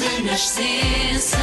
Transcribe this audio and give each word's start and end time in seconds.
Renascença. 0.00 1.36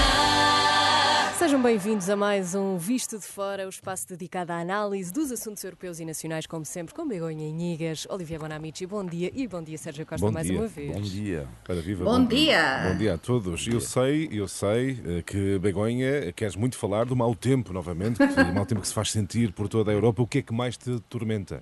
Sejam 1.38 1.61
bem-vindos 1.61 2.09
a 2.09 2.15
mais 2.15 2.56
um 2.56 2.76
Visto 2.76 3.20
de 3.20 3.26
Fora, 3.26 3.68
o 3.68 3.70
espaço 3.70 4.10
dedicado 4.10 4.52
à 4.52 4.60
análise 4.60 5.14
dos 5.14 5.32
assuntos 5.32 5.64
europeus 5.64 6.00
e 6.00 6.06
nacionais, 6.06 6.48
como 6.48 6.66
sempre, 6.66 6.96
com 6.96 7.08
Begonha 7.08 7.48
Inigas, 7.48 8.07
Olivia 8.09 8.39
Bonamici, 8.39 8.88
bom 8.88 9.05
dia 9.05 9.32
e 9.36 9.48
bom 9.48 9.62
dia 9.62 9.78
Sérgio 9.78 10.07
Costa 10.07 10.25
Bom 10.25 10.32
mais 10.32 10.48
dia, 10.48 10.57
uma 10.57 10.68
vez. 10.68 10.91
bom 10.91 11.02
dia. 11.02 11.48
Para 11.64 11.75
viva, 11.82 12.04
Bom 12.04 12.25
dia. 12.25 12.89
Bom 12.89 12.98
dia 12.98 13.14
a 13.14 13.18
todos. 13.20 13.68
Eu 13.68 13.80
sei, 13.80 14.27
eu 14.31 14.47
sei 14.47 14.99
eh, 15.05 15.21
que 15.21 15.59
Begonha 15.59 16.33
queres 16.33 16.55
muito 16.55 16.77
falar 16.77 17.05
do 17.05 17.15
mau 17.15 17.35
tempo 17.35 17.71
novamente, 17.71 18.17
que, 18.17 18.41
o 18.41 18.55
mau 18.55 18.65
tempo 18.65 18.81
que 18.81 18.87
se 18.87 18.93
faz 18.93 19.11
sentir 19.11 19.51
por 19.51 19.69
toda 19.69 19.91
a 19.91 19.93
Europa. 19.93 20.23
O 20.23 20.27
que 20.27 20.39
é 20.39 20.41
que 20.41 20.53
mais 20.53 20.75
te 20.75 20.99
tormenta? 21.01 21.61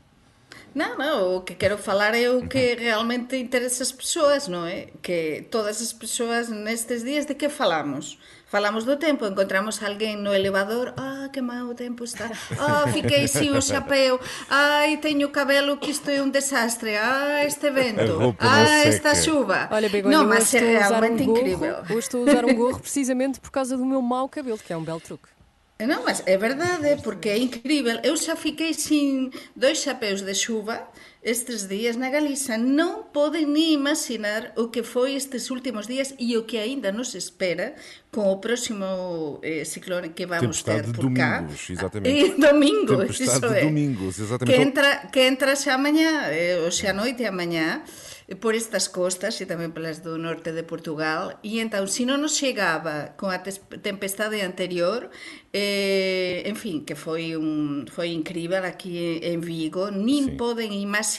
Não, 0.74 0.98
não, 0.98 1.38
o 1.38 1.42
que 1.42 1.56
quero 1.56 1.78
falar 1.78 2.14
é 2.14 2.30
o 2.30 2.48
que 2.48 2.76
realmente 2.76 3.38
interessa 3.38 3.82
as 3.82 3.92
pessoas, 3.92 4.48
não 4.48 4.66
é? 4.66 4.88
Que 5.02 5.48
todas 5.50 5.82
as 5.82 5.94
pessoas 5.94 6.50
nestes 6.50 7.04
dias 7.04 7.26
de 7.26 7.34
que 7.34 7.48
falamos? 7.48 8.20
Falamos 8.48 8.86
do 8.86 8.96
tempo, 8.96 9.26
encontramos 9.26 9.82
alguén 9.82 10.22
no 10.22 10.32
elevador, 10.32 10.94
ah, 10.96 11.28
que 11.34 11.42
mau 11.42 11.74
tempo 11.74 12.04
está, 12.06 12.30
ah, 12.60 12.86
fiquei 12.88 13.28
sin 13.28 13.52
o 13.52 13.60
chapeo, 13.60 14.20
ai, 14.48 14.96
teño 15.02 15.34
cabelo 15.34 15.80
que 15.80 15.92
isto 15.92 16.08
é 16.12 16.22
un 16.22 16.32
desastre, 16.32 16.96
ah, 16.96 17.44
este 17.44 17.72
vento, 17.72 18.36
ah, 18.40 18.86
esta 18.86 19.16
chuva. 19.16 19.68
Olha, 19.72 19.90
Begonha, 19.90 20.20
não, 20.20 20.28
mas 20.28 20.54
é 20.54 20.62
usar 20.62 20.64
um 20.64 21.02
realmente 21.02 21.24
gorro, 21.26 21.38
incrível. 21.40 21.76
hoje 21.90 22.00
estou 22.00 22.22
a 22.22 22.32
usar 22.32 22.46
um 22.46 22.54
gorro 22.56 22.80
precisamente 22.80 23.42
por 23.42 23.50
causa 23.52 23.76
do 23.76 23.84
meu 23.84 24.02
mau 24.02 24.30
cabelo, 24.30 24.60
que 24.60 24.72
é 24.72 24.78
um 24.78 24.84
belo 24.84 25.02
truque. 25.02 25.35
Non, 25.76 26.08
mas 26.08 26.24
é 26.26 26.38
verdade, 26.38 26.96
porque 27.04 27.30
é 27.30 27.38
incrível. 27.38 28.00
Eu 28.02 28.16
xa 28.16 28.36
fiquei 28.36 28.74
sin 28.74 29.30
dois 29.56 29.84
chapéus 29.84 30.22
de 30.22 30.34
chuva 30.34 30.88
estes 31.26 31.66
días 31.68 31.98
na 31.98 32.14
Galiza. 32.14 32.62
Non 32.62 33.10
poden 33.10 33.50
ni 33.50 33.74
imaginar 33.74 34.54
o 34.54 34.70
que 34.70 34.86
foi 34.86 35.18
estes 35.18 35.50
últimos 35.50 35.90
días 35.90 36.14
e 36.22 36.38
o 36.38 36.46
que 36.46 36.62
aínda 36.62 36.94
nos 36.94 37.18
espera 37.18 37.74
con 38.14 38.30
o 38.30 38.38
próximo 38.38 39.42
eh, 39.42 39.66
ciclone 39.66 40.14
que 40.14 40.30
vamos 40.30 40.62
Tempestade 40.62 40.94
ter 40.94 40.96
por 40.96 41.10
cá. 41.18 41.42
domingos, 41.42 41.66
exatamente. 41.66 42.14
E 42.14 42.38
domingos, 42.38 43.18
Tempestade 43.18 43.42
iso 43.42 43.48
de 43.50 43.58
é. 43.58 43.64
domingos, 43.66 44.14
exatamente. 44.22 44.54
Que 44.54 44.62
entra, 44.62 44.90
que 45.10 45.22
entra 45.26 45.52
xa 45.58 45.76
mañá, 45.82 46.30
eh, 46.30 46.62
o 46.62 46.70
xa 46.70 46.94
noite 46.94 47.26
e 47.26 47.28
amanhã, 47.28 47.82
eh, 48.30 48.38
por 48.38 48.54
estas 48.54 48.86
costas 48.88 49.34
e 49.42 49.50
tamén 49.50 49.74
pelas 49.74 50.06
do 50.06 50.22
norte 50.22 50.54
de 50.54 50.62
Portugal 50.62 51.42
e 51.42 51.58
entón, 51.58 51.90
se 51.90 52.06
non 52.06 52.22
nos 52.22 52.38
chegaba 52.38 53.18
con 53.18 53.34
a 53.34 53.42
tempestade 53.82 54.46
anterior 54.46 55.10
eh, 55.52 56.46
en 56.46 56.56
fin, 56.56 56.86
que 56.86 56.94
foi 56.96 57.34
un 57.36 57.90
foi 57.90 58.14
incrível 58.14 58.62
aquí 58.64 59.20
en 59.26 59.42
Vigo 59.42 59.90
nin 59.90 60.26
Sí. 60.26 60.38
poden 60.40 60.72
imaginar 60.72 61.14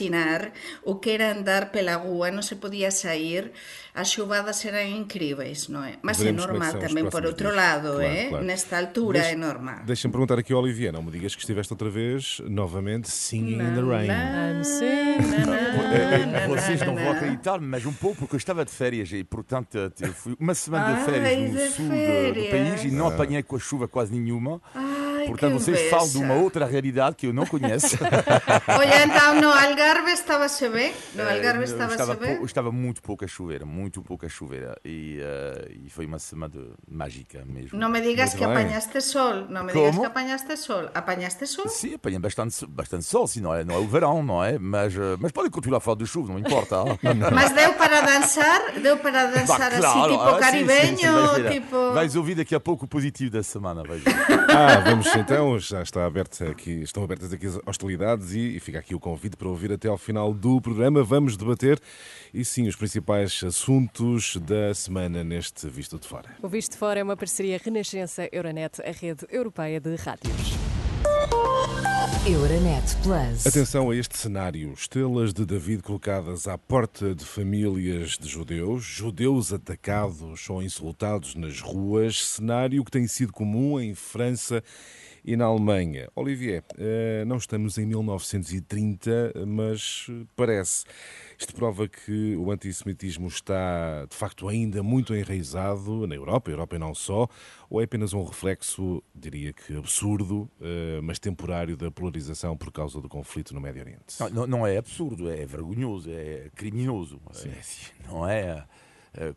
o 0.85 1.01
que 1.01 1.09
era 1.17 1.33
andar 1.33 1.73
pela 1.73 1.97
rúa 1.97 2.29
non 2.29 2.45
se 2.45 2.55
podía 2.61 2.93
sair 2.93 3.49
as 3.97 4.13
xuvadas 4.13 4.61
eran 4.69 4.85
incríveis, 4.93 5.73
non 5.73 5.81
é? 5.81 5.97
Mas 6.05 6.21
é 6.21 6.29
Veremos 6.29 6.45
é 6.45 6.47
normal 6.53 6.73
tamén 6.77 7.09
por 7.09 7.25
outro 7.25 7.49
dias. 7.49 7.57
lado, 7.57 7.97
Claro, 7.97 8.13
é? 8.13 8.29
claro. 8.29 8.45
Nesta 8.45 8.77
altura 8.77 9.25
Deixa- 9.25 9.33
é 9.33 9.39
normal. 9.41 9.81
Deixa-me 9.89 10.11
perguntar 10.13 10.37
aqui 10.37 10.53
ao 10.53 10.61
Olivia, 10.61 10.93
não 10.93 11.01
me 11.01 11.09
digas 11.09 11.33
que 11.33 11.41
estiveste 11.41 11.73
outra 11.73 11.89
vez, 11.89 12.37
novamente, 12.45 13.09
singing 13.09 13.57
in 13.57 13.73
the 13.73 13.81
rain. 13.81 14.09
I'm 14.13 14.61
singing. 14.61 15.49
É, 16.37 16.47
Vocês 16.47 16.81
não 16.85 16.93
vão 16.95 17.11
acreditar, 17.11 17.59
mas 17.59 17.85
um 17.85 17.93
pouco, 17.93 18.17
porque 18.21 18.35
eu 18.35 18.37
estava 18.37 18.63
de 18.65 18.71
férias 18.71 19.11
e, 19.11 19.23
portanto, 19.23 19.77
eu 19.99 20.13
fui 20.13 20.35
uma 20.39 20.53
semana 20.53 20.93
de 20.93 20.99
Ai, 20.99 21.05
férias 21.05 21.51
no 21.51 21.57
de 21.57 21.67
sul 21.69 21.85
do- 21.85 21.91
do 21.91 21.95
férias. 21.97 22.49
país 22.49 22.83
e 22.85 22.91
não 22.91 23.07
apanhei 23.07 23.41
com 23.43 23.55
a 23.55 23.59
chuva 23.59 23.87
quase 23.87 24.13
nenhuma. 24.13 24.61
Ai, 24.75 24.96
Portanto, 25.27 25.53
que 25.53 25.59
vocês 25.59 25.89
falam 25.89 26.09
de 26.09 26.17
uma 26.17 26.33
outra 26.35 26.65
realidade 26.65 27.15
que 27.15 27.27
eu 27.27 27.33
não 27.33 27.45
conheço. 27.45 27.97
Olha, 28.67 29.05
então 29.05 29.41
no 29.41 29.49
Algarve 29.51 30.11
estava-se 30.11 30.67
bem? 30.69 30.93
No 31.15 31.23
Algarve 31.23 31.61
Eh, 31.61 31.63
estava-se 31.63 31.93
estava, 32.01 32.15
bem? 32.15 32.43
estava 32.43 32.71
muito 32.71 33.01
pouca 33.01 33.27
chuveira, 33.27 33.65
muito 33.65 34.01
pouca 34.01 34.27
chuveira. 34.29 34.77
E, 34.83 35.19
eh, 35.21 35.71
e 35.85 35.89
foi 35.89 36.05
uma 36.05 36.19
semana 36.19 36.53
mágica 36.89 37.43
mesmo. 37.45 37.77
Não 37.77 37.89
me 37.89 38.01
digas 38.01 38.29
Muito 38.33 38.37
que 38.39 38.45
bem. 38.45 38.55
apanhaste 38.65 39.01
sol. 39.01 39.33
Não 39.49 39.63
me 39.63 39.73
digas 39.73 39.89
Como? 39.89 39.99
que 40.01 40.05
apanhaste 40.07 40.57
sol. 40.57 40.89
Apanhaste 40.93 41.45
sol? 41.47 41.67
Sim, 41.67 41.95
apanhei 41.95 42.19
bastante, 42.19 42.65
bastante 42.67 43.05
sol, 43.05 43.27
sim, 43.27 43.41
não 43.41 43.53
é, 43.53 43.63
não 43.63 43.75
é 43.75 43.77
o 43.79 43.87
verão, 43.87 44.23
não 44.23 44.43
é? 44.43 44.57
Mas, 44.57 44.95
eh, 44.95 44.99
mas 45.19 45.31
podem 45.31 45.49
continuar 45.51 45.77
a 45.77 45.81
falar 45.81 45.97
de 45.97 46.05
chuva, 46.05 46.31
não 46.33 46.39
importa. 46.39 46.77
Mas 47.33 47.51
deu 47.51 47.73
para 47.73 48.01
dançar? 48.01 48.71
Deu 48.81 48.97
para 48.97 49.25
dançar 49.27 49.57
Bah, 49.59 49.77
assim, 49.77 49.81
claro, 49.81 50.11
tipo 50.11 50.23
ah, 50.23 50.27
sim, 50.29 50.35
sim, 50.35 50.39
caribenho? 50.67 50.97
sim, 50.97 51.05
vais 51.11 51.37
ver. 51.43 51.51
tipo... 51.51 51.93
Vais 51.93 52.15
ouvir 52.15 52.35
daqui 52.35 52.55
a 52.55 52.59
pouco 52.59 52.85
o 52.85 52.87
positivo 52.87 53.31
da 53.31 53.43
semana, 53.43 53.83
vais 53.83 54.01
ver. 54.03 54.13
Ah, 54.49 54.79
vamos 54.85 55.07
então, 55.17 55.57
já 55.59 55.81
está 55.81 56.05
aberto 56.05 56.43
aqui, 56.43 56.81
estão 56.81 57.03
abertas 57.03 57.33
aqui 57.33 57.47
as 57.47 57.59
hostilidades 57.65 58.33
e, 58.33 58.55
e 58.55 58.59
fica 58.59 58.79
aqui 58.79 58.93
o 58.93 58.99
convite 58.99 59.35
para 59.35 59.47
ouvir 59.47 59.71
até 59.71 59.87
ao 59.87 59.97
final 59.97 60.33
do 60.33 60.61
programa. 60.61 61.03
Vamos 61.03 61.35
debater, 61.35 61.79
e 62.33 62.45
sim, 62.45 62.67
os 62.67 62.75
principais 62.75 63.43
assuntos 63.43 64.37
da 64.37 64.73
semana 64.73 65.23
neste 65.23 65.67
Visto 65.67 65.97
de 65.97 66.07
Fora. 66.07 66.29
O 66.41 66.47
Visto 66.47 66.73
de 66.73 66.77
Fora 66.77 66.99
é 66.99 67.03
uma 67.03 67.17
parceria 67.17 67.59
Renascença-Euronet, 67.63 68.81
a 68.81 68.91
rede 68.91 69.25
europeia 69.29 69.79
de 69.79 69.95
rádios. 69.95 70.57
Euronet 72.25 72.95
Plus. 73.03 73.47
Atenção 73.47 73.89
a 73.89 73.95
este 73.95 74.17
cenário. 74.17 74.73
Estrelas 74.73 75.33
de 75.33 75.45
David 75.45 75.81
colocadas 75.81 76.47
à 76.47 76.57
porta 76.57 77.15
de 77.15 77.23
famílias 77.23 78.17
de 78.17 78.27
judeus, 78.27 78.83
judeus 78.83 79.53
atacados 79.53 80.49
ou 80.49 80.61
insultados 80.61 81.35
nas 81.35 81.61
ruas, 81.61 82.21
cenário 82.25 82.83
que 82.83 82.91
tem 82.91 83.07
sido 83.07 83.31
comum 83.31 83.79
em 83.79 83.95
França 83.95 84.61
e 85.27 85.35
na 85.35 85.43
Alemanha. 85.43 86.07
Olivier, 86.15 86.63
eh, 86.77 87.25
não 87.27 87.35
estamos 87.35 87.77
em 87.77 87.85
1930, 87.85 89.33
mas 89.45 90.07
eh, 90.09 90.25
parece. 90.37 90.85
Isto 91.37 91.53
prova 91.53 91.85
que 91.85 92.33
o 92.37 92.49
antissemitismo 92.49 93.27
está, 93.27 94.05
de 94.09 94.15
facto, 94.15 94.47
ainda 94.47 94.81
muito 94.81 95.13
enraizado 95.13 96.07
na 96.07 96.15
Europa, 96.15 96.49
Europa 96.49 96.77
e 96.77 96.79
não 96.79 96.95
só, 96.95 97.27
ou 97.69 97.81
é 97.81 97.83
apenas 97.83 98.13
um 98.13 98.23
reflexo, 98.23 99.03
diria 99.13 99.51
que 99.51 99.75
absurdo, 99.75 100.49
eh, 100.61 101.01
mas 101.03 101.19
temporário 101.19 101.75
da 101.75 101.91
polarização 101.91 102.55
por 102.55 102.71
causa 102.71 103.01
do 103.01 103.09
conflito 103.09 103.53
no 103.53 103.59
Médio 103.59 103.81
Oriente? 103.81 104.15
Não, 104.31 104.47
não- 104.47 104.65
é 104.65 104.77
absurdo, 104.77 105.29
é 105.29 105.45
vergonhoso, 105.45 106.09
é 106.09 106.49
criminoso. 106.55 107.19
É 107.35 108.07
não 108.09 108.27
é 108.27 108.65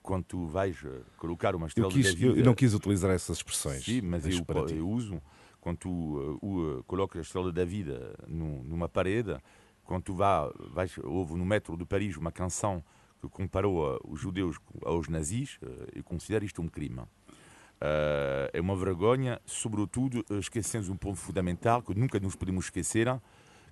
quando 0.03 0.25
tu 0.25 0.47
vais 0.47 0.77
colocar 1.17 1.55
uma 1.57 1.65
Eu, 1.65 1.69
estrela 1.69 1.91
quis, 1.91 2.15
de 2.15 2.23
eu, 2.23 2.29
David. 2.29 2.39
eu 2.41 2.45
não 2.45 2.55
quis 2.55 2.75
utilizar 2.75 3.11
essas 3.11 3.39
expressões. 3.39 3.83
Sim, 3.85 4.03
mas 4.03 4.27
eu, 4.27 4.45
eu 4.77 4.89
uso 4.89 5.21
quando 5.61 5.79
tu 5.79 5.91
uh, 5.91 6.39
uh, 6.43 6.85
colocas 6.85 7.19
a 7.19 7.23
estrela 7.23 7.53
da 7.53 7.65
vida 7.65 8.15
num- 8.27 8.63
numa 8.65 8.89
parede, 8.89 9.37
quando 9.85 10.05
tu 10.05 10.15
vá, 10.15 10.51
vais, 10.73 10.97
houve 11.05 11.35
no 11.35 11.45
metro 11.45 11.77
de 11.77 11.85
Paris 11.85 12.17
uma 12.17 12.33
canção 12.33 12.83
que 13.21 13.29
comparou 13.29 14.01
os 14.05 14.21
judeus 14.21 14.57
aos 14.85 15.09
nazis, 15.09 15.59
uh, 15.63 15.67
eu 15.95 16.03
considero 16.05 16.45
isto 16.45 16.63
um 16.63 16.69
crime. 16.69 17.01
Uh, 17.01 18.51
é 18.53 18.61
uma 18.61 18.77
vergonha, 18.77 19.41
sobretudo 19.47 20.25
uh, 20.31 20.39
esquecendo 20.39 20.93
um 20.93 20.97
ponto 20.97 21.17
fundamental 21.17 21.83
que 21.83 21.95
nunca 21.95 22.21
nos 22.21 22.37
podemos 22.37 22.67
esquecer, 22.67 23.07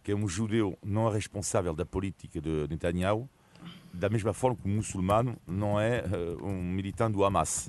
que 0.03 0.12
é 0.12 0.15
um 0.15 0.27
judeu 0.27 0.78
não 0.82 1.09
é 1.09 1.12
responsável 1.12 1.75
da 1.75 1.84
política 1.84 2.41
de 2.41 2.66
Netanyahu, 2.69 3.28
da 3.93 4.09
mesma 4.09 4.32
forma 4.32 4.56
que 4.56 4.69
um 4.69 4.77
muçulmano 4.77 5.37
não 5.47 5.78
é 5.78 6.04
uh, 6.04 6.44
um 6.47 6.62
militante 6.62 7.12
do 7.12 7.25
Hamas. 7.25 7.66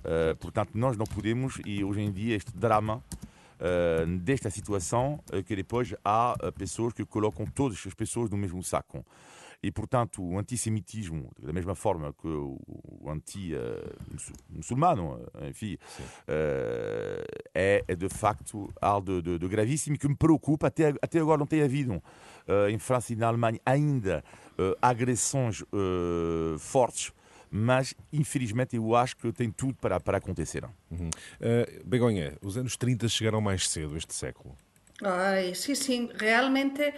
Uh, 0.00 0.36
portanto, 0.38 0.70
nós 0.74 0.96
não 0.96 1.06
podemos, 1.06 1.60
e 1.66 1.82
hoje 1.82 2.00
em 2.00 2.12
dia 2.12 2.36
este 2.36 2.56
drama 2.56 3.02
desta 4.20 4.50
situação, 4.50 5.20
uh, 5.32 5.42
que 5.42 5.54
depois 5.54 5.94
há 6.04 6.34
uh, 6.42 6.52
pessoas 6.52 6.92
que 6.92 7.04
colocam 7.04 7.46
todas 7.46 7.78
as 7.86 7.94
pessoas 7.94 8.30
no 8.30 8.36
mesmo 8.36 8.62
saco. 8.62 9.04
E, 9.62 9.70
portanto, 9.70 10.22
o 10.22 10.38
antissemitismo, 10.38 11.30
da 11.38 11.52
mesma 11.52 11.74
forma 11.74 12.14
que 12.14 12.26
o, 12.26 12.58
anti-muçulmano, 13.10 15.20
enfim, 15.48 15.76
é, 17.54 17.84
de 17.94 18.08
facto 18.08 18.72
algo 18.80 19.20
de, 19.20 19.22
de- 19.22 19.38
de 19.38 19.48
gravíssimo 19.48 19.98
que 19.98 20.08
me 20.08 20.16
preocupa. 20.16 20.68
Até, 20.68 20.94
até 21.02 21.20
agora 21.20 21.38
não 21.38 21.46
tem 21.46 21.62
havido 21.62 22.02
em 22.70 22.78
França 22.78 23.12
e 23.12 23.16
na 23.16 23.26
Alemanha 23.28 23.60
ainda 23.66 24.24
agressões 24.80 25.62
fortes, 26.58 27.12
mas 27.50 27.94
infelizmente 28.12 28.76
eu 28.76 28.94
acho 28.94 29.16
que 29.16 29.32
tem 29.32 29.50
tudo 29.50 29.74
para, 29.74 29.98
para 29.98 30.18
acontecer. 30.18 30.64
Uhum. 30.90 31.10
Eh, 31.40 31.80
Begonha, 31.84 32.36
os 32.42 32.56
anos 32.56 32.76
30 32.76 33.08
chegaram 33.08 33.40
mais 33.40 33.68
cedo 33.68 33.96
este 33.96 34.14
século. 34.14 34.56
Ai, 35.02 35.54
sim, 35.54 35.74
sim, 35.74 36.10
realmente 36.14 36.92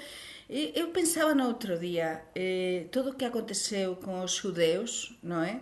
eu 0.49 0.88
pensava 0.88 1.35
no 1.35 1.47
outro 1.47 1.79
dia 1.79 2.23
eh, 2.35 2.87
todo 2.91 3.11
o 3.11 3.15
que 3.15 3.25
aconteceu 3.25 3.97
com 3.97 4.23
os 4.23 4.35
judeus, 4.35 5.17
não 5.23 5.43
é? 5.43 5.61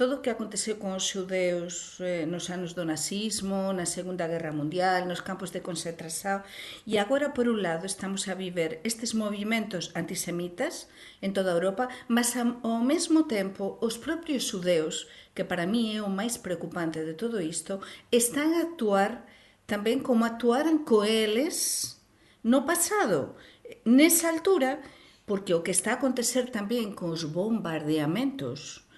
Todo 0.00 0.14
o 0.14 0.22
que 0.22 0.30
aconteceu 0.30 0.76
com 0.76 0.96
os 0.96 1.04
judeus 1.04 2.00
eh, 2.00 2.24
nos 2.24 2.48
anos 2.48 2.72
do 2.72 2.86
nazismo, 2.86 3.70
na 3.74 3.84
Segunda 3.84 4.26
Guerra 4.26 4.50
Mundial, 4.50 5.04
nos 5.04 5.20
campos 5.20 5.50
de 5.50 5.60
concentração, 5.60 6.42
e 6.86 6.96
agora, 6.96 7.28
por 7.28 7.46
um 7.46 7.60
lado, 7.60 7.84
estamos 7.84 8.26
a 8.26 8.32
viver 8.32 8.80
estes 8.82 9.12
movimentos 9.12 9.92
antisemitas 9.94 10.88
em 11.20 11.30
toda 11.30 11.50
a 11.50 11.52
Europa, 11.52 11.86
mas 12.08 12.32
ao 12.34 12.80
mesmo 12.80 13.24
tempo 13.24 13.76
os 13.82 13.98
próprios 13.98 14.44
judeus, 14.44 15.06
que 15.34 15.44
para 15.44 15.66
mim 15.66 15.94
é 15.94 16.00
o 16.00 16.08
mais 16.08 16.38
preocupante 16.38 17.04
de 17.04 17.12
todo 17.12 17.38
isto, 17.38 17.78
estão 18.10 18.56
a 18.56 18.62
actuar 18.62 19.28
tamén 19.68 20.00
como 20.00 20.24
actuaran 20.24 20.80
co 20.88 21.04
eles 21.04 22.00
no 22.40 22.64
pasado. 22.64 23.36
Nesa 23.84 24.32
altura, 24.32 24.80
porque 25.28 25.52
o 25.52 25.60
que 25.60 25.76
está 25.76 25.92
a 25.92 25.98
acontecer 26.00 26.48
tamén 26.48 26.96
con 26.96 27.12
os 27.12 27.28
bombardeamentos 27.28 28.88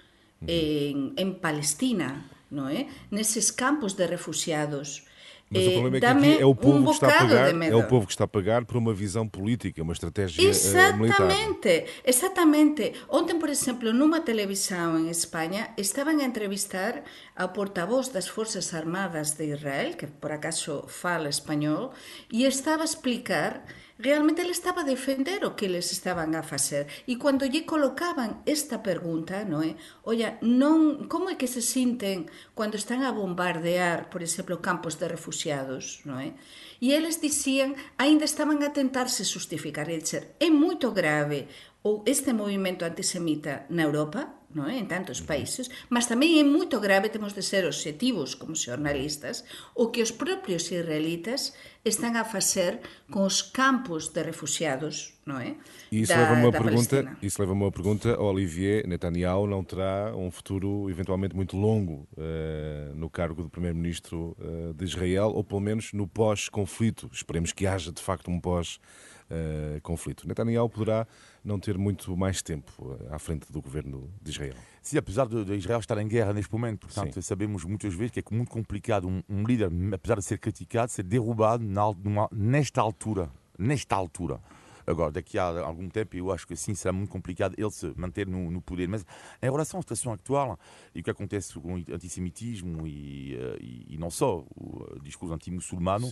en, 0.47 1.13
en 1.17 1.33
Palestina, 1.33 2.25
não 2.49 2.67
é? 2.67 2.87
Nesses 3.11 3.51
campos 3.51 3.93
de 3.93 4.05
refugiados. 4.05 5.05
Mas 5.49 5.67
o 5.67 5.71
problema 5.71 5.97
é 5.97 5.99
que 5.99 6.05
aqui 6.05 6.41
é 6.41 6.45
o 6.45 6.55
povo 6.55 6.77
um 6.79 6.85
que 6.85 6.91
está 6.91 7.07
a 7.07 7.19
pagar, 7.19 7.63
é 7.63 7.75
o 7.75 7.83
povo 7.87 8.05
que 8.07 8.13
está 8.13 8.23
a 8.23 8.27
pagar 8.27 8.65
por 8.65 8.77
uma 8.77 8.93
visão 8.93 9.27
política, 9.27 9.83
uma 9.83 9.93
estratégia 9.93 10.49
exatamente, 10.49 11.15
uh, 11.19 11.25
militar. 11.25 11.85
Exatamente. 12.03 12.93
Ontem, 13.07 13.37
por 13.37 13.49
exemplo, 13.49 13.93
numa 13.93 14.19
televisão 14.19 14.97
em 14.97 15.09
Espanha, 15.09 15.69
estavam 15.77 16.17
a 16.19 16.23
entrevistar 16.23 17.03
ao 17.35 17.49
porta-voz 17.49 18.07
das 18.07 18.27
Forças 18.27 18.73
Armadas 18.73 19.31
de 19.31 19.53
Israel, 19.53 19.93
que 19.93 20.07
por 20.07 20.31
acaso 20.31 20.85
fala 20.87 21.29
espanhol, 21.29 21.93
e 22.31 22.45
estava 22.45 22.81
a 22.81 22.85
explicar 22.85 23.63
realmente 24.03 24.43
ele 24.43 24.51
estaba 24.51 24.81
a 24.81 24.83
defender 24.83 25.47
o 25.47 25.55
que 25.55 25.65
eles 25.65 25.95
estaban 25.95 26.35
a 26.35 26.43
facer. 26.43 26.91
E 27.07 27.15
cando 27.15 27.47
lle 27.47 27.63
colocaban 27.63 28.43
esta 28.43 28.83
pregunta, 28.83 29.47
non 29.47 29.63
é? 29.63 29.79
Olla, 30.03 30.35
non, 30.43 31.07
como 31.07 31.31
é 31.31 31.39
que 31.39 31.47
se 31.47 31.63
sinten 31.63 32.27
cando 32.51 32.75
están 32.75 33.07
a 33.07 33.15
bombardear, 33.15 34.11
por 34.11 34.19
exemplo, 34.19 34.59
campos 34.59 34.99
de 34.99 35.07
refugiados, 35.07 36.03
non 36.03 36.19
é? 36.19 36.35
E 36.83 36.91
eles 36.91 37.23
dicían, 37.23 37.79
aínda 37.95 38.27
estaban 38.27 38.59
a 38.59 38.75
tentarse 38.75 39.23
justificar, 39.23 39.87
e 39.87 40.03
dizer, 40.03 40.35
é 40.43 40.51
moito 40.51 40.91
grave 40.91 41.47
ou 41.87 42.03
este 42.03 42.35
movimento 42.35 42.83
antisemita 42.83 43.63
na 43.71 43.87
Europa, 43.87 44.42
é? 44.69 44.77
en 44.77 44.85
tantos 44.85 45.25
países, 45.25 45.73
mas 45.89 46.05
tamén 46.05 46.37
é 46.37 46.45
moito 46.45 46.77
grave, 46.77 47.09
temos 47.09 47.33
de 47.33 47.41
ser 47.41 47.65
objetivos 47.65 48.37
como 48.37 48.53
xornalistas, 48.53 49.41
o 49.73 49.89
que 49.89 50.05
os 50.05 50.13
propios 50.13 50.69
israelitas 50.69 51.57
están 51.81 52.15
a 52.15 52.23
facer 52.23 52.79
con 53.09 53.25
os 53.25 53.41
campos 53.41 54.13
de 54.13 54.21
refugiados, 54.21 55.17
non 55.25 55.41
é? 55.41 55.57
E 55.89 56.05
isso 56.05 56.13
leva-me 56.13 56.45
uma 56.45 56.53
pergunta, 56.53 56.97
isso 57.25 57.41
leva 57.41 57.53
uma 57.57 57.73
pergunta, 57.73 58.13
Olivier 58.21 58.85
Netanyahu 58.85 59.49
não 59.49 59.65
terá 59.65 60.13
um 60.13 60.29
futuro 60.29 60.85
eventualmente 60.93 61.35
muito 61.35 61.57
longo 61.57 62.07
uh, 62.13 62.93
no 62.93 63.09
cargo 63.09 63.41
de 63.41 63.49
primeiro-ministro 63.49 64.37
uh, 64.37 64.73
de 64.77 64.85
Israel, 64.85 65.33
ou 65.33 65.43
pelo 65.43 65.59
menos 65.59 65.91
no 65.91 66.05
pós-conflito. 66.07 67.09
Esperemos 67.11 67.51
que 67.51 67.65
haja 67.65 67.91
de 67.91 68.01
facto 68.01 68.29
um 68.29 68.39
pós-conflito 68.39 69.12
uh, 69.29 69.81
conflito. 69.81 70.27
Netanyahu 70.27 70.69
poderá 70.69 71.07
não 71.43 71.59
ter 71.59 71.77
muito 71.77 72.15
mais 72.15 72.41
tempo 72.41 72.97
eh, 72.99 73.13
à 73.13 73.19
frente 73.19 73.51
do 73.51 73.61
governo 73.61 74.09
de 74.21 74.31
Israel. 74.31 74.55
Sim, 74.81 74.97
apesar 74.97 75.27
de, 75.27 75.43
de 75.43 75.55
Israel 75.55 75.79
estar 75.79 75.97
em 75.97 76.07
guerra 76.07 76.33
neste 76.33 76.51
momento, 76.53 76.87
portanto, 76.87 77.15
Sim. 77.15 77.21
sabemos 77.21 77.65
muitas 77.65 77.93
vezes 77.93 78.11
que 78.11 78.19
é 78.19 78.23
muito 78.31 78.49
complicado 78.49 79.07
um, 79.07 79.21
um, 79.29 79.43
líder, 79.43 79.69
apesar 79.93 80.15
de 80.15 80.23
ser 80.23 80.37
criticado, 80.37 80.91
ser 80.91 81.03
derrubado 81.03 81.63
na, 81.63 81.91
numa, 82.03 82.29
nesta 82.31 82.81
altura. 82.81 83.29
Nesta 83.57 83.95
altura. 83.95 84.39
Agora, 84.85 85.11
daqui 85.11 85.37
a 85.37 85.43
algum 85.43 85.89
tempo, 85.89 86.15
eu 86.15 86.31
acho 86.31 86.47
que 86.47 86.55
sim, 86.55 86.73
será 86.75 86.91
muito 86.91 87.09
complicado 87.09 87.55
ele 87.57 87.71
se 87.71 87.91
manter 87.95 88.27
no, 88.27 88.51
no 88.51 88.61
poder. 88.61 88.87
Mas 88.87 89.05
em 89.41 89.45
relação 89.45 89.79
à 89.79 89.83
situação 89.83 90.13
atual 90.13 90.59
e 90.93 90.99
o 90.99 91.03
que 91.03 91.09
acontece 91.09 91.53
com 91.59 91.75
o 91.75 91.77
antissemitismo 91.77 92.87
e, 92.87 93.35
uh, 93.35 93.57
e, 93.61 93.95
e 93.95 93.97
não 93.97 94.09
só 94.09 94.45
o 94.55 94.99
discurso 95.01 95.33
anti-muçulmano, 95.33 96.07
uh, 96.07 96.11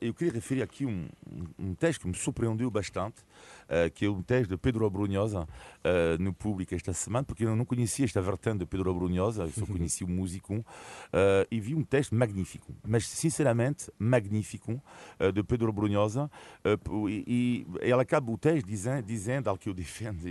eu 0.00 0.14
queria 0.14 0.32
referir 0.32 0.62
aqui 0.62 0.86
um, 0.86 1.08
um, 1.58 1.74
texto 1.74 2.02
que 2.02 2.08
me 2.08 2.14
surpreendeu 2.14 2.70
bastante, 2.70 3.16
que 3.94 4.06
é 4.06 4.10
um 4.10 4.22
texto 4.22 4.50
de 4.50 4.56
Pedro 4.56 4.86
Abrunhosa 4.86 5.46
no 6.18 6.32
público 6.32 6.74
esta 6.74 6.92
semana, 6.92 7.24
porque 7.24 7.44
eu 7.44 7.56
não 7.56 7.64
conhecia 7.64 8.04
esta 8.04 8.20
vertente 8.20 8.58
de 8.58 8.66
Pedro 8.66 8.90
Abrunhosa, 8.90 9.48
só 9.48 9.66
conhecia 9.66 10.06
o 10.06 10.10
músico, 10.10 10.64
e 11.50 11.60
vi 11.60 11.74
um 11.74 11.82
texto 11.82 12.14
magnífico, 12.14 12.74
mas 12.86 13.08
sinceramente 13.08 13.90
magnífico, 13.98 14.82
de 15.34 15.42
Pedro 15.42 15.70
Abrunhosa, 15.70 16.30
e, 17.08 17.66
ela 17.80 18.02
acaba 18.02 18.30
o 18.30 18.38
texto 18.38 18.66
dizendo, 18.66 19.02
dizendo 19.02 19.48
algo 19.48 19.60
que 19.60 19.68
eu 19.68 19.74
defendo, 19.74 20.22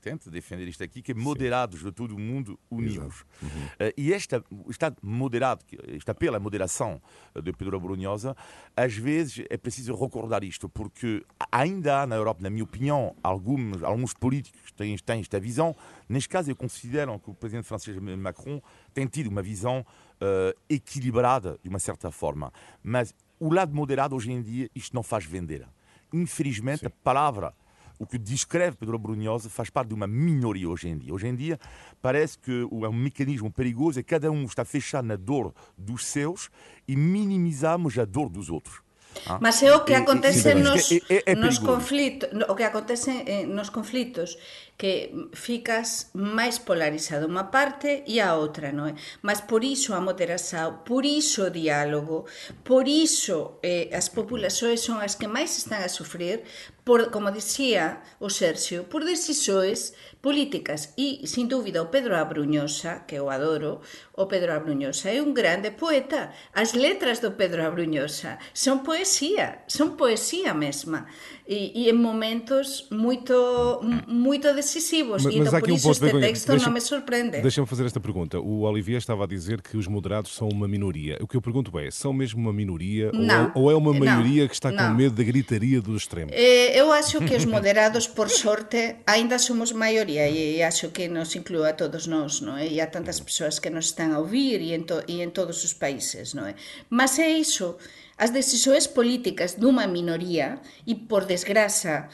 tento 0.00 0.30
defender 0.30 0.68
isto 0.68 0.82
aqui, 0.82 1.02
que 1.02 1.12
é 1.12 1.14
moderados 1.14 1.80
Sim. 1.80 1.86
de 1.86 1.92
todo 1.92 2.14
o 2.14 2.18
mundo 2.18 2.58
unimos. 2.70 3.24
Uhum. 3.42 3.48
Uh, 3.48 3.92
e 3.96 4.12
esta, 4.12 4.42
está 4.68 4.92
moderado, 5.02 5.64
este 5.88 6.10
apelo 6.10 6.36
à 6.36 6.40
moderação 6.40 7.00
de 7.42 7.52
Pedro 7.52 7.76
Abrunhosa, 7.76 8.36
às 8.76 8.94
vezes 8.94 9.44
é 9.48 9.56
preciso 9.56 9.94
recordar 9.94 10.44
isto, 10.44 10.68
porque 10.68 11.24
ainda 11.50 12.02
há 12.02 12.06
na 12.06 12.16
Europa, 12.16 12.42
na 12.42 12.50
minha 12.50 12.64
opinião, 12.64 12.89
alguns, 13.22 13.82
alguns 13.82 14.14
políticos 14.14 14.72
têm, 14.72 14.96
têm 14.98 15.20
esta 15.20 15.38
visão. 15.40 15.74
Neste 16.08 16.28
caso, 16.28 16.50
eu 16.50 16.56
considero 16.56 17.18
que 17.18 17.30
o 17.30 17.34
presidente 17.34 17.66
francês 17.66 17.96
Macron 17.98 18.60
tem 18.94 19.06
tido 19.06 19.28
uma 19.28 19.42
visão 19.42 19.84
uh, 20.20 20.58
equilibrada, 20.68 21.58
de 21.62 21.68
uma 21.68 21.78
certa 21.78 22.10
forma. 22.10 22.52
Mas 22.82 23.14
o 23.38 23.52
lado 23.52 23.74
moderado, 23.74 24.14
hoje 24.14 24.32
em 24.32 24.42
dia, 24.42 24.70
isto 24.74 24.94
não 24.94 25.02
faz 25.02 25.24
vender 25.24 25.66
infelizmente, 26.12 26.80
Sim. 26.80 26.86
a 26.86 26.90
palavra, 26.90 27.54
o 27.98 28.06
que 28.06 28.18
descreve 28.18 28.76
Pedro 28.76 28.98
Brunhosa, 28.98 29.48
faz 29.48 29.70
parte 29.70 29.88
de 29.88 29.94
uma 29.94 30.06
minoria 30.06 30.68
hoje 30.68 30.88
em 30.88 30.96
dia. 30.96 31.12
Hoje 31.12 31.28
em 31.28 31.34
dia, 31.34 31.58
parece 32.00 32.38
que 32.38 32.62
é 32.62 32.88
um 32.88 32.92
mecanismo 32.92 33.50
perigoso 33.50 34.00
é 34.00 34.02
cada 34.02 34.30
um 34.30 34.44
está 34.44 34.64
fechado 34.64 35.06
na 35.06 35.16
dor 35.16 35.54
dos 35.76 36.06
seus 36.06 36.50
e 36.88 36.96
minimizamos 36.96 37.98
a 37.98 38.04
dor 38.04 38.28
dos 38.28 38.48
outros. 38.48 38.80
Ah. 39.26 39.38
Mas 39.40 39.62
é 39.62 39.74
o 39.74 39.84
que 39.84 39.94
acontece 39.94 40.54
nos, 40.54 40.88
nos 41.36 41.58
conflitos, 41.58 42.28
o 42.48 42.54
que 42.54 42.64
acontece 42.64 43.22
eh, 43.26 43.46
nos 43.46 43.68
conflitos 43.70 44.38
que 44.80 45.12
ficas 45.36 46.08
máis 46.16 46.56
polarizado 46.56 47.28
unha 47.28 47.52
parte 47.52 48.00
e 48.08 48.16
a 48.16 48.32
outra, 48.32 48.72
non 48.72 48.88
é? 48.88 48.96
Mas 49.20 49.44
por 49.44 49.60
iso 49.60 49.92
a 49.92 50.00
moderação, 50.00 50.80
por 50.88 51.04
iso 51.04 51.44
o 51.44 51.52
diálogo, 51.52 52.24
por 52.64 52.88
iso 52.88 53.60
eh, 53.60 53.92
as 53.92 54.08
populações 54.08 54.80
son 54.80 55.04
as 55.04 55.20
que 55.20 55.28
máis 55.28 55.52
están 55.60 55.84
a 55.84 55.92
sufrir, 55.92 56.48
por, 56.90 57.12
como 57.12 57.30
dicía 57.30 58.00
o 58.18 58.32
Sergio, 58.32 58.88
por 58.88 59.04
decisões 59.04 59.92
políticas. 60.20 60.92
E, 60.96 61.28
sin 61.28 61.48
dúbida, 61.48 61.84
o 61.84 61.92
Pedro 61.92 62.16
Abruñosa, 62.16 63.04
que 63.06 63.20
eu 63.20 63.30
adoro, 63.30 63.80
o 64.16 64.26
Pedro 64.26 64.56
Abruñosa 64.56 65.12
é 65.12 65.20
un 65.20 65.32
grande 65.32 65.70
poeta. 65.70 66.32
As 66.56 66.72
letras 66.72 67.20
do 67.20 67.36
Pedro 67.36 67.64
Abruñosa 67.64 68.40
son 68.56 68.82
poesía, 68.82 69.64
son 69.68 69.96
poesía 70.00 70.52
mesma. 70.56 71.06
E, 71.50 71.72
e 71.74 71.90
en 71.90 71.98
momentos 71.98 72.86
moito, 72.90 73.80
moito 74.06 74.54
decisivos. 74.54 75.24
Mas, 75.24 75.34
e 75.34 75.38
então, 75.38 75.58
por 75.58 75.68
isso 75.68 75.90
este 75.90 76.10
texto 76.20 76.46
deixa, 76.46 76.66
não 76.66 76.72
me 76.72 76.80
surpreende. 76.80 77.40
Deixa-me 77.42 77.66
fazer 77.66 77.86
esta 77.86 77.98
pergunta. 77.98 78.38
O 78.38 78.60
Olivier 78.60 78.98
estava 78.98 79.24
a 79.24 79.26
dizer 79.26 79.60
que 79.60 79.76
os 79.76 79.88
moderados 79.88 80.32
são 80.32 80.48
uma 80.48 80.68
minoria. 80.68 81.18
O 81.20 81.26
que 81.26 81.36
eu 81.36 81.42
pergunto 81.42 81.76
é, 81.76 81.90
são 81.90 82.12
mesmo 82.12 82.40
uma 82.40 82.52
minoria 82.52 83.10
não, 83.12 83.50
ou, 83.56 83.68
é 83.68 83.74
uma 83.74 83.92
maioria 83.92 84.42
não, 84.42 84.48
que 84.48 84.54
está 84.54 84.70
com 84.70 84.76
não. 84.76 84.94
medo 84.94 85.16
da 85.16 85.24
gritaria 85.24 85.80
do 85.80 85.96
extremo? 85.96 86.30
Eh, 86.32 86.78
eu 86.78 86.92
acho 86.92 87.18
que 87.18 87.34
os 87.34 87.44
moderados, 87.44 88.06
por 88.06 88.30
sorte, 88.30 88.98
ainda 89.04 89.36
somos 89.36 89.72
maioria 89.72 90.28
e 90.28 90.62
acho 90.62 90.90
que 90.90 91.08
nos 91.08 91.34
inclui 91.34 91.68
a 91.68 91.72
todos 91.72 92.06
nós, 92.06 92.40
não 92.40 92.56
é? 92.56 92.68
E 92.68 92.80
há 92.80 92.86
tantas 92.86 93.18
pessoas 93.18 93.58
que 93.58 93.68
nos 93.70 93.86
estão 93.86 94.14
a 94.14 94.20
ouvir 94.20 94.60
e 94.60 94.72
em, 94.72 94.84
to, 94.84 95.02
e 95.08 95.20
em 95.20 95.30
todos 95.30 95.64
os 95.64 95.72
países, 95.72 96.32
não 96.32 96.46
é? 96.46 96.54
Mas 96.88 97.18
é 97.18 97.28
isso. 97.28 97.74
As 98.20 98.36
decisões 98.36 98.84
políticas 98.84 99.56
dunha 99.56 99.88
minoría, 99.88 100.60
e 100.84 100.92
por 101.08 101.24
desgraza 101.24 102.12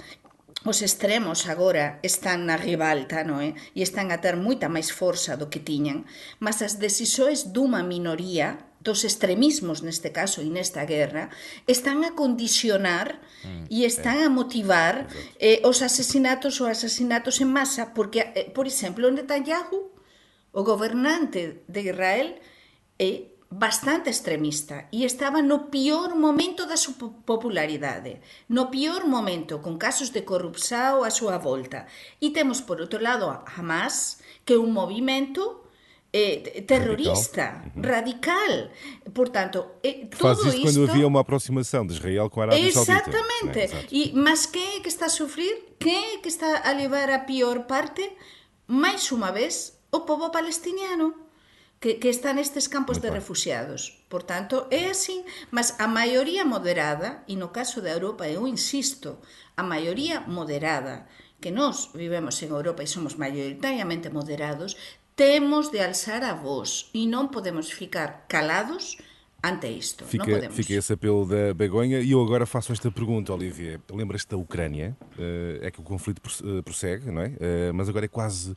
os 0.63 0.79
extremos 0.83 1.51
agora 1.51 1.99
están 2.07 2.47
na 2.47 2.55
ribalta, 2.55 3.27
non 3.27 3.43
é? 3.43 3.59
E 3.75 3.83
están 3.83 4.15
a 4.15 4.23
ter 4.23 4.39
moita 4.39 4.71
máis 4.71 4.95
forza 4.95 5.35
do 5.35 5.51
que 5.51 5.59
tiñan, 5.59 6.07
mas 6.39 6.63
as 6.63 6.79
decisões 6.79 7.51
dunha 7.51 7.83
minoría 7.83 8.63
dos 8.87 9.03
extremismos 9.03 9.83
neste 9.83 10.15
caso 10.15 10.39
e 10.43 10.49
nesta 10.51 10.87
guerra 10.87 11.27
están 11.67 12.07
a 12.07 12.15
condicionar 12.15 13.19
mm, 13.43 13.67
e 13.67 13.83
están 13.83 14.23
a 14.23 14.31
motivar 14.31 15.11
eh, 15.43 15.59
os 15.67 15.83
asesinatos 15.83 16.63
ou 16.63 16.71
asesinatos 16.71 17.43
en 17.43 17.51
masa 17.51 17.91
porque, 17.99 18.31
eh, 18.35 18.47
por 18.55 18.71
exemplo, 18.71 19.11
Netanyahu 19.11 19.91
o 20.55 20.63
gobernante 20.63 21.67
de 21.67 21.81
Israel 21.83 22.39
é 22.97 23.36
bastante 23.51 24.11
extremista 24.11 24.89
e 24.93 25.05
estaba 25.05 25.41
no 25.43 25.71
pior 25.71 26.15
momento 26.15 26.67
da 26.67 26.77
súa 26.77 27.15
popularidade, 27.25 28.21
no 28.51 28.71
pior 28.71 29.07
momento, 29.07 29.63
con 29.63 29.79
casos 29.79 30.11
de 30.11 30.27
corrupção 30.27 31.07
a 31.07 31.11
súa 31.11 31.39
volta. 31.39 31.87
E 32.21 32.31
temos, 32.31 32.61
por 32.61 32.83
outro 32.83 32.99
lado, 32.99 33.31
a 33.31 33.47
Hamas, 33.47 34.19
que 34.45 34.55
é 34.55 34.59
un 34.59 34.75
movimento 34.75 35.67
eh, 36.13 36.65
terrorista, 36.67 37.71
radical. 37.77 38.73
Radical. 38.73 39.13
Portanto, 39.13 39.59
eh, 39.83 40.09
Faz 40.11 40.39
isso 40.39 40.49
isto... 40.49 40.63
quando 40.63 40.91
havia 40.91 41.07
uma 41.07 41.21
aproximação 41.21 41.87
de 41.87 41.95
Israel 41.95 42.31
com 42.31 42.41
a 42.41 42.45
Arábia 42.45 42.67
Exatamente. 42.67 43.13
Saudita. 43.13 43.61
Exatamente. 43.61 43.95
E, 43.95 44.13
mas 44.15 44.47
quem 44.47 44.77
é 44.77 44.81
que 44.81 44.89
está 44.89 45.07
a 45.07 45.11
sofrer? 45.11 45.77
Quem 45.79 46.15
é 46.15 46.19
que 46.19 46.29
está 46.29 46.63
a 46.69 46.73
levar 46.73 47.11
a 47.11 47.21
pior 47.21 47.67
parte? 47.67 48.03
Mais 48.67 49.13
uma 49.13 49.31
vez, 49.31 49.79
o 49.93 50.01
povo 50.01 50.31
palestiniano. 50.31 51.26
Que, 51.81 52.01
que 52.01 52.09
está 52.09 52.33
nestes 52.33 52.69
campos 52.69 52.99
de 52.99 53.11
refugiados. 53.11 54.05
Por 54.09 54.23
tanto, 54.23 54.67
é 54.71 54.89
así, 54.89 55.25
mas 55.51 55.77
a 55.79 55.87
maioría 55.87 56.45
moderada, 56.45 57.23
e 57.29 57.37
no 57.37 57.53
caso 57.53 57.81
da 57.81 57.93
Europa, 57.93 58.29
eu 58.29 58.47
insisto, 58.49 59.19
a 59.57 59.63
maioría 59.63 60.21
moderada, 60.21 61.07
que 61.41 61.51
nós 61.51 61.91
vivemos 61.95 62.43
en 62.43 62.51
Europa 62.51 62.83
e 62.83 62.89
somos 62.89 63.17
maioritariamente 63.17 64.09
moderados, 64.09 64.77
temos 65.17 65.71
de 65.73 65.81
alzar 65.81 66.25
a 66.25 66.35
voz 66.35 66.89
e 66.93 67.09
non 67.09 67.29
podemos 67.33 67.73
ficar 67.73 68.29
calados 68.29 69.01
ante 69.41 69.69
isto. 69.69 70.05
Fica, 70.05 70.51
fica 70.51 70.75
esse 70.75 70.93
apelo 70.93 71.25
da 71.25 71.55
Begonha 71.55 72.01
e 72.01 72.13
eu 72.13 72.21
agora 72.21 72.45
faço 72.45 72.73
esta 72.73 72.91
pergunta, 72.91 73.33
Olivia. 73.33 73.81
Lembras-te 73.93 74.31
da 74.31 74.37
Ucrânia? 74.37 74.97
Eh, 75.19 75.61
é 75.63 75.71
que 75.71 75.81
o 75.81 75.85
conflito 75.85 76.21
eh, 76.21 76.63
prossegue, 76.63 77.11
não 77.11 77.23
é? 77.23 77.33
Eh, 77.41 77.73
mas 77.73 77.89
agora 77.89 78.05
é 78.05 78.09
quase 78.09 78.57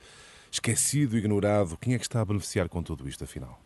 esquecido, 0.52 1.18
ignorado. 1.18 1.78
Quem 1.78 1.94
é 1.94 1.98
que 1.98 2.06
está 2.06 2.22
a 2.22 2.26
beneficiar 2.26 2.70
com 2.70 2.82
tudo 2.82 3.08
isto, 3.08 3.24
afinal? 3.24 3.60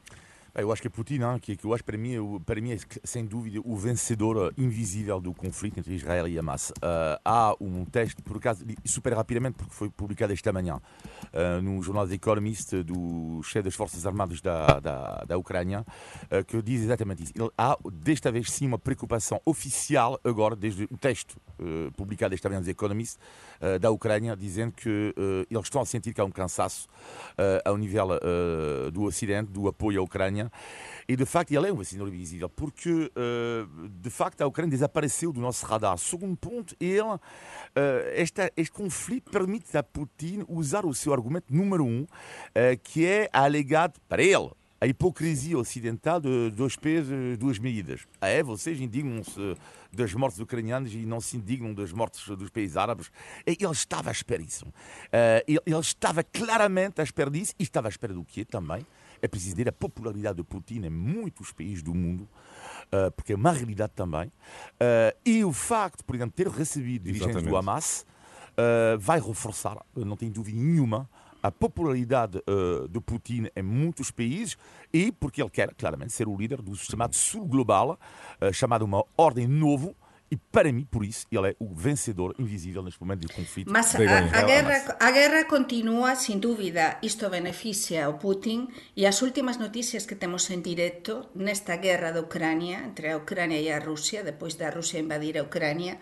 Eu 0.55 0.72
acho 0.72 0.83
que 0.83 0.88
é 0.88 0.91
Putin, 0.91 1.15
hein, 1.15 1.39
que, 1.41 1.55
que 1.55 1.65
eu 1.65 1.74
acho 1.74 1.83
para 1.83 1.98
mim, 1.98 2.39
para 2.45 2.62
mim 2.62 2.74
é 2.74 2.77
sem 3.03 3.25
dúvida 3.25 3.60
o 3.65 3.75
vencedor 3.75 4.53
invisível 4.55 5.19
do 5.19 5.33
conflito 5.33 5.79
entre 5.79 5.95
Israel 5.95 6.27
e 6.27 6.38
Hamas. 6.38 6.69
Uh, 6.69 7.19
há 7.25 7.55
um 7.60 7.83
texto, 7.86 8.22
por 8.22 8.38
acaso, 8.38 8.63
super 8.86 9.13
rapidamente, 9.13 9.55
porque 9.55 9.74
foi 9.74 9.89
publicado 9.89 10.31
esta 10.31 10.53
manhã, 10.53 10.75
uh, 10.75 11.60
no 11.60 11.81
jornal 11.81 12.07
The 12.07 12.13
Economist, 12.13 12.83
do 12.83 13.41
chefe 13.41 13.63
das 13.63 13.74
Forças 13.74 14.05
Armadas 14.05 14.41
da, 14.41 14.79
da, 14.79 15.24
da 15.27 15.38
Ucrânia, 15.39 15.83
uh, 16.25 16.45
que 16.45 16.62
diz 16.62 16.83
exatamente 16.83 17.24
isso. 17.24 17.33
Ele, 17.36 17.50
há, 17.57 17.75
desta 17.91 18.31
vez 18.31 18.51
sim, 18.51 18.67
uma 18.67 18.77
preocupação 18.77 19.41
oficial, 19.45 20.19
agora, 20.24 20.55
desde 20.55 20.83
o 20.83 20.98
texto 20.98 21.36
publicado 21.95 22.33
esta 22.36 22.50
manhã 22.50 22.60
no 22.60 22.65
The 22.65 22.72
Economist, 22.72 23.17
da 23.79 23.89
Ucrânia, 23.89 24.36
dizendo 24.36 24.74
que 24.74 25.13
eles 25.50 25.63
estão 25.63 25.81
a 25.81 25.86
sentir 25.86 26.13
que 26.13 26.19
há 26.19 26.25
um 26.25 26.31
cansaço 26.31 26.89
ao 27.63 27.77
nível 27.77 28.10
do 28.91 29.03
Ocidente, 29.03 29.50
do 29.51 29.69
apoio 29.69 30.01
à 30.01 30.03
Ucrânia 30.03 30.42
Ucrânia. 30.43 30.51
E 31.07 31.15
de 31.15 31.25
facto, 31.25 31.51
ele 31.51 31.67
é 31.67 31.73
um 31.73 31.75
vacilo 31.75 32.07
invisível, 32.07 32.50
porque 32.50 33.12
de 33.89 34.09
facto 34.09 34.41
a 34.41 34.47
Ucrânia 34.47 34.71
desapareceu 34.71 35.33
do 35.33 35.41
nosso 35.41 35.65
radar. 35.65 35.97
Segundo 35.97 36.38
ponto, 36.38 36.75
ele, 36.79 37.01
uh, 37.01 37.19
este, 38.13 38.51
este 38.55 38.71
conflito 38.71 39.31
permite 39.31 39.77
a 39.77 39.83
Putin 39.83 40.45
usar 40.47 40.85
o 40.85 40.93
seu 40.93 41.13
argumento 41.13 41.53
número 41.53 41.85
um, 41.85 42.03
uh, 42.03 42.07
que 42.81 43.05
é 43.05 43.29
alegado 43.33 44.00
para 44.07 44.23
ele 44.23 44.50
a 44.79 44.88
hipocrisia 44.88 45.57
ocidental 45.57 46.19
de 46.19 46.51
dois 46.51 46.75
pesos, 46.75 47.38
duas 47.38 47.57
medidas. 47.57 48.01
Ah, 48.19 48.27
é? 48.27 48.43
Vocês 48.43 48.81
indignam-se 48.81 49.55
das 49.91 50.13
mortes 50.13 50.39
ucranianas 50.39 50.93
e 50.93 51.05
não 51.05 51.21
se 51.21 51.38
indignam 51.38 51.73
das 51.73 51.93
mortes 51.93 52.27
dos 52.27 52.50
países 52.50 52.75
árabes? 52.75 53.09
Ele 53.45 53.65
estava 53.71 54.09
à 54.09 54.12
espera 54.12 54.43
disso. 54.43 54.65
Ele 55.47 55.79
estava 55.79 56.21
claramente 56.21 57.00
à 57.00 57.03
espera 57.03 57.31
disso 57.31 57.53
e 57.57 57.63
estava 57.63 57.88
à 57.88 57.89
espera 57.89 58.13
do 58.13 58.25
quê 58.25 58.43
também? 58.43 58.85
É 59.23 59.27
preciso 59.29 59.55
dizer 59.55 59.69
a 59.69 59.71
popularidade 59.71 60.35
de 60.35 60.43
Putin 60.43 60.81
em 60.83 60.89
muitos 60.89 61.53
países 61.53 61.81
do 61.81 61.95
mundo, 61.95 62.27
uh, 62.91 63.09
porque 63.15 63.31
é 63.31 63.35
uma 63.37 63.53
realidade 63.53 63.93
também. 63.95 64.27
Uh, 64.27 65.17
e 65.25 65.45
o 65.45 65.53
facto, 65.53 66.03
por 66.03 66.13
exemplo, 66.13 66.33
ter 66.35 66.49
recebido 66.49 67.05
dirigentes 67.05 67.41
do 67.41 67.55
Hamas 67.55 68.05
uh, 68.51 68.99
vai 68.99 69.21
reforçar, 69.21 69.77
não 69.95 70.17
tenho 70.17 70.33
dúvida 70.33 70.59
nenhuma, 70.59 71.09
a 71.41 71.51
popularidade 71.51 72.37
uh, 72.37 72.87
de 72.87 72.99
Putin 73.01 73.47
em 73.55 73.63
muitos 73.63 74.11
países 74.11 74.57
e 74.93 75.11
porque 75.11 75.41
ele 75.41 75.49
quer 75.49 75.73
claramente 75.75 76.13
ser 76.13 76.27
o 76.27 76.37
líder 76.37 76.61
do 76.61 76.75
chamado 76.75 77.15
Sul 77.15 77.45
Global, 77.45 77.99
uh, 78.41 78.53
chamado 78.53 78.83
uma 78.83 79.05
ordem 79.17 79.47
novo, 79.47 79.95
e 80.33 80.37
para 80.51 80.73
mim, 80.73 80.83
por 80.89 81.05
isso, 81.05 81.27
ele 81.31 81.49
é 81.51 81.55
o 81.59 81.71
vencedor 81.75 82.33
invisível 82.39 82.81
neste 82.81 82.99
momento 82.99 83.21
de 83.27 83.31
conflito. 83.31 83.71
Mas 83.71 83.93
a, 83.93 83.99
a, 83.99 84.41
guerra, 84.41 84.97
a 84.99 85.11
guerra 85.11 85.45
continua, 85.45 86.15
sem 86.15 86.39
dúvida. 86.39 86.97
Isto 87.03 87.29
beneficia 87.29 88.07
ao 88.07 88.15
Putin 88.15 88.67
e 88.97 89.05
as 89.05 89.21
últimas 89.21 89.57
notícias 89.57 90.07
que 90.07 90.15
temos 90.15 90.49
em 90.49 90.59
direto 90.59 91.29
nesta 91.35 91.75
guerra 91.75 92.09
da 92.09 92.21
Ucrânia, 92.21 92.79
entre 92.79 93.11
a 93.11 93.17
Ucrânia 93.17 93.61
e 93.61 93.71
a 93.71 93.77
Rússia, 93.77 94.23
depois 94.23 94.55
da 94.55 94.71
Rússia 94.71 94.97
invadir 94.97 95.37
a 95.37 95.43
Ucrânia, 95.43 95.99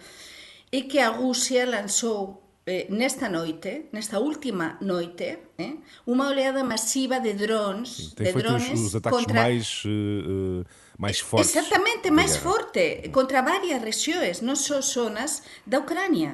é 0.71 0.79
que 0.79 0.97
a 0.97 1.09
Rússia 1.09 1.65
lançou 1.65 2.50
eh, 2.71 2.87
nesta 2.89 3.27
noite, 3.27 3.71
nesta 3.91 4.17
última 4.19 4.77
noite, 4.81 5.29
eh, 5.57 5.75
uma 6.05 6.29
oleada 6.31 6.63
masiva 6.63 7.19
de 7.19 7.33
drones, 7.33 8.13
Sim, 8.15 8.23
de 8.23 8.31
drones 8.31 8.79
os, 8.79 8.87
os 8.87 8.95
ataques 8.95 9.19
contra... 9.19 9.41
mais 9.43 9.83
uh, 9.85 10.63
mais 10.97 11.19
fortes. 11.19 11.53
Exatamente, 11.53 12.09
mais 12.11 12.37
forte, 12.37 13.09
contra 13.11 13.41
várias 13.41 13.81
regiões, 13.83 14.39
não 14.41 14.55
só 14.55 14.79
zonas 14.79 15.43
da 15.65 15.79
Ucrânia. 15.79 16.31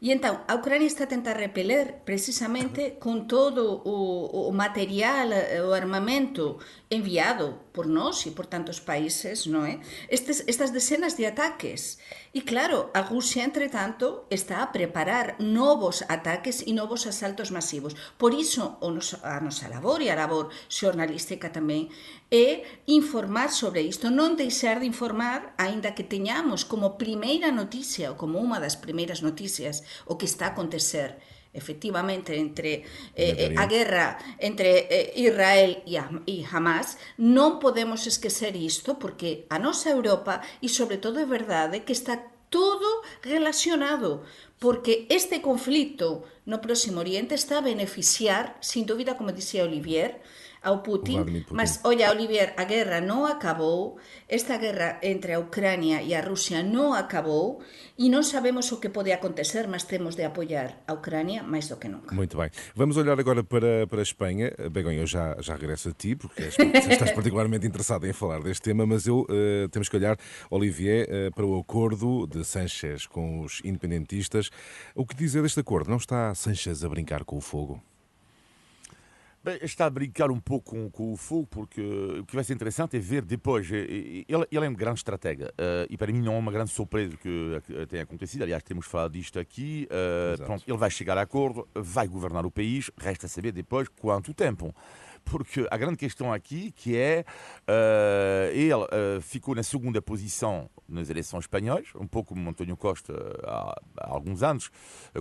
E 0.00 0.12
então, 0.12 0.42
a 0.46 0.54
Ucrânia 0.54 0.86
está 0.86 1.04
a 1.04 1.06
tentar 1.06 1.36
repeler 1.36 2.02
precisamente 2.04 2.82
com 3.00 3.24
todo 3.24 3.82
o, 3.84 4.48
o 4.48 4.52
material, 4.52 5.28
o 5.68 5.72
armamento 5.72 6.58
enviado 6.90 7.58
por 7.74 7.90
nós 7.90 8.22
e 8.24 8.30
por 8.30 8.46
tantos 8.46 8.78
países, 8.78 9.50
non 9.50 9.66
é? 9.66 9.82
Estes, 10.06 10.46
estas 10.46 10.70
decenas 10.70 11.18
de 11.18 11.26
ataques. 11.26 11.98
E 12.30 12.46
claro, 12.46 12.94
a 12.94 13.02
Rusia, 13.02 13.42
entre 13.42 13.66
tanto, 13.66 14.30
está 14.30 14.62
a 14.62 14.70
preparar 14.70 15.42
novos 15.42 16.06
ataques 16.06 16.62
e 16.62 16.70
novos 16.70 17.02
asaltos 17.10 17.50
masivos. 17.50 17.98
Por 18.14 18.30
iso, 18.30 18.78
o 18.78 18.94
nos, 18.94 19.18
a 19.26 19.42
nosa 19.42 19.66
labor 19.66 19.98
e 19.98 20.08
a 20.08 20.14
labor 20.14 20.54
xornalística 20.70 21.50
tamén 21.50 21.90
é 22.30 22.62
informar 22.86 23.50
sobre 23.50 23.82
isto, 23.82 24.06
non 24.06 24.38
deixar 24.38 24.78
de 24.78 24.86
informar, 24.86 25.58
aínda 25.58 25.98
que 25.98 26.06
teñamos 26.06 26.62
como 26.62 26.94
primeira 26.94 27.50
noticia 27.50 28.14
ou 28.14 28.16
como 28.16 28.38
unha 28.38 28.62
das 28.62 28.78
primeiras 28.78 29.18
noticias 29.18 29.82
o 30.06 30.14
que 30.14 30.30
está 30.30 30.46
a 30.46 30.54
acontecer 30.54 31.18
efectivamente 31.54 32.36
entre 32.36 32.84
eh, 33.14 33.54
a 33.56 33.64
guerra 33.66 34.18
entre 34.38 34.90
eh, 34.90 35.12
Israel 35.16 35.80
e, 35.86 35.96
e 36.26 36.44
Hamas, 36.44 36.98
non 37.16 37.62
podemos 37.62 38.04
esquecer 38.10 38.58
isto 38.58 38.98
porque 38.98 39.46
a 39.48 39.56
nosa 39.62 39.94
Europa 39.94 40.42
e 40.60 40.68
sobre 40.68 40.98
todo 40.98 41.22
é 41.22 41.26
verdade 41.26 41.86
que 41.86 41.94
está 41.94 42.18
todo 42.50 43.02
relacionado 43.22 44.22
porque 44.58 45.06
este 45.10 45.42
conflito 45.42 46.22
no 46.46 46.60
Próximo 46.60 47.00
Oriente 47.00 47.34
está 47.34 47.58
a 47.58 47.66
beneficiar, 47.66 48.56
sin 48.60 48.86
dúvida, 48.86 49.16
como 49.16 49.32
dicía 49.32 49.64
Olivier, 49.64 50.22
ao 50.64 50.82
Putin, 50.82 51.22
Putin. 51.22 51.44
Mas, 51.52 51.80
olha, 51.84 52.10
Olivier, 52.10 52.56
a 52.56 52.64
guerra 52.64 53.04
non 53.04 53.28
acabou, 53.28 54.00
esta 54.26 54.56
guerra 54.56 54.98
entre 55.04 55.36
a 55.36 55.38
Ucrania 55.38 56.00
e 56.00 56.16
a 56.16 56.24
Rusia 56.24 56.64
non 56.64 56.96
acabou 56.96 57.60
e 58.00 58.08
non 58.08 58.24
sabemos 58.24 58.72
o 58.72 58.80
que 58.80 58.88
pode 58.88 59.12
acontecer, 59.12 59.68
mas 59.68 59.84
temos 59.84 60.16
de 60.16 60.24
apoiar 60.24 60.82
a 60.88 60.96
Ucrania 60.96 61.44
mais 61.44 61.68
do 61.68 61.76
que 61.76 61.86
nunca. 61.86 62.16
Muito 62.16 62.34
bem. 62.40 62.48
Vamos 62.74 62.96
olhar 62.96 63.20
agora 63.20 63.44
para, 63.44 63.86
para 63.86 64.00
a 64.00 64.02
Espanha. 64.02 64.50
Begonha, 64.72 65.04
eu 65.04 65.06
já, 65.06 65.36
já 65.38 65.54
regresso 65.54 65.90
a 65.90 65.92
ti, 65.92 66.16
porque 66.16 66.42
estás 66.42 67.12
particularmente 67.14 67.66
interessado 67.66 68.08
em 68.08 68.12
falar 68.12 68.40
deste 68.40 68.62
tema, 68.62 68.86
mas 68.88 69.06
eu 69.06 69.28
uh, 69.28 69.68
temos 69.68 69.88
que 69.88 69.96
olhar, 69.96 70.16
Olivier, 70.50 71.06
uh, 71.06 71.34
para 71.34 71.44
o 71.44 71.60
acordo 71.60 72.26
de 72.26 72.42
Sanchez 72.42 73.06
com 73.06 73.40
os 73.44 73.60
independentistas. 73.64 74.50
O 74.94 75.04
que 75.04 75.14
dizer 75.14 75.42
deste 75.42 75.60
acordo? 75.60 75.90
Não 75.90 75.98
está 75.98 76.34
Sanchez 76.34 76.82
a 76.82 76.88
brincar 76.88 77.22
com 77.24 77.36
o 77.36 77.40
fogo? 77.40 77.82
Bem, 79.44 79.58
está 79.60 79.84
a 79.84 79.90
brincar 79.90 80.30
um 80.30 80.40
pouco 80.40 80.70
com, 80.70 80.90
com, 80.90 81.12
o 81.12 81.16
fogo, 81.18 81.46
porque 81.46 81.82
o 81.82 82.24
que 82.24 82.34
vai 82.34 82.42
ser 82.42 82.54
interessante 82.54 82.96
é 82.96 82.98
ver 82.98 83.20
depois. 83.20 83.70
Ele, 83.70 84.24
ele 84.26 84.48
é 84.50 84.68
um 84.70 84.72
grande 84.72 85.00
estratega 85.00 85.52
uh, 85.52 85.86
e 85.90 85.98
para 85.98 86.10
mim 86.10 86.22
não 86.22 86.32
é 86.32 86.38
uma 86.38 86.50
grande 86.50 86.70
surpresa 86.70 87.14
que, 87.18 87.60
que 87.66 87.86
tenha 87.86 88.04
acontecido. 88.04 88.40
Aliás, 88.40 88.62
temos 88.62 88.86
falado 88.86 89.12
disto 89.12 89.38
aqui. 89.38 89.86
Uh, 89.90 90.42
pronto, 90.44 90.64
ele 90.66 90.78
vai 90.78 90.90
chegar 90.90 91.18
a 91.18 91.20
acordo, 91.20 91.68
vai 91.74 92.08
governar 92.08 92.46
o 92.46 92.50
país, 92.50 92.90
resta 92.96 93.28
saber 93.28 93.52
depois 93.52 93.86
quanto 93.86 94.32
tempo 94.32 94.74
porque 95.24 95.66
a 95.70 95.76
grande 95.76 95.96
questão 95.96 96.32
aqui 96.32 96.72
que 96.72 96.96
é 96.96 97.24
uh, 97.62 98.52
ele 98.52 98.74
uh, 98.74 99.20
ficou 99.20 99.54
na 99.54 99.62
segunda 99.62 100.00
posição 100.02 100.68
nas 100.88 101.08
eleições 101.08 101.44
espanholas, 101.44 101.88
um 101.94 102.06
pouco 102.06 102.34
como 102.34 102.50
António 102.50 102.76
Costa 102.76 103.14
há, 103.44 103.80
há 103.98 104.10
alguns 104.10 104.42
anos, 104.42 104.70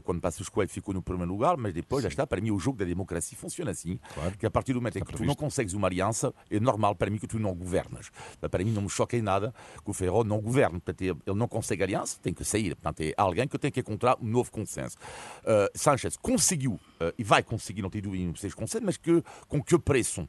quando 0.03 0.19
Passos 0.19 0.49
Coelho 0.49 0.69
ficou 0.69 0.93
no 0.93 1.01
primeiro 1.01 1.31
lugar, 1.31 1.55
mas 1.55 1.73
depois 1.73 2.01
Sim. 2.01 2.09
já 2.09 2.09
está, 2.09 2.27
para 2.27 2.41
mim 2.41 2.51
o 2.51 2.59
jogo 2.59 2.77
da 2.77 2.85
democracia 2.85 3.37
funciona 3.37 3.71
assim, 3.71 3.97
claro. 4.13 4.37
que 4.37 4.45
a 4.45 4.51
partir 4.51 4.73
do 4.73 4.79
momento 4.79 4.99
em 4.99 5.03
que 5.03 5.13
tu 5.13 5.23
não 5.23 5.35
consegues 5.35 5.73
uma 5.73 5.87
aliança, 5.87 6.33
é 6.49 6.59
normal 6.59 6.95
para 6.95 7.09
mim 7.09 7.17
que 7.17 7.27
tu 7.27 7.39
não 7.39 7.53
governas. 7.55 8.11
Para 8.51 8.63
mim 8.63 8.71
não 8.71 8.81
me 8.81 8.89
choca 8.89 9.15
em 9.15 9.21
nada 9.21 9.53
que 9.83 9.89
o 9.89 9.93
Ferro 9.93 10.23
não 10.23 10.41
governe, 10.41 10.79
portanto 10.79 11.01
ele 11.01 11.37
não 11.37 11.47
consegue 11.47 11.83
aliança, 11.83 12.19
tem 12.21 12.33
que 12.33 12.43
sair, 12.43 12.75
portanto 12.75 13.01
é 13.01 13.13
alguém 13.15 13.47
que 13.47 13.57
tem 13.57 13.71
que 13.71 13.79
encontrar 13.79 14.17
um 14.21 14.27
novo 14.27 14.51
consenso. 14.51 14.97
Uh, 15.43 15.69
Sanchez 15.73 16.17
conseguiu, 16.17 16.79
e 17.17 17.23
vai 17.23 17.43
conseguir, 17.43 17.81
não 17.81 17.89
tenho 17.89 18.03
dúvida, 18.03 18.23
um 18.23 18.51
consenso, 18.51 18.85
mas 18.85 18.97
que, 18.97 19.23
com 19.47 19.61
que 19.61 19.75
preço? 19.93 20.27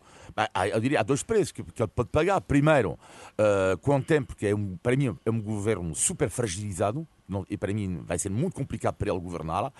Eu 0.72 0.80
diria, 0.80 1.00
há 1.00 1.02
dois 1.02 1.22
preços 1.22 1.50
que, 1.50 1.62
que 1.62 1.82
ele 1.82 1.90
pode 1.94 2.10
pagar. 2.10 2.40
Primeiro, 2.42 2.98
uh, 3.38 4.02
tempo, 4.02 4.36
que 4.36 4.46
é 4.46 4.54
um, 4.54 4.76
para 4.76 4.94
mim 4.94 5.16
é 5.24 5.30
um 5.30 5.40
governo 5.40 5.94
super 5.94 6.28
fragilizado, 6.28 7.06
não, 7.28 7.44
e 7.48 7.56
para 7.56 7.72
mim 7.72 8.02
vai 8.04 8.18
ser 8.18 8.30
muito 8.30 8.54
complicado 8.54 8.94
para 8.94 9.10
ele 9.10 9.20
governar. 9.20 9.66
Uh, 9.66 9.72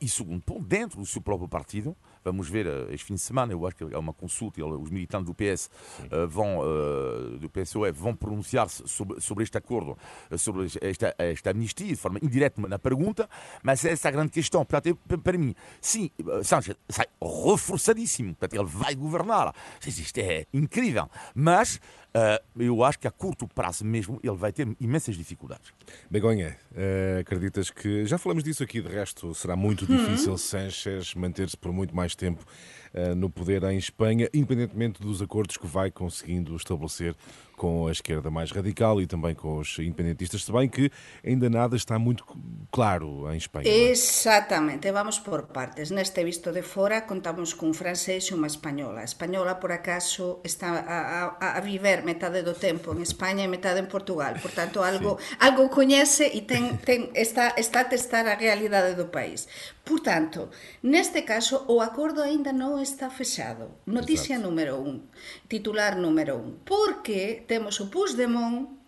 e 0.00 0.08
segundo 0.08 0.42
ponto, 0.42 0.62
dentro 0.62 0.98
do 0.98 1.06
seu 1.06 1.20
próprio 1.20 1.48
partido, 1.48 1.96
vamos 2.24 2.48
ver 2.48 2.66
uh, 2.66 2.92
este 2.92 3.06
fim 3.06 3.14
de 3.14 3.20
semana, 3.20 3.52
eu 3.52 3.66
acho 3.66 3.76
que 3.76 3.84
é 3.84 3.98
uma 3.98 4.12
consulta, 4.12 4.60
ele, 4.60 4.72
os 4.72 4.90
militantes 4.90 5.26
do 5.26 5.34
PS 5.34 5.70
uh, 6.04 6.28
vão, 6.28 6.58
uh, 6.58 7.38
do 7.38 7.48
PSOE 7.48 7.92
vão 7.92 8.14
pronunciar-se 8.14 8.86
sobre, 8.86 9.20
sobre 9.20 9.44
este 9.44 9.56
acordo, 9.56 9.96
sobre 10.36 10.66
esta, 10.80 11.14
esta 11.18 11.50
amnistia, 11.50 11.88
de 11.88 11.96
forma 11.96 12.18
indireta 12.22 12.60
na 12.60 12.78
pergunta, 12.78 13.28
mas 13.62 13.84
essa 13.84 14.08
é 14.08 14.10
a 14.10 14.12
grande 14.12 14.30
questão. 14.30 14.64
Portanto, 14.64 14.98
para 15.22 15.38
mim, 15.38 15.54
sim, 15.80 16.10
Sánchez 16.42 16.76
sai 16.88 17.06
reforçadíssimo, 17.22 18.34
portanto, 18.34 18.60
ele 18.60 18.68
vai 18.68 18.94
governar. 18.94 19.54
Isto 19.86 20.18
é 20.18 20.46
incrível, 20.52 21.08
mas 21.34 21.80
eu 22.58 22.82
acho 22.82 22.98
que 22.98 23.06
a 23.06 23.10
curto 23.10 23.46
prazo 23.46 23.84
mesmo 23.84 24.18
ele 24.22 24.36
vai 24.36 24.52
ter 24.52 24.68
imensas 24.80 25.16
dificuldades. 25.16 25.72
Begonha, 26.10 26.56
uh, 26.72 27.20
acreditas 27.20 27.70
que. 27.70 28.04
Já 28.06 28.18
falamos 28.18 28.42
disso 28.42 28.62
aqui, 28.62 28.80
de 28.80 28.88
resto, 28.88 29.34
será 29.34 29.54
muito 29.56 29.90
uhum. 29.90 29.96
difícil 29.96 30.36
Sanchez 30.36 31.14
manter-se 31.14 31.56
por 31.56 31.72
muito 31.72 31.94
mais 31.94 32.14
tempo 32.14 32.44
no 33.16 33.30
poder 33.30 33.62
em 33.62 33.78
Espanha, 33.78 34.28
independentemente 34.34 35.00
dos 35.00 35.22
acordos 35.22 35.56
que 35.56 35.64
vai 35.64 35.92
conseguindo 35.92 36.56
estabelecer 36.56 37.14
com 37.60 37.88
a 37.88 37.92
esquerda 37.92 38.30
mais 38.30 38.50
radical 38.52 39.02
e 39.02 39.06
também 39.06 39.34
com 39.34 39.58
os 39.58 39.78
independentistas, 39.78 40.44
se 40.44 40.50
bem 40.50 40.66
que 40.66 40.90
ainda 41.22 41.50
nada 41.50 41.76
está 41.76 41.98
muito 41.98 42.24
claro 42.72 43.30
em 43.30 43.36
Espanha. 43.36 43.68
É? 43.68 43.90
Exatamente, 43.90 44.90
vamos 44.90 45.18
por 45.18 45.48
partes. 45.48 45.90
Neste 45.90 46.24
visto 46.24 46.52
de 46.52 46.62
fora 46.62 47.02
contamos 47.02 47.52
cun 47.52 47.76
francés 47.76 48.32
e 48.32 48.34
unha 48.34 48.48
española. 48.48 49.04
A 49.04 49.04
española, 49.04 49.60
por 49.60 49.76
acaso, 49.76 50.40
está 50.40 50.72
a, 50.72 51.36
a, 51.36 51.58
a 51.58 51.60
viver 51.60 52.00
metade 52.00 52.40
do 52.40 52.56
tempo 52.56 52.96
en 52.96 53.04
España 53.04 53.44
e 53.44 53.52
metade 53.52 53.84
en 53.84 53.92
Portugal. 53.92 54.40
Por 54.40 54.56
tanto, 54.56 54.80
algo, 54.90 55.20
algo 55.36 55.68
coñece 55.68 56.32
e 56.32 56.48
ten, 56.48 56.80
ten, 56.80 57.12
está, 57.12 57.52
está 57.60 57.84
a 57.84 57.90
testar 57.92 58.24
a 58.24 58.40
realidade 58.40 58.96
do 58.96 59.12
país. 59.12 59.52
Por 59.84 60.00
tanto, 60.00 60.48
neste 60.80 61.28
caso, 61.28 61.68
o 61.68 61.84
acordo 61.84 62.24
aínda 62.24 62.56
non 62.56 62.80
está 62.80 63.12
fechado. 63.12 63.84
Exacto. 63.84 64.48
número 64.48 64.78
un, 64.80 65.10
titular 65.50 65.98
número 66.00 66.38
un. 66.38 66.62
Porque 66.64 67.42
temos 67.50 67.80
o 67.80 67.86
Puigdemont, 67.86 68.79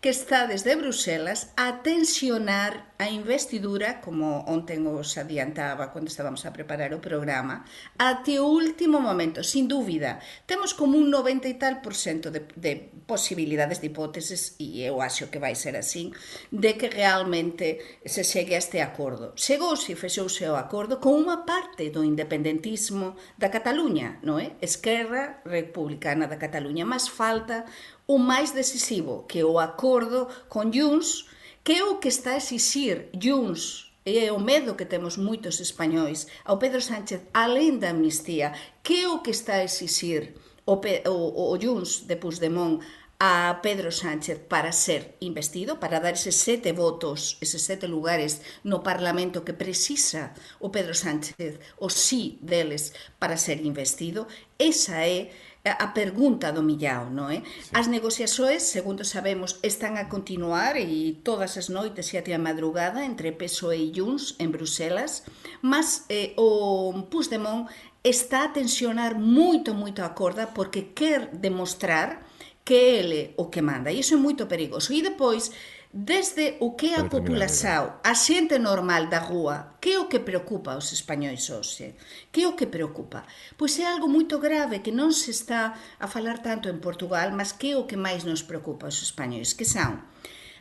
que 0.00 0.08
está 0.08 0.46
desde 0.46 0.76
Bruselas 0.76 1.52
a 1.56 1.82
tensionar 1.82 2.92
a 3.00 3.08
investidura, 3.08 4.00
como 4.04 4.44
ontem 4.46 4.84
os 4.86 5.16
adiantaba 5.16 5.88
quando 5.88 6.12
estábamos 6.12 6.44
a 6.44 6.52
preparar 6.52 6.92
o 6.92 7.00
programa, 7.00 7.64
até 7.96 8.36
o 8.38 8.46
último 8.46 9.00
momento, 9.00 9.40
sin 9.40 9.66
dúbida. 9.66 10.20
Temos 10.44 10.76
como 10.76 11.00
un 11.00 11.08
90 11.08 11.48
e 11.48 11.56
tal 11.56 11.80
por 11.80 11.96
cento 11.96 12.28
de, 12.28 12.44
de 12.54 12.92
posibilidades 13.08 13.80
de 13.80 13.88
hipóteses, 13.88 14.54
e 14.60 14.84
eu 14.84 15.00
acho 15.00 15.32
que 15.32 15.40
vai 15.40 15.56
ser 15.56 15.80
así, 15.80 16.12
de 16.52 16.76
que 16.76 16.92
realmente 16.92 17.98
se 18.04 18.22
chegue 18.22 18.54
a 18.54 18.60
este 18.60 18.84
acordo. 18.84 19.32
Chegouse 19.34 19.96
e 19.96 19.96
fexouse 19.96 20.44
o 20.44 20.60
acordo 20.60 21.00
con 21.00 21.16
unha 21.16 21.48
parte 21.48 21.88
do 21.88 22.04
independentismo 22.04 23.16
da 23.40 23.48
Cataluña, 23.48 24.20
non 24.20 24.36
é? 24.36 24.60
Esquerra 24.60 25.40
Republicana 25.48 26.28
da 26.28 26.36
Cataluña, 26.36 26.84
mas 26.84 27.08
falta 27.08 27.64
o 28.10 28.18
máis 28.18 28.50
decisivo, 28.50 29.22
que 29.30 29.46
o 29.46 29.62
acordo 29.62 30.26
con 30.50 30.74
Junts, 30.74 31.30
que 31.62 31.78
é 31.78 31.82
o 31.86 32.02
que 32.02 32.10
está 32.10 32.34
a 32.34 32.42
exixir 32.42 33.06
Junts 33.14 33.94
e 34.02 34.18
é 34.26 34.34
o 34.34 34.42
medo 34.42 34.74
que 34.74 34.90
temos 34.92 35.14
moitos 35.14 35.62
españois 35.62 36.26
ao 36.42 36.58
Pedro 36.58 36.82
Sánchez, 36.82 37.22
alén 37.30 37.78
da 37.78 37.94
amnistía, 37.94 38.50
que 38.82 39.06
é 39.06 39.06
o 39.06 39.22
que 39.22 39.30
está 39.30 39.62
a 39.62 39.66
exixir 39.70 40.34
o, 40.66 40.82
Pe 40.82 41.06
o, 41.06 41.54
o 41.54 41.54
Junts 41.54 42.10
de 42.10 42.18
Puigdemont 42.18 42.82
a 43.20 43.60
Pedro 43.62 43.92
Sánchez 43.92 44.40
para 44.48 44.72
ser 44.72 45.14
investido, 45.20 45.76
para 45.76 46.00
dar 46.00 46.16
eses 46.16 46.34
sete 46.34 46.72
votos, 46.72 47.36
eses 47.38 47.62
sete 47.62 47.86
lugares 47.86 48.40
no 48.64 48.82
Parlamento 48.82 49.44
que 49.44 49.52
precisa 49.52 50.32
o 50.58 50.72
Pedro 50.74 50.96
Sánchez, 50.96 51.60
o 51.76 51.92
sí 51.92 52.40
deles, 52.40 52.96
para 53.20 53.36
ser 53.36 53.60
investido. 53.60 54.26
Esa 54.58 55.04
é 55.04 55.30
a 55.64 55.92
pergunta 55.92 56.52
do 56.52 56.64
millao, 56.64 57.12
non 57.12 57.28
é? 57.28 57.38
Eh? 57.38 57.42
Sí. 57.44 57.76
As 57.76 57.86
negociaxoes, 57.86 58.64
segundo 58.64 59.04
sabemos, 59.04 59.60
están 59.60 60.00
a 60.00 60.08
continuar 60.08 60.80
e 60.80 61.20
todas 61.20 61.60
as 61.60 61.68
noites 61.68 62.12
e 62.12 62.16
até 62.16 62.32
a 62.32 62.40
madrugada 62.40 63.04
entre 63.04 63.36
PSOE 63.36 63.76
e 63.76 63.92
Junts 63.92 64.40
en 64.40 64.48
Bruselas, 64.56 65.28
mas 65.60 66.08
eh, 66.08 66.32
o 66.40 66.96
Puigdemont 67.12 67.68
está 68.00 68.48
a 68.48 68.52
tensionar 68.56 69.20
moito, 69.20 69.76
moito 69.76 70.00
a 70.00 70.16
corda 70.16 70.48
porque 70.48 70.96
quer 70.96 71.28
demostrar 71.36 72.24
que 72.64 72.74
ele 72.74 73.34
o 73.36 73.52
que 73.52 73.60
manda. 73.60 73.92
E 73.92 74.00
iso 74.00 74.14
é 74.14 74.16
moito 74.16 74.46
perigoso. 74.46 74.92
E 74.96 75.02
depois, 75.02 75.52
Desde 75.92 76.56
o 76.60 76.76
que 76.76 76.94
é 76.94 77.00
a 77.00 77.08
população, 77.08 77.98
a 78.04 78.14
xente 78.14 78.60
normal 78.60 79.10
da 79.10 79.18
rúa, 79.18 79.74
que 79.80 79.90
é 79.90 79.98
o 79.98 80.06
que 80.06 80.20
preocupa 80.20 80.78
os 80.78 80.92
españois 80.92 81.50
hoxe? 81.50 81.98
Que 82.30 82.42
é 82.42 82.46
o 82.46 82.54
que 82.54 82.70
preocupa? 82.70 83.26
Pois 83.58 83.74
é 83.74 83.90
algo 83.90 84.06
moito 84.06 84.38
grave 84.38 84.86
que 84.86 84.94
non 84.94 85.10
se 85.10 85.34
está 85.34 85.74
a 85.98 86.06
falar 86.06 86.46
tanto 86.46 86.70
en 86.70 86.78
Portugal, 86.78 87.34
mas 87.34 87.50
que 87.50 87.74
é 87.74 87.76
o 87.76 87.90
que 87.90 87.98
máis 87.98 88.22
nos 88.22 88.46
preocupa 88.46 88.86
aos 88.86 89.02
españois, 89.02 89.50
que 89.50 89.66
son, 89.66 89.98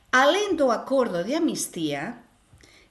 alén 0.09 0.57
do 0.57 0.73
acordo 0.73 1.21
de 1.21 1.37
amnistía, 1.37 2.25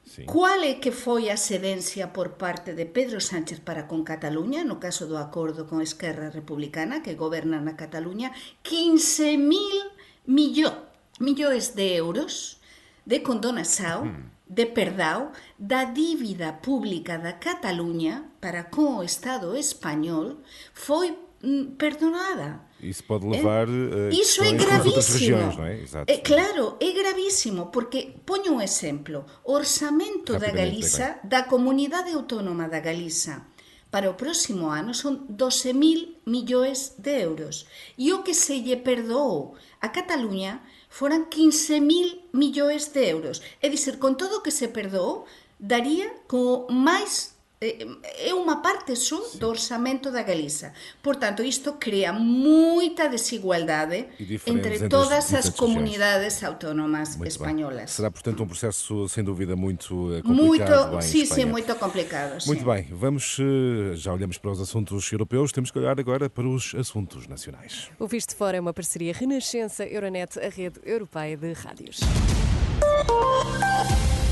Sí. 0.08 0.24
Cual 0.24 0.64
é 0.64 0.80
que 0.80 0.88
foi 0.88 1.28
a 1.28 1.36
sedencia 1.36 2.16
por 2.16 2.40
parte 2.40 2.72
de 2.72 2.88
Pedro 2.88 3.20
Sánchez 3.20 3.60
para 3.60 3.84
con 3.84 4.08
Cataluña, 4.08 4.64
no 4.64 4.80
caso 4.80 5.04
do 5.04 5.20
acordo 5.20 5.68
con 5.68 5.84
Esquerra 5.84 6.32
Republicana, 6.32 7.04
que 7.04 7.12
goberna 7.12 7.60
na 7.60 7.76
Cataluña, 7.76 8.32
15.000 8.64 9.36
millóns 10.24 10.87
millóns 11.18 11.68
de 11.68 11.96
euros 11.96 12.58
de 13.08 13.20
condonação, 13.20 14.04
mm. 14.04 14.24
de 14.46 14.66
perdão 14.66 15.32
da 15.58 15.84
dívida 15.84 16.52
pública 16.52 17.18
da 17.18 17.32
Catalunha 17.32 18.24
para 18.38 18.64
com 18.64 18.98
o 18.98 19.02
Estado 19.02 19.56
espanhol 19.56 20.36
foi 20.74 21.16
mm, 21.42 21.76
perdonada. 21.78 22.60
Isso 22.80 23.02
pode 23.04 23.26
levar 23.26 23.66
a 23.66 24.14
Isso 24.14 24.42
é 24.44 24.52
gravíssimo. 24.52 25.36
Regiões, 25.38 25.58
é? 25.58 25.82
Exato. 25.82 26.12
é? 26.12 26.18
Claro, 26.18 26.76
é 26.78 26.92
gravíssimo, 26.92 27.66
porque 27.66 28.14
ponho 28.24 28.54
um 28.54 28.60
exemplo. 28.60 29.24
O 29.42 29.52
orçamento 29.52 30.38
da 30.38 30.50
Galiza, 30.50 31.18
da 31.24 31.42
Comunidade 31.42 32.12
Autónoma 32.12 32.68
da 32.68 32.78
Galiza, 32.78 33.42
para 33.90 34.10
o 34.10 34.14
próximo 34.14 34.68
ano 34.68 34.92
son 34.92 35.26
12 35.28 35.72
mil 35.72 36.20
millóns 36.26 36.92
de 36.98 37.22
euros. 37.22 37.66
E 37.96 38.12
o 38.12 38.22
que 38.22 38.34
se 38.34 38.60
lle 38.60 38.76
perdoou 38.76 39.56
a 39.80 39.88
Cataluña 39.88 40.60
foran 40.98 41.30
15.000 41.30 42.34
millóns 42.34 42.90
de 42.90 43.06
euros. 43.06 43.38
É 43.62 43.70
dicir, 43.70 44.02
con 44.02 44.18
todo 44.18 44.38
o 44.38 44.42
que 44.42 44.50
se 44.50 44.66
perdou, 44.66 45.30
daría 45.62 46.10
como 46.26 46.66
máis 46.66 47.37
é 47.60 48.32
unha 48.32 48.62
parte 48.62 48.94
só 48.94 49.18
do 49.34 49.48
orçamento 49.48 50.12
da 50.12 50.22
Galiza. 50.22 50.72
Por 51.02 51.16
tanto, 51.16 51.42
isto 51.42 51.72
crea 51.72 52.12
moita 52.12 53.08
desigualdade 53.08 54.06
entre 54.46 54.88
todas 54.88 55.34
as 55.34 55.50
comunidades 55.50 56.42
autónomas 56.44 57.16
muito 57.16 57.30
españolas. 57.30 57.76
Bem. 57.76 57.86
Será, 57.88 58.10
portanto, 58.10 58.42
um 58.44 58.46
processo, 58.46 59.08
sem 59.08 59.24
dúvida, 59.24 59.56
muito 59.56 60.14
eh, 60.14 60.22
complicado. 60.22 60.92
Muito, 60.92 61.02
sim, 61.02 61.26
sim, 61.26 61.44
muito 61.46 61.74
complicado. 61.74 62.46
Muito 62.46 62.60
sim. 62.60 62.64
bem, 62.64 62.86
vamos, 62.92 63.38
eh, 63.40 63.96
já 63.96 64.12
olhamos 64.12 64.38
para 64.38 64.52
os 64.52 64.60
assuntos 64.60 65.10
europeus, 65.10 65.50
temos 65.50 65.72
que 65.72 65.78
olhar 65.80 65.98
agora 65.98 66.30
para 66.30 66.46
os 66.46 66.74
assuntos 66.76 67.26
nacionais. 67.26 67.90
O 67.98 68.06
Visto 68.06 68.36
Fora 68.36 68.56
é 68.56 68.60
uma 68.60 68.72
parceria 68.72 69.12
Renascença-Euronet, 69.12 70.38
a 70.38 70.48
rede 70.48 70.80
europeia 70.84 71.36
de 71.36 71.52
rádios. 71.54 71.98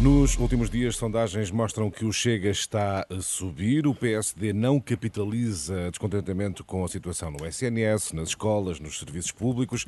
Nos 0.00 0.36
últimos 0.36 0.68
dias, 0.68 0.96
sondagens 0.96 1.52
mostram 1.52 1.88
que 1.88 2.04
o 2.04 2.12
Chega 2.12 2.50
está 2.50 3.06
a 3.08 3.20
subir. 3.20 3.86
O 3.86 3.94
PSD 3.94 4.52
não 4.52 4.80
capitaliza 4.80 5.88
descontentamento 5.88 6.64
com 6.64 6.84
a 6.84 6.88
situação 6.88 7.30
no 7.30 7.46
SNS, 7.46 8.12
nas 8.12 8.30
escolas, 8.30 8.80
nos 8.80 8.98
serviços 8.98 9.30
públicos. 9.30 9.86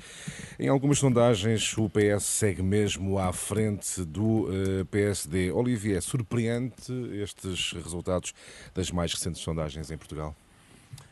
Em 0.60 0.68
algumas 0.68 1.00
sondagens, 1.00 1.76
o 1.76 1.90
PS 1.90 2.22
segue 2.22 2.62
mesmo 2.62 3.18
à 3.18 3.32
frente 3.32 4.04
do 4.04 4.48
eh, 4.48 4.84
PSD. 4.84 5.50
Olivier, 5.50 6.00
surpreende 6.00 6.72
estes 7.20 7.72
resultados 7.72 8.32
das 8.72 8.92
mais 8.92 9.12
recentes 9.12 9.42
sondagens 9.42 9.90
em 9.90 9.98
Portugal? 9.98 10.34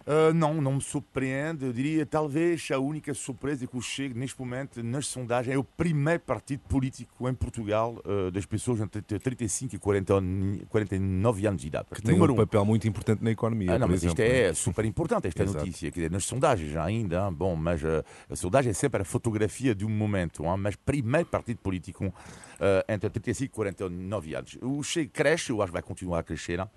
Uh, 0.06 0.34
não, 0.34 0.60
não 0.60 0.74
me 0.74 0.82
surpreende. 0.82 1.64
Eu 1.64 1.72
diria, 1.72 2.04
talvez, 2.04 2.68
a 2.70 2.78
única 2.78 3.14
surpresa 3.14 3.66
que 3.66 3.74
eu 3.74 3.80
chego 3.80 4.18
neste 4.18 4.38
momento 4.38 4.82
nas 4.82 5.06
sondagens 5.06 5.54
é 5.54 5.58
o 5.58 5.64
primeiro 5.64 6.20
partido 6.20 6.60
político 6.68 7.26
em 7.26 7.32
Portugal 7.32 7.98
uh, 8.04 8.30
das 8.30 8.44
pessoas 8.44 8.80
entre 8.80 9.00
35 9.00 9.74
e 9.74 9.78
40, 9.78 10.14
49 10.68 11.46
anos 11.46 11.62
de 11.62 11.68
idade. 11.68 11.86
Que 11.90 12.02
tem 12.02 12.20
um 12.20 12.36
papel 12.36 12.64
muito 12.66 12.86
importante 12.86 13.24
na 13.24 13.30
economia. 13.30 13.72
Ah, 13.72 13.78
não, 13.78 13.88
mas 13.88 14.04
exemplo. 14.04 14.22
isto 14.22 14.32
é 14.32 14.52
super 14.52 14.84
importante, 14.84 15.28
esta 15.28 15.44
notícia. 15.46 15.90
Quer 15.90 16.00
dizer, 16.00 16.10
nas 16.10 16.24
sondagens 16.24 16.76
ainda, 16.76 17.30
bom, 17.30 17.56
mas 17.56 17.82
uh, 17.82 18.04
a 18.28 18.36
sondagem 18.36 18.70
é 18.70 18.74
sempre 18.74 19.00
a 19.00 19.04
fotografia 19.04 19.74
de 19.74 19.86
um 19.86 19.90
momento, 19.90 20.44
hein, 20.44 20.56
mas 20.58 20.76
primeiro 20.76 21.26
partido 21.26 21.58
político 21.58 22.12
entre 22.88 23.10
35 23.10 23.44
e 23.44 23.48
49 23.48 24.34
anos. 24.34 24.58
O 24.62 24.82
Chega 24.82 25.10
cresce, 25.12 25.50
eu 25.50 25.60
acho 25.60 25.70
que 25.70 25.72
vai 25.72 25.82
continuar 25.82 26.20
a 26.20 26.22
crescer. 26.22 26.60
Hein? 26.60 26.68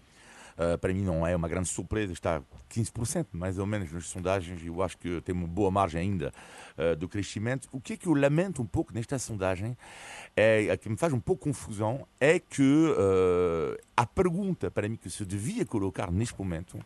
Uh, 0.58 0.76
para 0.80 0.92
mim 0.92 1.04
não 1.04 1.26
é 1.26 1.36
uma 1.36 1.48
grande 1.48 1.70
surpresa, 1.70 2.12
está 2.12 2.42
15% 2.72 3.28
mais 3.34 3.60
ou 3.60 3.66
menos 3.68 3.92
nas 3.92 4.08
sondagens, 4.08 4.60
eu 4.66 4.82
acho 4.82 4.98
que 4.98 5.22
tem 5.22 5.36
uma 5.36 5.48
boa 5.48 5.70
margem 5.70 6.02
ainda 6.02 6.34
uh, 6.78 6.96
do 6.96 7.08
crescimento. 7.08 7.70
O 7.72 7.80
que 7.80 7.94
é 7.94 7.98
que 7.98 8.08
eu 8.08 8.14
lamento 8.16 8.60
um 8.62 8.66
pouco 8.66 8.92
nesta 8.92 9.20
sondagem, 9.20 9.78
é, 10.36 10.76
que 10.78 10.90
me 10.90 10.98
faz 10.98 11.14
um 11.14 11.20
pouco 11.20 11.44
confusão, 11.44 12.08
é 12.20 12.40
que 12.40 12.64
uh, 12.64 13.78
a 13.96 14.06
pergunta 14.06 14.72
para 14.72 14.90
mim 14.90 14.96
que 14.96 15.12
se 15.12 15.24
devia 15.26 15.64
colocar 15.64 16.12
neste 16.12 16.38
momento 16.40 16.80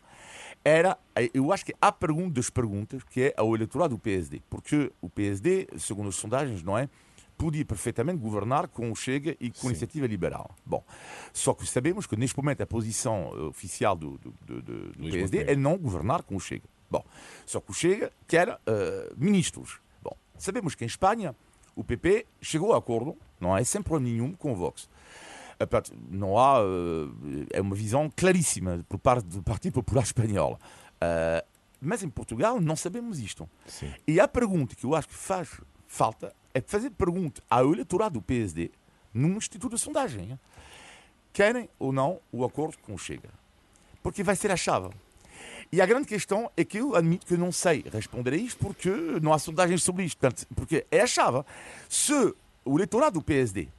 era, 0.65 0.97
eu 1.34 1.51
acho 1.51 1.65
que 1.65 1.73
a 1.81 1.91
pergunta 1.91 2.36
das 2.36 2.49
perguntas, 2.49 3.03
que 3.03 3.21
é 3.21 3.34
ao 3.38 3.55
eleitorado 3.55 3.95
do 3.95 3.99
PSD, 3.99 4.41
porque 4.49 4.91
o 5.01 5.10
PSD, 5.10 5.67
segundo 5.77 6.10
as 6.10 6.15
sondagens, 6.15 6.62
não 6.62 6.77
é? 6.77 6.89
Podia 7.41 7.65
perfeitamente 7.65 8.19
governar 8.19 8.67
com 8.67 8.91
o 8.91 8.95
Chega 8.95 9.36
e 9.39 9.49
com 9.49 9.67
a 9.67 9.71
iniciativa 9.71 10.06
liberal. 10.06 10.56
Bom, 10.63 10.84
só 11.34 11.56
que 11.56 11.65
sabemos 11.65 12.06
que 12.06 12.15
neste 12.15 12.38
momento 12.38 12.62
a 12.62 12.67
posição 12.67 13.32
oficial 13.47 13.95
do, 13.95 14.19
do, 14.19 14.32
do, 14.45 14.62
do 14.62 15.10
PSD 15.10 15.45
é 15.45 15.56
não 15.56 15.75
governar 15.75 16.21
com 16.21 16.36
o 16.36 16.39
Chega. 16.39 16.69
Bom, 16.89 17.04
só 17.43 17.60
que 17.60 17.71
o 17.71 17.73
Chega 17.73 18.12
quer 18.27 18.49
uh, 18.49 18.60
ministros. 19.17 19.80
Bom, 20.04 20.15
sabemos 20.38 20.75
que 20.75 20.84
em 20.84 20.88
Espanha 20.88 21.36
o 21.75 21.84
PP 21.84 22.27
chegou 22.39 22.73
a 22.73 22.77
acordo, 22.77 23.17
não 23.39 23.56
há 23.56 23.65
sem 23.65 23.82
problema 23.82 24.12
nenhum 24.12 24.34
com 24.34 24.51
o 24.51 24.56
Vox. 24.56 24.88
Não 26.10 26.38
há. 26.38 26.60
É 27.51 27.62
uma 27.62 27.75
visão 27.75 28.12
claríssima 28.15 28.86
por 28.89 28.99
parte 28.99 29.25
do 29.25 29.41
Partido 29.41 29.73
Popular 29.73 30.04
Espanhol. 30.04 30.60
Mas 31.80 32.01
em 32.01 32.10
Portugal 32.10 32.60
não 32.60 32.75
sabemos 32.75 33.19
isto. 33.19 33.47
Sim. 33.67 33.93
E 34.08 34.19
a 34.19 34.27
pergunta 34.27 34.75
que 34.75 34.86
eu 34.86 34.95
acho 34.95 35.08
que 35.08 35.13
faz 35.13 35.62
falta 35.88 36.34
é 36.53 36.61
fazer 36.61 36.91
pergunta 36.91 37.41
ao 37.49 37.73
eleitorado 37.73 38.19
do 38.19 38.21
PSD 38.21 38.71
num 39.13 39.37
instituto 39.37 39.75
de 39.75 39.81
sondagem. 39.81 40.39
Querem 41.33 41.69
ou 41.79 41.91
não 41.91 42.19
o 42.31 42.43
acordo 42.43 42.77
com 42.79 42.93
o 42.93 42.97
Chega? 42.97 43.29
Porque 44.03 44.23
vai 44.23 44.35
ser 44.35 44.51
a 44.51 44.57
chave. 44.57 44.89
E 45.71 45.81
a 45.81 45.85
grande 45.85 46.05
questão 46.07 46.51
é 46.57 46.65
que 46.65 46.79
eu 46.79 46.95
admito 46.95 47.25
que 47.25 47.37
não 47.37 47.51
sei 47.51 47.83
responder 47.91 48.33
a 48.33 48.37
isto 48.37 48.57
porque 48.59 48.89
não 49.21 49.31
há 49.31 49.39
sondagens 49.39 49.83
sobre 49.83 50.03
isto. 50.03 50.17
Portanto, 50.17 50.45
porque 50.53 50.85
é 50.91 51.01
a 51.01 51.07
chave. 51.07 51.43
Se 51.87 52.13
o 52.65 52.75
eleitorado 52.75 53.19
do 53.19 53.23
PSD 53.23 53.69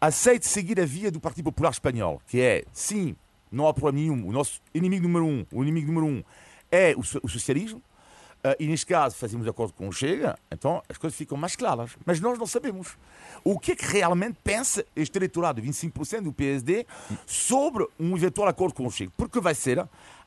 aceita 0.00 0.46
seguir 0.46 0.80
a 0.80 0.84
via 0.84 1.10
do 1.10 1.20
Partido 1.20 1.44
Popular 1.44 1.70
Espanhol, 1.70 2.20
que 2.26 2.40
é, 2.40 2.64
sim, 2.72 3.16
não 3.50 3.66
há 3.66 3.72
problema 3.72 3.98
nenhum, 3.98 4.28
o 4.28 4.32
nosso 4.32 4.60
inimigo 4.74 5.04
número 5.04 5.26
um, 5.26 5.46
o 5.52 5.62
inimigo 5.62 5.92
número 5.92 6.06
um 6.06 6.22
é 6.70 6.94
o, 6.94 7.00
o 7.00 7.28
socialismo, 7.28 7.82
Uh, 8.42 8.56
e 8.58 8.66
neste 8.66 8.86
caso 8.86 9.16
fazemos 9.16 9.46
acordo 9.46 9.74
com 9.74 9.86
o 9.86 9.92
Chega, 9.92 10.38
então 10.50 10.82
as 10.88 10.96
coisas 10.96 11.16
ficam 11.16 11.36
mais 11.36 11.56
claras. 11.56 11.90
Mas 12.06 12.20
nós 12.20 12.38
não 12.38 12.46
sabemos 12.46 12.96
o 13.44 13.58
que 13.58 13.72
é 13.72 13.76
que 13.76 13.84
realmente 13.84 14.38
pensa 14.42 14.84
este 14.96 15.18
eleitorado, 15.18 15.60
25% 15.60 16.22
do 16.22 16.32
PSD, 16.32 16.86
sobre 17.26 17.86
um 17.98 18.16
eventual 18.16 18.48
acordo 18.48 18.74
com 18.74 18.86
o 18.86 18.90
Chega, 18.90 19.12
porque 19.16 19.40
vai 19.40 19.54
ser 19.54 19.86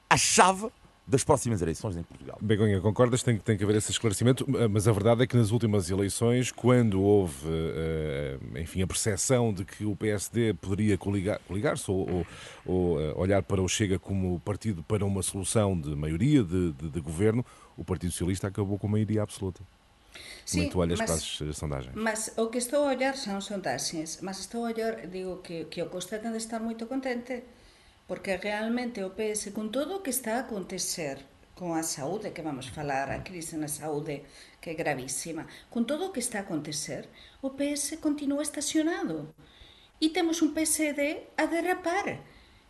a 0.09 0.17
chave 0.17 0.69
das 1.05 1.23
próximas 1.23 1.61
eleições 1.61 1.97
em 1.97 2.03
Portugal. 2.03 2.37
Begonha, 2.41 2.79
concordas? 2.79 3.21
Tem, 3.21 3.37
tem 3.37 3.57
que 3.57 3.63
haver 3.63 3.75
esse 3.75 3.91
esclarecimento, 3.91 4.45
mas 4.69 4.87
a 4.87 4.91
verdade 4.91 5.23
é 5.23 5.27
que 5.27 5.35
nas 5.35 5.51
últimas 5.51 5.89
eleições, 5.89 6.49
quando 6.51 7.01
houve, 7.01 7.45
uh, 7.45 8.57
enfim, 8.57 8.81
a 8.81 8.87
percepção 8.87 9.53
de 9.53 9.65
que 9.65 9.85
o 9.85 9.95
PSD 9.95 10.53
poderia 10.53 10.97
coligar-se 10.97 11.43
coligar 11.45 11.75
ou, 11.87 12.25
ou, 12.65 13.19
olhar 13.19 13.43
para 13.43 13.61
o 13.61 13.67
Chega 13.67 13.99
como 13.99 14.39
partido 14.39 14.81
para 14.83 15.05
uma 15.05 15.21
solução 15.21 15.79
de 15.79 15.89
maioria 15.95 16.43
de, 16.43 16.71
de, 16.71 16.89
de 16.89 17.01
governo, 17.01 17.45
o 17.77 17.83
Partido 17.83 18.11
Socialista 18.11 18.47
acabou 18.47 18.77
com 18.77 18.87
maioria 18.87 19.23
absoluta. 19.23 19.61
Olhas 20.75 20.99
mas, 20.99 21.09
para 21.37 21.49
as 21.49 21.57
sondagens? 21.57 21.95
Mas 21.95 22.33
o 22.37 22.47
que 22.47 22.59
estou 22.59 22.83
a 22.83 22.89
olhar 22.89 23.15
são 23.15 23.41
sondagens, 23.41 24.19
mas 24.21 24.39
estou 24.39 24.65
a 24.65 24.69
olhar, 24.69 25.07
digo 25.07 25.37
que, 25.37 25.65
que 25.65 25.81
o 25.81 25.89
Costa 25.89 26.19
tem 26.19 26.31
de 26.31 26.37
estar 26.37 26.59
muito 26.59 26.85
contente 26.85 27.43
porque 28.07 28.35
realmente 28.35 29.01
o 29.01 29.11
PS, 29.11 29.51
com 29.53 29.67
tudo 29.69 29.95
o 29.95 30.01
que 30.01 30.09
está 30.09 30.35
a 30.35 30.39
acontecer 30.41 31.17
com 31.55 31.73
a 31.73 31.83
saúde, 31.83 32.31
que 32.31 32.41
vamos 32.41 32.67
falar, 32.67 33.09
a 33.09 33.19
crise 33.19 33.55
na 33.55 33.67
saúde, 33.67 34.23
que 34.59 34.71
é 34.71 34.73
gravíssima, 34.73 35.47
com 35.69 35.83
tudo 35.83 36.05
o 36.05 36.11
que 36.11 36.19
está 36.19 36.39
a 36.39 36.41
acontecer, 36.41 37.07
o 37.41 37.51
PS 37.51 37.97
continua 38.01 38.41
estacionado. 38.41 39.33
E 40.01 40.09
temos 40.09 40.41
um 40.41 40.53
PSD 40.53 41.23
a 41.37 41.45
derrapar. 41.45 42.19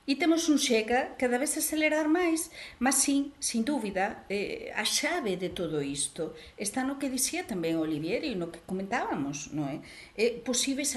E 0.05 0.17
temos 0.17 0.49
un 0.49 0.59
Chega 0.59 1.15
cada 1.15 1.39
vez 1.39 1.55
acelerar 1.55 2.11
máis, 2.11 2.51
mas 2.75 2.99
sim, 2.99 3.31
sin 3.39 3.63
dúbida, 3.63 4.27
eh, 4.27 4.67
a 4.75 4.83
chave 4.83 5.39
de 5.39 5.47
todo 5.47 5.79
isto 5.79 6.35
está 6.59 6.83
no 6.83 6.99
que 6.99 7.07
dicía 7.07 7.47
tamén 7.47 7.79
e 7.79 8.35
no 8.35 8.51
que 8.51 8.59
comentábamos, 8.67 9.55
non 9.55 9.71
é? 9.71 9.79
Eh, 10.19 10.43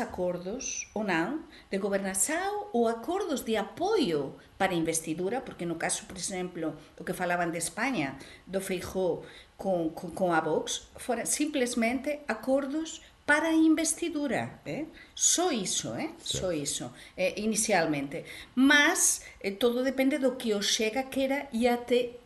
acordos 0.03 0.91
ou 0.91 1.07
non 1.07 1.47
de 1.71 1.79
gobernação 1.79 2.67
ou 2.75 2.91
acordos 2.91 3.47
de 3.47 3.55
apoio 3.55 4.35
para 4.59 4.75
a 4.75 4.81
investidura, 4.83 5.47
porque 5.47 5.71
no 5.71 5.79
caso, 5.79 6.03
por 6.11 6.19
exemplo, 6.19 6.75
o 6.99 7.07
que 7.07 7.15
falaban 7.15 7.55
de 7.55 7.63
España, 7.63 8.19
do 8.43 8.59
Feijó 8.59 9.23
con, 9.55 9.95
con, 9.95 10.11
con 10.19 10.35
a 10.35 10.43
Vox, 10.43 10.91
foran 10.99 11.31
simplesmente 11.31 12.27
acordos 12.27 13.07
para 13.27 13.49
a 13.49 13.53
investidura, 13.53 14.63
eh? 14.65 14.87
só 15.13 15.51
iso, 15.51 15.97
eh? 15.97 16.15
só 16.23 16.53
iso, 16.53 16.93
eh, 17.17 17.35
inicialmente. 17.43 18.25
Mas 18.55 19.21
eh, 19.43 19.51
todo 19.51 19.83
depende 19.83 20.19
do 20.19 20.39
que 20.39 20.55
o 20.55 20.63
Chega 20.63 21.11
quera 21.11 21.49
e 21.53 21.67
até 21.67 22.23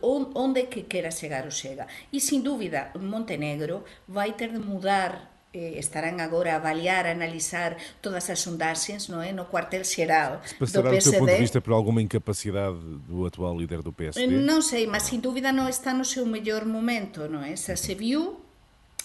onde 0.00 0.70
que 0.70 0.86
quera 0.86 1.10
chegar 1.10 1.46
o 1.46 1.50
Chega. 1.50 1.88
E, 2.12 2.20
sin 2.20 2.46
dúbida, 2.46 2.92
Montenegro 2.94 3.82
vai 4.06 4.34
ter 4.38 4.52
de 4.52 4.62
mudar 4.62 5.34
estarán 5.56 6.20
agora 6.20 6.52
a 6.52 6.56
avaliar, 6.60 7.08
a 7.08 7.16
analisar 7.16 7.80
todas 8.04 8.28
as 8.28 8.44
sondaxes 8.44 9.08
no, 9.08 9.24
é? 9.24 9.32
no 9.32 9.48
cuartel 9.48 9.88
xeral 9.88 10.44
do 10.60 10.68
PSD. 10.68 10.92
do 10.92 11.00
seu 11.00 11.12
ponto 11.16 11.32
de 11.32 11.40
vista 11.40 11.60
por 11.64 11.72
alguma 11.72 12.02
incapacidade 12.04 12.76
do 13.08 13.24
atual 13.24 13.56
líder 13.56 13.80
do 13.80 13.88
PSD? 13.88 14.28
Non 14.28 14.60
sei, 14.60 14.84
mas 14.84 15.08
sin 15.08 15.24
dúbida 15.24 15.56
non 15.56 15.64
está 15.64 15.96
no 15.96 16.04
seu 16.04 16.28
mellor 16.28 16.68
momento, 16.68 17.24
non 17.24 17.40
é? 17.40 17.56
Se 17.56 17.72
se 17.72 17.96
viu 17.96 18.45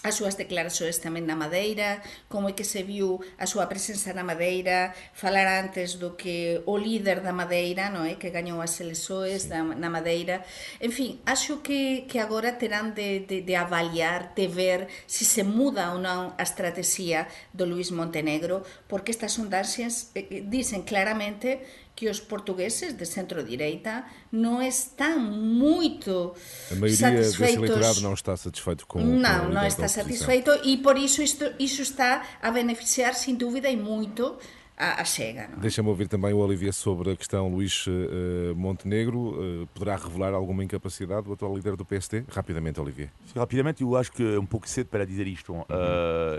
as 0.02 0.18
súas 0.18 0.34
declaracións 0.34 0.98
tamén 0.98 1.30
na 1.30 1.38
Madeira, 1.38 2.02
como 2.26 2.50
é 2.50 2.52
que 2.58 2.66
se 2.66 2.82
viu 2.82 3.22
a 3.38 3.46
súa 3.46 3.70
presenza 3.70 4.10
na 4.10 4.26
Madeira, 4.26 4.90
falar 5.14 5.46
antes 5.46 5.94
do 6.02 6.18
que 6.18 6.58
o 6.66 6.74
líder 6.74 7.22
da 7.22 7.30
Madeira, 7.30 7.86
non 7.86 8.02
é 8.02 8.14
eh, 8.14 8.18
que 8.18 8.34
gañou 8.34 8.58
as 8.58 8.74
elexoes 8.82 9.46
da, 9.46 9.62
na 9.62 9.86
Madeira. 9.86 10.42
En 10.82 10.90
fin, 10.90 11.22
acho 11.22 11.62
que, 11.62 12.10
que 12.10 12.18
agora 12.18 12.58
terán 12.58 12.98
de, 12.98 13.22
de, 13.22 13.46
de 13.46 13.54
avaliar, 13.54 14.34
de 14.34 14.50
ver 14.50 14.90
se 15.06 15.22
se 15.22 15.46
muda 15.46 15.94
ou 15.94 16.02
non 16.02 16.34
a 16.34 16.42
estrategia 16.42 17.30
do 17.54 17.62
Luis 17.62 17.94
Montenegro, 17.94 18.66
porque 18.90 19.14
estas 19.14 19.38
sondaxes 19.38 20.10
eh, 20.18 20.26
eh, 20.26 20.42
dicen 20.42 20.82
claramente 20.82 21.62
que 21.94 22.08
os 22.08 22.20
portugueses 22.20 22.94
de 22.94 23.04
centro-direita 23.04 24.04
não 24.30 24.62
estão 24.62 25.18
muito 25.18 26.34
a 26.70 26.74
maioria 26.74 26.96
satisfeitos. 26.96 27.38
desse 27.38 27.54
eleitorado 27.54 28.00
não 28.00 28.14
está 28.14 28.36
satisfeito 28.36 28.86
com 28.86 29.00
Não, 29.00 29.48
não 29.50 29.66
está 29.66 29.86
satisfeito 29.86 30.50
e 30.64 30.78
por 30.78 30.96
isso 30.96 31.22
isto, 31.22 31.52
isso 31.58 31.82
está 31.82 32.26
a 32.40 32.50
beneficiar 32.50 33.14
sem 33.14 33.34
dúvida 33.34 33.68
e 33.68 33.76
muito 33.76 34.36
a, 34.76 35.00
a 35.00 35.04
Chega. 35.04 35.42
É? 35.42 35.48
Deixa-me 35.58 35.88
ouvir 35.88 36.08
também 36.08 36.32
o 36.32 36.38
Olivier 36.38 36.72
sobre 36.72 37.12
a 37.12 37.16
questão 37.16 37.48
Luís 37.48 37.86
uh, 37.86 38.54
Montenegro. 38.56 39.62
Uh, 39.62 39.66
poderá 39.68 39.96
revelar 39.96 40.34
alguma 40.34 40.64
incapacidade 40.64 41.26
do 41.26 41.32
atual 41.32 41.54
líder 41.54 41.76
do 41.76 41.84
PST? 41.84 42.24
Rapidamente, 42.28 42.80
Olivier. 42.80 43.10
Sim, 43.26 43.38
rapidamente, 43.38 43.82
eu 43.82 43.96
acho 43.96 44.10
que 44.12 44.22
é 44.22 44.38
um 44.38 44.46
pouco 44.46 44.68
cedo 44.68 44.88
para 44.88 45.04
dizer 45.04 45.26
isto. 45.26 45.52
Uh, 45.52 45.66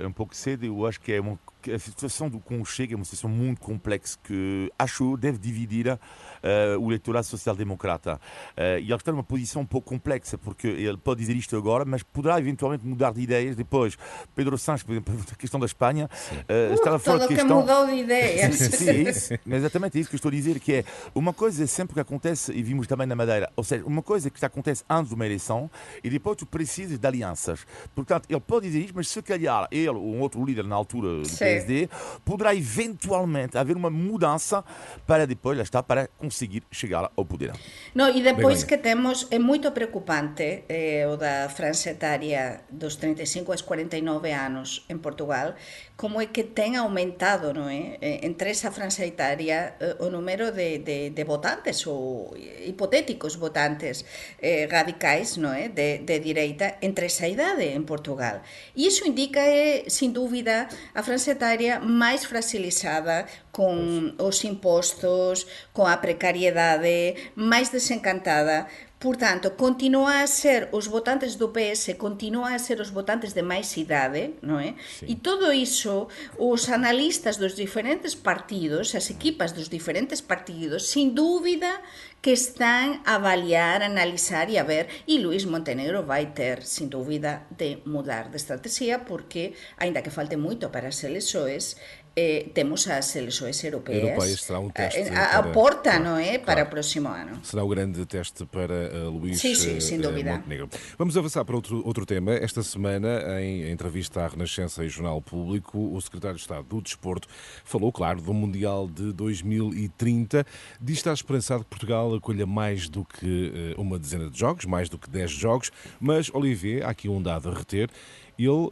é 0.02 0.08
um 0.08 0.12
pouco 0.12 0.36
cedo, 0.36 0.66
eu 0.66 0.86
acho 0.86 1.00
que 1.00 1.14
é 1.14 1.22
uma 1.22 1.40
a 1.72 1.80
situação 1.80 2.30
do 2.30 2.40
com 2.40 2.62
o 2.62 2.66
Chega 2.66 2.94
é 2.94 2.96
uma 2.96 3.06
situação 3.06 3.30
muito 3.30 3.62
complexa 3.62 4.18
que 4.24 4.72
acho 4.78 5.16
deve 5.18 5.38
dividir 5.38 5.98
uh, 6.44 6.80
o 6.80 6.88
eleitorado 6.88 7.26
social-democrata. 7.26 8.20
Uh, 8.58 8.80
e 8.80 8.86
ele 8.86 8.96
está 8.96 9.12
numa 9.12 9.24
posição 9.24 9.62
um 9.62 9.66
pouco 9.66 9.90
complexa, 9.90 10.38
porque 10.38 10.68
ele 10.68 10.98
pode 10.98 11.22
dizer 11.22 11.36
isto 11.36 11.56
agora, 11.56 11.86
mas 11.86 12.04
poderá 12.04 12.38
eventualmente 12.40 12.86
mudar 12.86 13.12
de 13.14 13.22
ideias 13.22 13.56
depois. 13.56 13.98
Pedro 14.36 14.58
Sanches, 14.58 14.84
por 14.84 14.92
exemplo, 14.92 15.16
a 15.32 15.36
questão 15.36 15.60
da 15.60 15.66
Espanha, 15.66 16.10
uh, 16.32 16.74
estava 16.74 17.00
fora 17.00 17.20
de 17.20 17.28
questão... 17.28 17.48
que 17.48 17.54
mudou 17.54 17.88
de 17.88 17.94
ideias. 17.94 18.56
sim, 18.56 18.72
sim, 18.72 18.90
é 18.90 19.10
isso. 19.10 19.34
Mas 19.46 19.60
exatamente 19.60 19.98
é 19.98 20.02
isso 20.02 20.10
que 20.10 20.16
eu 20.16 20.18
estou 20.18 20.30
a 20.30 20.34
dizer, 20.34 20.60
que 20.60 20.74
é 20.74 20.86
uma 21.16 21.34
coisa 21.34 21.64
é 21.64 21.68
sempre 21.68 21.94
que 21.94 22.00
acontece, 22.00 22.52
e 22.52 22.62
vimos 22.62 22.88
também 22.88 23.08
na 23.08 23.16
Madeira, 23.16 23.52
ou 23.56 23.64
seja, 23.64 23.84
uma 23.86 24.02
coisa 24.02 24.30
que 24.30 24.44
acontece 24.44 24.84
antes 24.90 25.10
de 25.10 25.16
uma 25.16 25.26
eleição 25.26 25.70
e 26.04 26.10
depois 26.10 26.38
tu 26.38 26.46
precisas 26.46 27.00
de 27.00 27.08
alianças. 27.08 27.66
Portanto, 27.96 28.26
ele 28.30 28.40
pode 28.40 28.68
dizer 28.68 28.80
isto, 28.80 28.94
mas 28.96 29.08
se 29.08 29.22
calhar 29.22 29.68
ele 29.72 29.90
ou 29.90 30.14
um 30.14 30.20
outro 30.20 30.44
líder 30.44 30.66
na 30.66 30.76
altura 30.76 31.20
do 31.20 31.26
sim. 31.26 31.38
PSD, 31.38 31.90
poderá 32.26 32.54
eventualmente 32.54 33.58
haver 33.58 33.76
uma 33.76 33.90
mudança 33.90 34.64
para 35.08 35.26
depois, 35.26 35.58
lá 35.58 35.64
está, 35.64 35.82
para 35.82 36.08
conseguir 36.18 36.33
chegar 36.72 37.12
ao 37.16 37.26
poder. 37.26 37.54
No, 37.94 38.10
e 38.10 38.22
depois 38.22 38.64
que 38.64 38.78
temos, 38.78 39.28
é 39.32 39.40
muito 39.40 39.72
preocupante 39.72 40.64
eh, 40.68 41.08
o 41.08 41.18
da 41.18 41.50
frança 41.50 41.92
etária 41.92 42.62
dos 42.70 42.96
35 42.96 43.52
aos 43.52 43.62
49 43.62 44.32
anos 44.32 44.86
em 44.90 44.98
Portugal, 44.98 45.56
como 45.96 46.20
é 46.20 46.26
que 46.26 46.44
tem 46.44 46.76
aumentado 46.76 47.54
não 47.54 47.70
é? 47.70 47.98
entre 48.24 48.50
esa 48.50 48.72
frança 48.72 49.06
etária 49.06 49.76
eh, 49.80 49.96
o 50.00 50.10
número 50.10 50.52
de, 50.52 50.80
de, 50.80 51.10
de 51.12 51.24
votantes 51.24 51.86
ou 51.86 52.36
hipotéticos 52.66 53.36
votantes 53.36 54.04
eh, 54.42 54.68
radicais 54.70 55.38
não 55.38 55.54
é? 55.54 55.70
de, 55.70 56.00
de 56.00 56.20
direita 56.20 56.78
entre 56.82 57.06
esa 57.06 57.28
idade 57.28 57.66
en 57.74 57.84
Portugal. 57.86 58.42
E 58.76 58.88
iso 58.88 59.06
indica, 59.06 59.46
eh, 59.46 59.86
sin 59.88 60.14
dúbida, 60.14 60.68
a 60.94 61.02
frança 61.04 61.32
etária 61.32 61.80
máis 61.80 62.26
fragilizada 62.26 63.26
con 63.54 64.18
os 64.18 64.42
impostos, 64.50 65.46
con 65.78 65.86
a 65.86 66.02
precariedade, 66.02 67.14
máis 67.38 67.70
desencantada. 67.70 68.66
Portanto, 68.98 69.60
continua 69.60 70.24
a 70.24 70.28
ser 70.28 70.72
os 70.72 70.88
votantes 70.88 71.36
do 71.36 71.52
PS, 71.52 71.94
continua 72.00 72.56
a 72.56 72.58
ser 72.58 72.80
os 72.80 72.90
votantes 72.90 73.36
de 73.36 73.44
máis 73.44 73.70
idade, 73.78 74.40
non 74.42 74.58
é? 74.58 74.80
E 75.04 75.20
todo 75.20 75.52
iso, 75.54 76.08
os 76.40 76.72
analistas 76.72 77.36
dos 77.36 77.54
diferentes 77.54 78.16
partidos, 78.16 78.96
as 78.96 79.12
equipas 79.12 79.52
dos 79.52 79.68
diferentes 79.68 80.24
partidos, 80.24 80.88
sin 80.88 81.12
dúbida 81.12 81.84
que 82.24 82.32
están 82.32 83.04
a 83.04 83.20
avaliar, 83.20 83.84
a 83.84 83.92
analizar 83.92 84.48
e 84.48 84.56
a 84.56 84.64
ver, 84.64 84.88
e 85.04 85.20
Luís 85.20 85.44
Montenegro 85.44 86.08
vai 86.08 86.32
ter, 86.32 86.64
sin 86.64 86.88
dúbida, 86.88 87.44
de 87.52 87.84
mudar 87.84 88.32
de 88.32 88.40
estrategia, 88.40 89.04
porque, 89.04 89.52
aínda 89.76 90.00
que 90.00 90.16
falte 90.16 90.40
moito 90.40 90.72
para 90.72 90.88
as 90.88 91.04
elexoes, 91.04 91.76
eh, 92.16 92.48
temos 92.54 92.88
as 92.88 93.16
eleições 93.16 93.64
europeias. 93.64 94.04
Europeias 94.04 94.42
será 94.42 94.60
um 94.60 94.70
teste 94.70 95.10
a, 95.10 95.20
a, 95.20 95.40
a 95.40 95.44
porta, 95.44 95.92
claro, 95.92 96.04
não 96.04 96.18
é? 96.18 96.38
Para 96.38 96.54
claro. 96.54 96.68
o 96.68 96.72
próximo 96.72 97.10
ano. 97.10 97.40
Será 97.44 97.64
o 97.64 97.68
grande 97.68 98.06
teste 98.06 98.46
para 98.46 99.10
Luís 99.10 99.40
sim, 99.40 99.56
sim, 99.56 99.80
sem 99.80 100.00
dúvida. 100.00 100.34
Montenegro. 100.34 100.70
Vamos 100.98 101.18
avançar 101.18 101.44
para 101.44 101.56
outro, 101.56 101.86
outro 101.86 102.06
tema. 102.06 102.34
Esta 102.34 102.62
semana, 102.62 103.42
em 103.42 103.72
entrevista 103.72 104.22
à 104.22 104.28
Renascença 104.28 104.86
e 104.86 104.90
Jornal 104.90 105.22
Público, 105.22 105.96
o 105.96 106.00
secretário 106.02 106.36
de 106.36 106.42
Estado 106.42 106.64
do 106.68 106.82
Desporto 106.82 107.28
falou, 107.64 107.92
claro, 107.92 108.22
do 108.22 108.34
Mundial 108.34 108.88
de 108.88 109.12
2030. 109.12 110.46
Diz 110.80 110.98
estar 110.98 111.14
esperançado 111.14 111.64
que 111.64 111.70
Portugal 111.70 112.14
acolha 112.14 112.46
mais 112.46 112.88
do 112.88 113.04
que 113.04 113.74
uma 113.78 113.98
dezena 113.98 114.30
de 114.30 114.38
jogos, 114.38 114.66
mais 114.66 114.88
do 114.88 114.98
que 114.98 115.10
10 115.10 115.32
jogos, 115.32 115.72
mas, 116.00 116.30
Olivier, 116.34 116.86
há 116.86 116.90
aqui 116.90 117.10
um 117.10 117.22
dado 117.22 117.50
a 117.50 117.54
reter 117.54 117.90
ele 118.38 118.50
uh, 118.50 118.70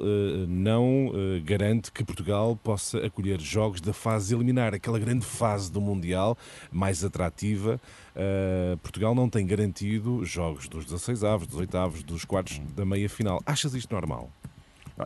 não 0.47 1.07
uh, 1.07 1.41
garante 1.43 1.91
que 1.91 2.03
Portugal 2.03 2.57
possa 2.63 2.99
acolher 3.05 3.39
jogos 3.39 3.81
da 3.81 3.93
fase 3.93 4.33
eliminar, 4.33 4.73
aquela 4.73 4.99
grande 4.99 5.25
fase 5.25 5.71
do 5.71 5.79
Mundial 5.79 6.37
mais 6.71 7.03
atrativa. 7.03 7.79
Uh, 8.15 8.77
Portugal 8.77 9.15
não 9.15 9.29
tem 9.29 9.45
garantido 9.45 10.25
jogos 10.25 10.67
dos 10.67 10.85
16 10.85 11.23
avos, 11.23 11.47
dos 11.47 11.57
8 11.57 11.77
avos, 11.77 12.03
dos 12.03 12.25
quartos 12.25 12.59
da 12.75 12.85
meia 12.85 13.09
final. 13.09 13.41
Achas 13.45 13.73
isto 13.73 13.93
normal? 13.93 14.29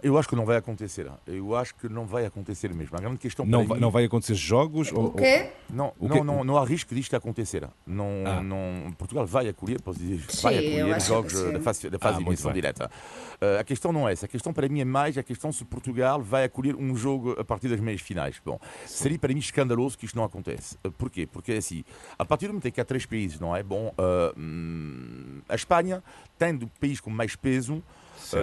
Eu 0.04 0.18
acho 0.18 0.28
que 0.28 0.36
não 0.36 0.46
vai 0.46 0.58
acontecer. 0.58 1.10
Eu 1.26 1.56
acho 1.56 1.76
que 1.76 1.88
não 1.90 2.06
vai 2.06 2.26
acontecer 2.26 2.74
mesmo. 2.74 2.98
A 2.98 3.02
grande 3.02 3.18
questão 3.18 3.46
não, 3.46 3.66
vai, 3.66 3.78
mim... 3.78 3.82
não 3.82 3.92
vai 3.92 4.06
acontecer 4.06 4.36
jogos? 4.36 4.92
O 4.92 5.12
quê? 5.12 5.50
Não, 5.70 5.94
o 6.00 6.10
quê? 6.10 6.18
Não, 6.18 6.24
não, 6.24 6.44
não 6.44 6.58
há 6.58 6.66
risco 6.66 6.94
disto 6.94 7.16
acontecer. 7.16 7.68
Não, 7.86 8.24
ah. 8.26 8.42
não, 8.42 8.92
Portugal 8.98 9.26
vai 9.26 9.48
acolher, 9.48 9.82
posso 9.82 10.00
dizer, 10.00 10.24
Sim, 10.30 10.42
vai 10.42 10.58
acolher 10.58 11.02
jogos 11.02 11.34
da 11.34 11.60
fase, 11.60 11.90
da 11.90 12.00
fase 12.00 12.18
ah, 12.18 12.20
de 12.20 12.28
emissão 12.28 12.54
direta. 12.54 12.90
Uh, 13.36 13.60
a 13.60 13.64
questão 13.64 13.92
não 13.92 14.08
é 14.08 14.14
essa. 14.14 14.26
A 14.26 14.30
questão 14.30 14.54
para 14.54 14.68
mim 14.68 14.82
é 14.82 14.86
mais 14.86 15.18
a 15.18 15.24
questão 15.24 15.52
se 15.52 15.64
Portugal 15.66 16.22
vai 16.22 16.46
acolher 16.46 16.76
um 16.76 16.96
jogo 16.96 17.36
a 17.40 17.44
partir 17.44 17.68
das 17.68 17.80
meias 17.80 18.02
finais. 18.02 18.42
Bom, 18.44 18.60
Sim. 18.86 19.04
seria 19.04 19.20
para 19.20 19.34
mim 19.34 19.40
escandaloso 19.40 19.98
que 19.98 20.06
isto 20.06 20.16
não 20.16 20.24
acontece. 20.24 20.78
Porquê? 20.98 21.26
Porque 21.26 21.54
é 21.54 21.58
assim, 21.58 21.84
a 22.18 22.26
partir 22.26 22.48
do 22.48 22.54
momento 22.54 22.68
em 22.68 22.72
que 22.72 22.82
há 22.82 22.86
três 22.86 23.06
países, 23.06 23.40
não 23.40 23.56
é? 23.56 23.64
Bom, 23.64 23.94
uh, 23.98 25.44
a 25.50 25.56
Espanha, 25.56 26.04
tendo 26.38 26.66
o 26.66 26.70
país 26.80 27.00
com 27.00 27.10
mais 27.10 27.36
peso, 27.36 27.84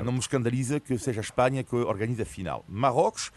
Não 0.02 0.12
me 0.12 0.18
escandaliza 0.18 0.78
que 0.80 0.96
seja 0.98 1.20
a 1.20 1.22
Espanha 1.22 1.64
que 1.64 1.74
organize 1.74 2.22
a 2.22 2.26
final. 2.26 2.64
Marrocos 2.68 3.30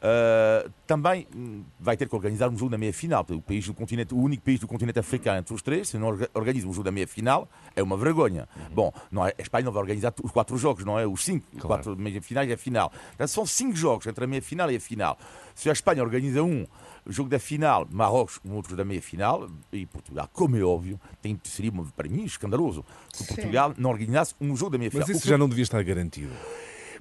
uh, 0.00 0.70
também 0.86 1.26
hum, 1.34 1.62
vai 1.78 1.96
ter 1.96 2.08
que 2.08 2.14
organizar 2.14 2.48
um 2.48 2.56
jogo 2.56 2.70
da 2.70 2.78
meia-final. 2.78 3.24
O, 3.30 3.42
país 3.42 3.66
do 3.66 3.74
continente, 3.74 4.14
o 4.14 4.18
único 4.18 4.42
país 4.42 4.58
do 4.58 4.66
continente 4.66 4.98
africano 4.98 5.38
entre 5.38 5.54
os 5.54 5.62
três, 5.62 5.88
se 5.88 5.98
não 5.98 6.08
organiza 6.34 6.66
um 6.66 6.72
jogo 6.72 6.84
da 6.84 6.90
meia-final, 6.90 7.48
é 7.76 7.82
uma 7.82 7.96
vergonha. 7.96 8.48
Uhum. 8.56 8.74
Bom, 8.74 8.92
não 9.10 9.26
é, 9.26 9.34
a 9.38 9.42
Espanha 9.42 9.64
não 9.64 9.72
vai 9.72 9.82
organizar 9.82 10.12
os 10.22 10.30
quatro 10.30 10.56
jogos, 10.56 10.84
não 10.84 10.98
é? 10.98 11.06
Os 11.06 11.24
cinco, 11.24 11.46
claro. 11.52 11.68
quatro 11.68 11.96
meia-finais 11.96 12.48
e 12.48 12.52
a 12.52 12.58
final. 12.58 12.92
Então, 13.14 13.26
são 13.26 13.46
cinco 13.46 13.76
jogos 13.76 14.06
entre 14.06 14.24
a 14.24 14.26
meia-final 14.26 14.70
e 14.70 14.76
a 14.76 14.80
final. 14.80 15.18
Se 15.54 15.68
a 15.68 15.72
Espanha 15.72 16.02
organiza 16.02 16.42
um, 16.42 16.66
o 17.04 17.12
jogo 17.12 17.28
da 17.28 17.38
final, 17.38 17.86
Marrocos, 17.90 18.40
um 18.44 18.54
outro 18.54 18.76
da 18.76 18.84
meia-final, 18.84 19.48
e 19.72 19.86
Portugal, 19.86 20.28
como 20.32 20.56
é 20.56 20.62
óbvio, 20.62 21.00
tem, 21.20 21.38
seria 21.44 21.72
para 21.96 22.08
mim 22.08 22.24
escandaloso 22.24 22.84
que 23.12 23.18
Sim. 23.18 23.34
Portugal 23.34 23.74
não 23.76 23.90
organizasse 23.90 24.34
um 24.40 24.56
jogo 24.56 24.72
da 24.72 24.78
meia-final. 24.78 25.06
Mas 25.06 25.16
isso 25.16 25.28
já 25.28 25.36
não 25.36 25.48
devia 25.48 25.62
estar 25.62 25.82
garantido. 25.82 26.32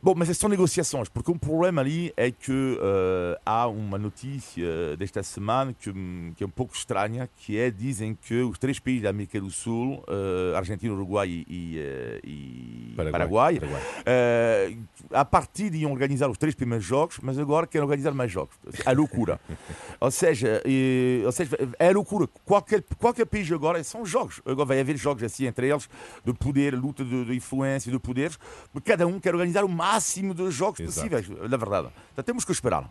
Bom, 0.02 0.14
mas 0.16 0.36
são 0.38 0.50
negociações, 0.50 1.10
porque 1.10 1.30
um 1.30 1.38
problema 1.38 1.82
ali 1.82 2.14
é 2.16 2.32
que 2.32 2.52
uh, 2.52 3.38
há 3.46 3.68
uma 3.68 3.98
notícia 3.98 4.96
desta 4.96 5.22
semana 5.22 5.74
que, 5.74 5.92
que, 6.38 6.44
é 6.44 6.48
um 6.48 6.50
pouco 6.50 6.74
estranha, 6.74 7.30
que 7.36 7.60
é, 7.60 7.70
dizem 7.70 8.16
que 8.16 8.42
os 8.42 8.58
três 8.58 8.80
países 8.80 9.04
da 9.04 9.10
América 9.10 9.42
do 9.42 9.52
Sul, 9.52 10.02
uh, 10.08 10.56
Argentina, 10.56 10.94
Uruguai 10.94 11.44
e, 11.46 11.78
uh, 11.78 12.20
e 12.26 12.94
Paraguai, 12.96 13.60
Paraguai, 13.60 13.60
Paraguai. 13.60 14.78
a 15.12 15.26
partir 15.26 15.70
de 15.70 15.80
iam 15.80 15.92
organizar 15.92 16.30
os 16.30 16.38
três 16.38 16.56
primeiros 16.56 16.86
jogos, 16.86 17.20
mas 17.22 17.38
agora 17.38 17.68
querem 17.68 17.84
organizar 17.84 18.14
mais 18.14 18.32
jogos. 18.32 18.56
É 18.86 18.94
loucura. 18.94 19.38
ou, 20.00 20.12
seja, 20.12 20.62
e, 20.66 21.24
ou 21.26 21.32
seja, 21.34 21.58
é 21.78 21.92
loucura. 21.92 22.26
Qualquer, 22.46 22.84
qualquer 22.98 23.26
país 23.26 23.52
agora 23.52 23.84
são 23.84 24.06
jogos. 24.06 24.42
Agora 24.46 24.66
vai 24.66 24.80
haver 24.80 24.96
jogos 24.96 25.24
assim 25.24 25.46
entre 25.46 25.70
eles, 25.70 25.90
de 26.24 26.34
poder, 26.34 26.74
luta 26.74 27.04
de, 27.04 27.26
de 27.26 27.36
influência, 27.36 27.92
de 27.92 28.00
poderes, 28.00 28.40
cada 28.86 29.06
um 29.06 29.20
quer 29.20 29.36
organizar 29.36 29.66
o 29.66 29.70
máximo 29.70 29.89
máximo 29.94 30.34
de 30.34 30.50
jogos 30.52 30.80
Exato. 30.80 31.10
possíveis, 31.10 31.50
na 31.50 31.58
verdade. 31.58 31.90
Então 32.14 32.24
temos 32.24 32.46
que 32.46 32.52
esperar. 32.52 32.90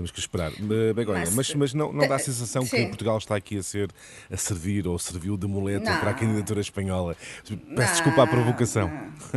Temos 0.00 0.12
que 0.12 0.18
esperar. 0.18 0.50
Eh, 0.52 0.94
Begonha, 0.94 1.26
mas, 1.26 1.34
mas, 1.34 1.54
mas 1.54 1.74
não, 1.74 1.92
não 1.92 2.08
dá 2.08 2.16
a 2.16 2.18
sensação 2.18 2.62
sim. 2.62 2.70
que 2.70 2.86
Portugal 2.86 3.18
está 3.18 3.36
aqui 3.36 3.58
a 3.58 3.62
ser 3.62 3.90
a 4.32 4.36
servir 4.38 4.88
ou 4.88 4.98
serviu 4.98 5.36
de 5.36 5.46
muleta 5.46 5.90
não. 5.90 6.00
para 6.00 6.12
a 6.12 6.14
candidatura 6.14 6.62
espanhola? 6.62 7.14
Peço 7.44 7.60
não, 7.66 7.84
desculpa 7.84 8.22
a 8.22 8.26
provocação. 8.26 8.88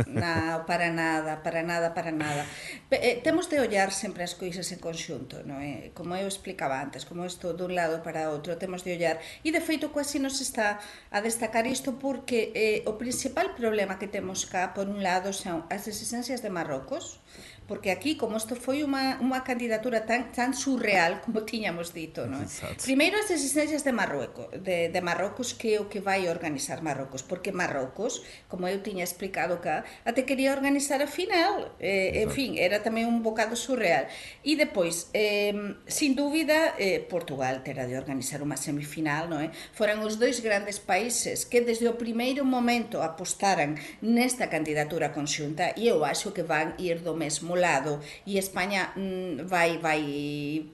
Não, 0.08 0.46
não, 0.56 0.64
para 0.64 0.90
nada, 0.90 1.36
para 1.36 1.62
nada, 1.62 1.90
para 1.90 2.10
nada. 2.10 2.46
Eh, 2.90 3.16
temos 3.16 3.46
de 3.46 3.58
olhar 3.60 3.92
sempre 3.92 4.22
as 4.22 4.32
coisas 4.32 4.72
em 4.72 4.78
conjunto, 4.78 5.36
não 5.44 5.60
é? 5.60 5.90
Como 5.94 6.16
eu 6.16 6.26
explicava 6.26 6.82
antes, 6.82 7.04
como 7.04 7.26
de 7.26 7.62
um 7.62 7.74
lado 7.74 8.02
para 8.02 8.30
outro, 8.30 8.56
temos 8.56 8.80
de 8.82 8.90
olhar. 8.90 9.20
E 9.44 9.52
de 9.52 9.60
feito, 9.60 9.90
quase 9.90 10.18
nos 10.18 10.40
está 10.40 10.78
a 11.10 11.20
destacar 11.20 11.66
isto 11.66 11.92
porque 11.92 12.52
eh, 12.54 12.88
o 12.88 12.94
principal 12.94 13.50
problema 13.50 13.96
que 13.96 14.06
temos 14.06 14.46
cá, 14.46 14.68
por 14.68 14.88
un 14.88 15.02
lado, 15.02 15.30
são 15.34 15.66
as 15.68 15.86
exigências 15.86 16.40
de 16.40 16.48
Marrocos, 16.48 17.20
porque 17.66 17.90
aquí, 17.90 18.16
como 18.16 18.36
isto 18.36 18.56
foi 18.56 18.84
unha, 18.84 19.16
unha 19.24 19.40
candidatura 19.40 20.04
tan, 20.04 20.28
tan 20.32 20.52
surreal 20.52 21.18
como 21.24 21.48
tiñamos 21.48 21.96
dito, 21.96 22.28
non? 22.28 22.44
Primeiro 22.84 23.16
as 23.16 23.32
existencias 23.32 23.82
de 23.82 23.92
Marruecos, 23.92 24.52
de, 24.52 24.92
de 24.92 25.00
Marrocos 25.00 25.56
que 25.56 25.76
é 25.76 25.78
o 25.80 25.88
que 25.88 26.04
vai 26.04 26.28
organizar 26.28 26.84
Marrocos, 26.84 27.24
porque 27.24 27.50
Marrocos, 27.52 28.20
como 28.52 28.68
eu 28.68 28.84
tiña 28.84 29.04
explicado 29.06 29.64
cá, 29.64 29.88
até 30.04 30.28
quería 30.28 30.52
organizar 30.52 31.00
a 31.00 31.08
final, 31.08 31.72
eh, 31.80 32.24
en 32.24 32.30
fin, 32.30 32.50
era 32.60 32.84
tamén 32.84 33.08
un 33.08 33.24
bocado 33.24 33.56
surreal. 33.56 34.06
E 34.44 34.60
depois, 34.60 35.08
eh, 35.16 35.56
sin 35.88 36.12
dúbida, 36.12 36.76
eh, 36.76 37.00
Portugal 37.00 37.64
terá 37.64 37.88
de 37.88 37.96
organizar 37.96 38.44
unha 38.44 38.60
semifinal, 38.60 39.30
non 39.30 39.40
é? 39.40 39.48
Foran 39.72 40.04
os 40.04 40.20
dois 40.20 40.44
grandes 40.44 40.76
países 40.76 41.48
que 41.48 41.64
desde 41.64 41.88
o 41.88 41.96
primeiro 41.96 42.44
momento 42.44 43.00
apostaran 43.00 43.80
nesta 44.04 44.52
candidatura 44.52 45.16
conxunta 45.16 45.72
e 45.80 45.88
eu 45.88 46.04
acho 46.04 46.36
que 46.36 46.44
van 46.44 46.76
ir 46.76 47.00
do 47.00 47.16
mesmo 47.16 47.53
mesmo 47.54 47.62
lado 47.62 48.00
e 48.26 48.38
España 48.38 48.92
mm, 48.96 49.46
vai 49.46 49.78
vai 49.78 50.02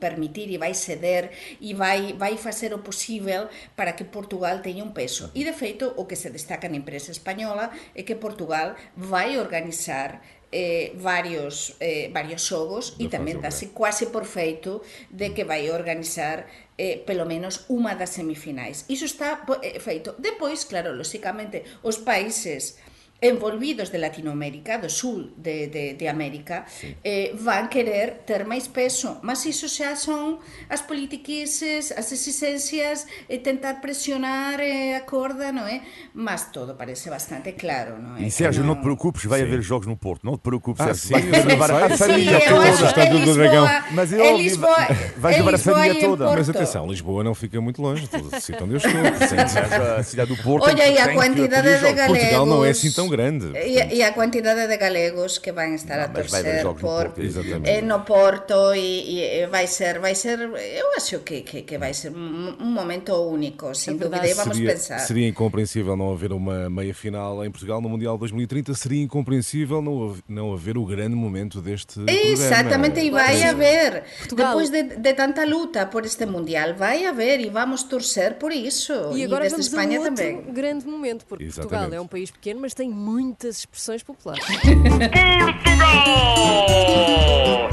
permitir 0.00 0.48
e 0.50 0.58
vai 0.58 0.74
ceder 0.74 1.30
e 1.60 1.74
vai 1.74 2.14
vai 2.14 2.36
facer 2.36 2.72
o 2.72 2.80
posible 2.80 3.48
para 3.76 3.92
que 3.92 4.04
Portugal 4.04 4.64
teña 4.64 4.82
un 4.82 4.92
peso. 4.92 5.30
E 5.36 5.44
de 5.44 5.52
feito 5.52 5.92
o 5.96 6.08
que 6.08 6.16
se 6.16 6.32
destaca 6.32 6.68
na 6.68 6.80
empresa 6.80 7.12
española 7.12 7.70
é 7.94 8.02
que 8.02 8.16
Portugal 8.16 8.74
vai 8.96 9.36
organizar 9.36 10.20
eh, 10.50 10.92
varios 10.96 11.76
eh, 11.78 12.10
varios 12.10 12.42
xogos 12.42 12.96
e 12.98 13.06
tamén 13.06 13.38
dase 13.38 13.70
quase 13.70 14.10
por 14.10 14.26
feito 14.26 14.82
de 15.12 15.30
que 15.30 15.46
vai 15.46 15.70
organizar 15.70 16.48
eh, 16.74 16.98
pelo 17.04 17.28
menos 17.28 17.68
unha 17.70 17.94
das 17.94 18.16
semifinais. 18.16 18.88
Iso 18.88 19.06
está 19.06 19.44
eh, 19.62 19.78
feito. 19.78 20.16
Depois, 20.18 20.66
claro, 20.66 20.90
lóxicamente, 20.96 21.62
os 21.86 22.02
países 22.02 22.80
envolvidos 23.20 23.90
de 23.92 23.98
Latinoamérica, 23.98 24.78
do 24.78 24.88
sul 24.88 25.32
de, 25.36 25.68
de, 25.68 25.94
de 25.94 26.08
América, 26.08 26.64
sí. 26.66 26.96
eh, 27.04 27.32
van 27.36 27.68
querer 27.68 28.24
ter 28.24 28.48
máis 28.48 28.68
peso, 28.72 29.20
mas 29.22 29.44
iso 29.44 29.68
xa 29.68 29.92
son 29.92 30.40
as 30.72 30.80
politiquices, 30.80 31.92
as 31.92 32.08
exigencias, 32.16 33.04
e 33.28 33.36
eh, 33.36 33.44
tentar 33.44 33.84
presionar 33.84 34.56
eh, 34.64 34.96
a 34.96 35.04
corda, 35.04 35.52
non 35.52 35.68
é? 35.68 35.84
Mas 36.16 36.48
todo 36.48 36.80
parece 36.80 37.12
bastante 37.12 37.52
claro, 37.60 38.00
non 38.00 38.16
é? 38.16 38.24
E 38.24 38.32
Sérgio, 38.32 38.64
non 38.64 38.80
te 38.80 38.88
preocupes, 38.88 39.28
vai 39.28 39.44
haver 39.44 39.60
jogos 39.60 39.84
no 39.84 40.00
Porto, 40.00 40.24
non 40.24 40.40
te 40.40 40.44
preocupes, 40.48 40.80
ah, 40.80 40.96
Sérgio. 40.96 41.28
Sim, 41.28 41.44
vai 41.44 41.44
levar 41.44 41.70
a 41.76 41.92
família 41.92 42.40
toda, 42.48 42.68
está 42.72 43.04
do 43.04 43.20
Dragão. 43.36 43.68
Mas 43.92 44.08
eu, 44.16 44.40
Lisboa, 44.40 44.88
vais 45.20 45.36
levar 45.36 45.54
a 45.54 45.60
família 45.60 46.00
toda. 46.00 46.24
Mas 46.32 46.48
atenção, 46.48 46.88
Lisboa 46.88 47.20
não 47.20 47.36
fica 47.36 47.60
muito 47.60 47.82
longe, 47.84 48.08
do 48.08 48.32
sítio 48.40 48.64
onde 48.64 48.74
eu 48.74 48.80
estou. 48.80 48.96
a 50.00 50.02
cidade 50.02 50.34
do 50.34 50.42
Porto. 50.42 50.64
Olha 50.64 50.84
aí 50.84 50.96
a 50.96 51.12
quantidade 51.12 51.68
de 51.68 51.92
galegos. 51.92 52.16
Portugal 52.16 52.46
não 52.46 52.64
é 52.64 52.70
assim 52.70 52.90
tão 52.90 53.09
grande. 53.10 53.46
E, 53.58 53.96
e 53.96 54.02
a 54.02 54.12
quantidade 54.12 54.66
de 54.66 54.76
galegos 54.76 55.38
que 55.38 55.52
van 55.52 55.74
estar 55.74 55.96
não, 55.96 56.04
a 56.04 56.08
torcer 56.08 56.62
por, 56.62 56.74
no 56.74 56.80
Porto, 56.80 57.20
eh, 57.64 57.82
no 57.82 58.00
Porto 58.00 58.74
e, 58.74 59.42
e, 59.42 59.46
vai 59.46 59.66
ser, 59.66 59.98
vai 59.98 60.14
ser, 60.14 60.38
eu 60.40 60.94
acho 60.96 61.20
que, 61.20 61.42
que, 61.42 61.62
que 61.62 61.78
vai 61.78 61.92
ser 61.92 62.12
um, 62.12 62.56
um 62.60 62.70
momento 62.70 63.12
único, 63.14 63.74
sem 63.74 63.94
é 63.94 63.98
dúvida, 63.98 64.26
e 64.26 64.34
vamos 64.34 64.56
seria, 64.56 64.72
pensar. 64.72 64.98
Seria 65.00 65.28
incompreensível 65.28 65.96
não 65.96 66.12
haver 66.12 66.32
uma 66.32 66.70
meia 66.70 66.94
final 66.94 67.44
em 67.44 67.50
Portugal 67.50 67.80
no 67.80 67.88
Mundial 67.88 68.16
2030, 68.16 68.74
seria 68.74 69.02
incompreensível 69.02 69.82
não, 69.82 70.16
não 70.28 70.52
haver 70.52 70.78
o 70.78 70.84
grande 70.84 71.14
momento 71.14 71.60
deste 71.60 72.00
Exatamente, 72.08 73.00
e 73.00 73.10
vai 73.10 73.42
haver. 73.42 74.04
Portugal. 74.18 74.48
Depois 74.48 74.70
de, 74.70 74.82
de, 74.96 75.14
tanta 75.14 75.44
luta 75.44 75.86
por 75.86 76.04
este 76.04 76.26
Mundial, 76.26 76.74
vai 76.74 77.06
haver 77.06 77.40
e 77.40 77.48
vamos 77.48 77.82
torcer 77.82 78.34
por 78.34 78.52
isso. 78.52 78.92
E 79.14 79.24
agora 79.24 79.46
e 79.46 79.48
desde 79.48 79.60
Espanha 79.60 79.98
a 79.98 80.02
um 80.02 80.04
também. 80.04 80.42
grande 80.52 80.86
momento, 80.86 81.24
porque 81.26 81.44
Exatamente. 81.44 81.70
Portugal 81.70 81.98
é 81.98 82.00
um 82.00 82.06
país 82.06 82.30
pequeno, 82.30 82.60
mas 82.60 82.74
tem 82.74 82.90
muitas 83.00 83.58
expressões 83.60 84.02
populares. 84.02 84.44
Portugal! 84.44 86.10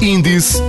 Índice 0.02 0.62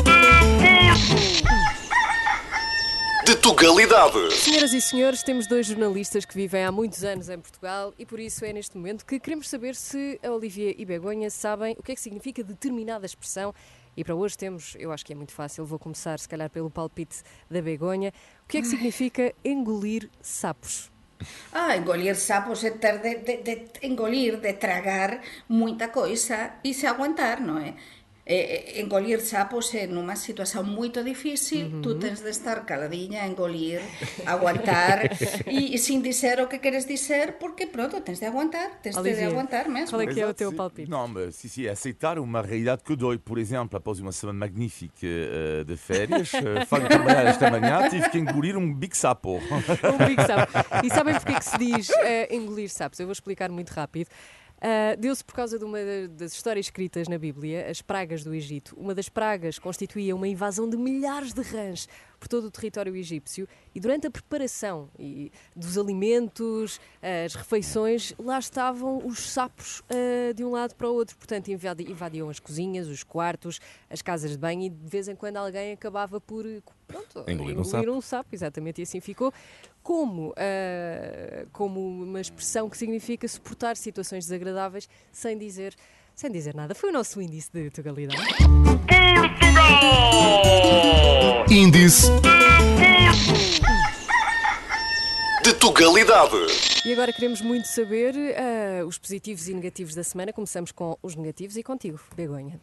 de 3.25 3.37
Tugalidade. 3.37 4.33
Senhoras 4.33 4.73
e 4.73 4.81
senhores, 4.81 5.23
temos 5.23 5.47
dois 5.47 5.67
jornalistas 5.67 6.25
que 6.25 6.35
vivem 6.35 6.65
há 6.65 6.73
muitos 6.73 7.05
anos 7.05 7.29
em 7.29 7.39
Portugal 7.39 7.95
e 7.99 8.05
por 8.05 8.19
isso 8.19 8.45
é 8.45 8.53
neste 8.53 8.77
momento 8.77 9.07
que 9.07 9.21
queremos 9.21 9.49
saber 9.49 9.77
se 9.77 10.19
a 10.25 10.31
Olivia 10.31 10.75
e 10.77 10.85
Begonha 10.85 11.31
sabem 11.31 11.77
o 11.79 11.83
que 11.83 11.93
é 11.93 11.95
que 11.95 12.01
significa 12.01 12.43
determinada 12.43 13.07
expressão. 13.07 13.55
E 13.97 14.03
para 14.03 14.15
hoje 14.15 14.37
temos, 14.37 14.75
eu 14.79 14.91
acho 14.91 15.05
que 15.05 15.13
é 15.13 15.17
muito 15.17 15.33
fácil, 15.33 15.65
vou 15.65 15.79
começar 15.79 16.19
se 16.19 16.29
calhar 16.29 16.51
pelo 16.51 16.71
palpite 16.71 17.23
da 17.51 17.63
Begonha. 17.63 18.13
O 18.45 18.49
que 18.49 18.59
é 18.59 18.61
que 18.61 18.67
significa 18.67 19.33
engolir 19.45 20.11
sapos? 20.21 20.91
Ah, 21.53 21.77
engolir 21.77 22.17
sapos 22.17 22.63
é 22.65 22.71
ter 22.83 22.97
de, 23.05 23.13
de, 23.27 23.35
de 23.47 23.55
engolir, 23.89 24.39
de 24.45 24.53
tragar 24.65 25.21
moita 25.49 25.89
coisa 25.99 26.39
e 26.63 26.71
se 26.79 26.87
aguantar, 26.87 27.41
non 27.41 27.59
é? 27.59 27.75
Eh, 28.29 28.83
engolir 28.83 29.21
sapos 29.23 29.75
é 29.75 29.87
numa 29.87 30.15
situação 30.15 30.63
muito 30.63 31.03
difícil, 31.03 31.67
uhum. 31.67 31.81
tu 31.81 31.95
tens 31.95 32.21
de 32.21 32.29
estar 32.29 32.67
caladinha, 32.67 33.27
engolir, 33.27 33.81
aguantar 34.27 35.11
e, 35.49 35.75
e 35.75 35.79
sem 35.79 36.03
dizer 36.03 36.39
o 36.41 36.47
que 36.47 36.59
queres 36.59 36.85
dizer, 36.85 37.39
porque 37.39 37.67
pronto, 37.67 37.99
tens 38.03 38.19
de 38.21 38.27
aguantar, 38.27 38.81
tens 38.83 38.99
Olivier, 38.99 39.29
de 39.29 39.33
aguantar 39.33 39.69
mesmo. 39.71 39.97
Qual 39.97 40.03
é 40.03 40.07
que 40.07 40.21
é 40.21 40.27
o 40.27 40.35
teu 40.35 40.53
palpite? 40.53 40.91
Não, 40.91 41.09
mas 41.09 41.37
sim, 41.37 41.49
sim, 41.49 41.67
aceitar 41.67 42.19
uma 42.19 42.43
realidade 42.43 42.83
que 42.85 42.95
dói, 42.95 43.17
por 43.17 43.39
exemplo, 43.39 43.79
após 43.79 43.99
uma 43.99 44.13
semana 44.13 44.41
magnífica 44.41 45.07
uh, 45.07 45.65
de 45.65 45.77
férias, 45.79 46.31
uh, 46.35 46.65
falo 46.69 46.83
de 46.83 46.89
trabalhar 46.91 47.25
esta 47.25 47.51
manhã, 47.51 47.89
tive 47.89 48.11
que 48.11 48.19
engolir 48.19 48.59
um 48.59 48.75
big 48.75 48.95
sapo. 48.95 49.37
um 49.39 50.07
big 50.07 50.23
sapo. 50.27 50.53
E 50.85 50.91
sabem 50.91 51.15
porque 51.15 51.33
é 51.33 51.39
que 51.39 51.45
se 51.45 51.59
diz 51.59 51.89
uh, 51.89 51.95
engolir 52.31 52.69
sapos? 52.69 53.01
Eu 53.01 53.07
vou 53.07 53.13
explicar 53.13 53.51
muito 53.51 53.71
rápido. 53.71 54.11
Uh, 54.59 54.97
Deu-se 54.99 55.25
por 55.25 55.35
causa 55.35 55.57
de 55.57 55.65
uma 55.65 55.79
das 56.11 56.33
histórias 56.33 56.67
escritas 56.67 57.07
na 57.07 57.17
Bíblia, 57.17 57.71
as 57.71 57.81
pragas 57.81 58.25
do 58.25 58.35
Egito. 58.35 58.75
Uma 58.77 58.93
das 58.93 59.09
pragas 59.09 59.59
constituía 59.59 60.15
uma 60.17 60.27
invasão 60.27 60.69
de 60.69 60.77
milhares 60.77 61.33
de 61.33 61.43
rãs 61.43 61.89
por 62.19 62.27
todo 62.27 62.47
o 62.47 62.51
território 62.51 62.97
egípcio 62.97 63.49
e 63.73 63.79
durante 63.79 64.09
a 64.09 64.11
preparação 64.11 64.89
dos 65.55 65.79
alimentos, 65.79 66.81
as 67.01 67.37
refeições, 67.37 68.13
lá 68.19 68.41
estavam 68.41 69.07
os 69.07 69.21
sapos 69.31 69.81
uh, 69.81 70.35
de 70.35 70.45
um 70.45 70.51
lado 70.51 70.75
para 70.75 70.89
o 70.89 70.95
outro. 70.95 71.17
Portanto, 71.17 71.49
invadiam 71.49 72.29
as 72.29 72.41
cozinhas, 72.41 72.89
os 72.89 73.05
quartos, 73.05 73.61
as 73.89 74.03
casas 74.03 74.33
de 74.33 74.39
banho 74.39 74.63
e 74.63 74.71
de 74.71 74.89
vez 74.89 75.07
em 75.07 75.15
quando 75.15 75.37
alguém 75.37 75.73
acabava 75.73 76.21
por 76.21 76.45
pronto, 76.89 77.21
engolir, 77.21 77.35
engolir 77.35 77.61
um, 77.61 77.65
sapo. 77.65 77.91
um 77.91 78.01
sapo. 78.01 78.29
Exatamente, 78.33 78.81
e 78.81 78.83
assim 78.83 78.99
ficou 78.99 79.33
como, 79.89 80.33
uh, 80.33 80.35
como 81.51 81.81
uma 81.81 82.21
expressão 82.21 82.69
que 82.69 82.77
significa 82.77 83.27
suportar 83.27 83.75
situações 83.75 84.27
desagradáveis 84.27 84.87
sem 85.11 85.39
dizer, 85.39 85.75
sem 86.15 86.31
dizer 86.31 86.55
nada. 86.55 86.75
Foi 86.75 86.91
o 86.91 86.93
nosso 86.93 87.23
índice 87.23 87.49
de 87.51 87.71
Tugalidade. 87.71 88.21
Portugal! 88.87 89.87
Índice 91.51 92.11
de 95.43 95.55
Tugalidade. 95.55 96.37
E 96.85 96.93
agora 96.93 97.11
queremos 97.11 97.41
muito 97.41 97.65
saber 97.69 98.15
uh, 98.15 98.87
os 98.87 98.99
positivos 98.99 99.49
e 99.49 99.55
negativos 99.55 99.95
da 99.95 100.05
semana. 100.05 100.35
Começamos 100.35 100.71
com 100.71 100.99
os 101.03 101.17
negativos 101.17 101.57
e 101.57 101.63
contigo, 101.63 101.99
Begonha. 102.15 102.61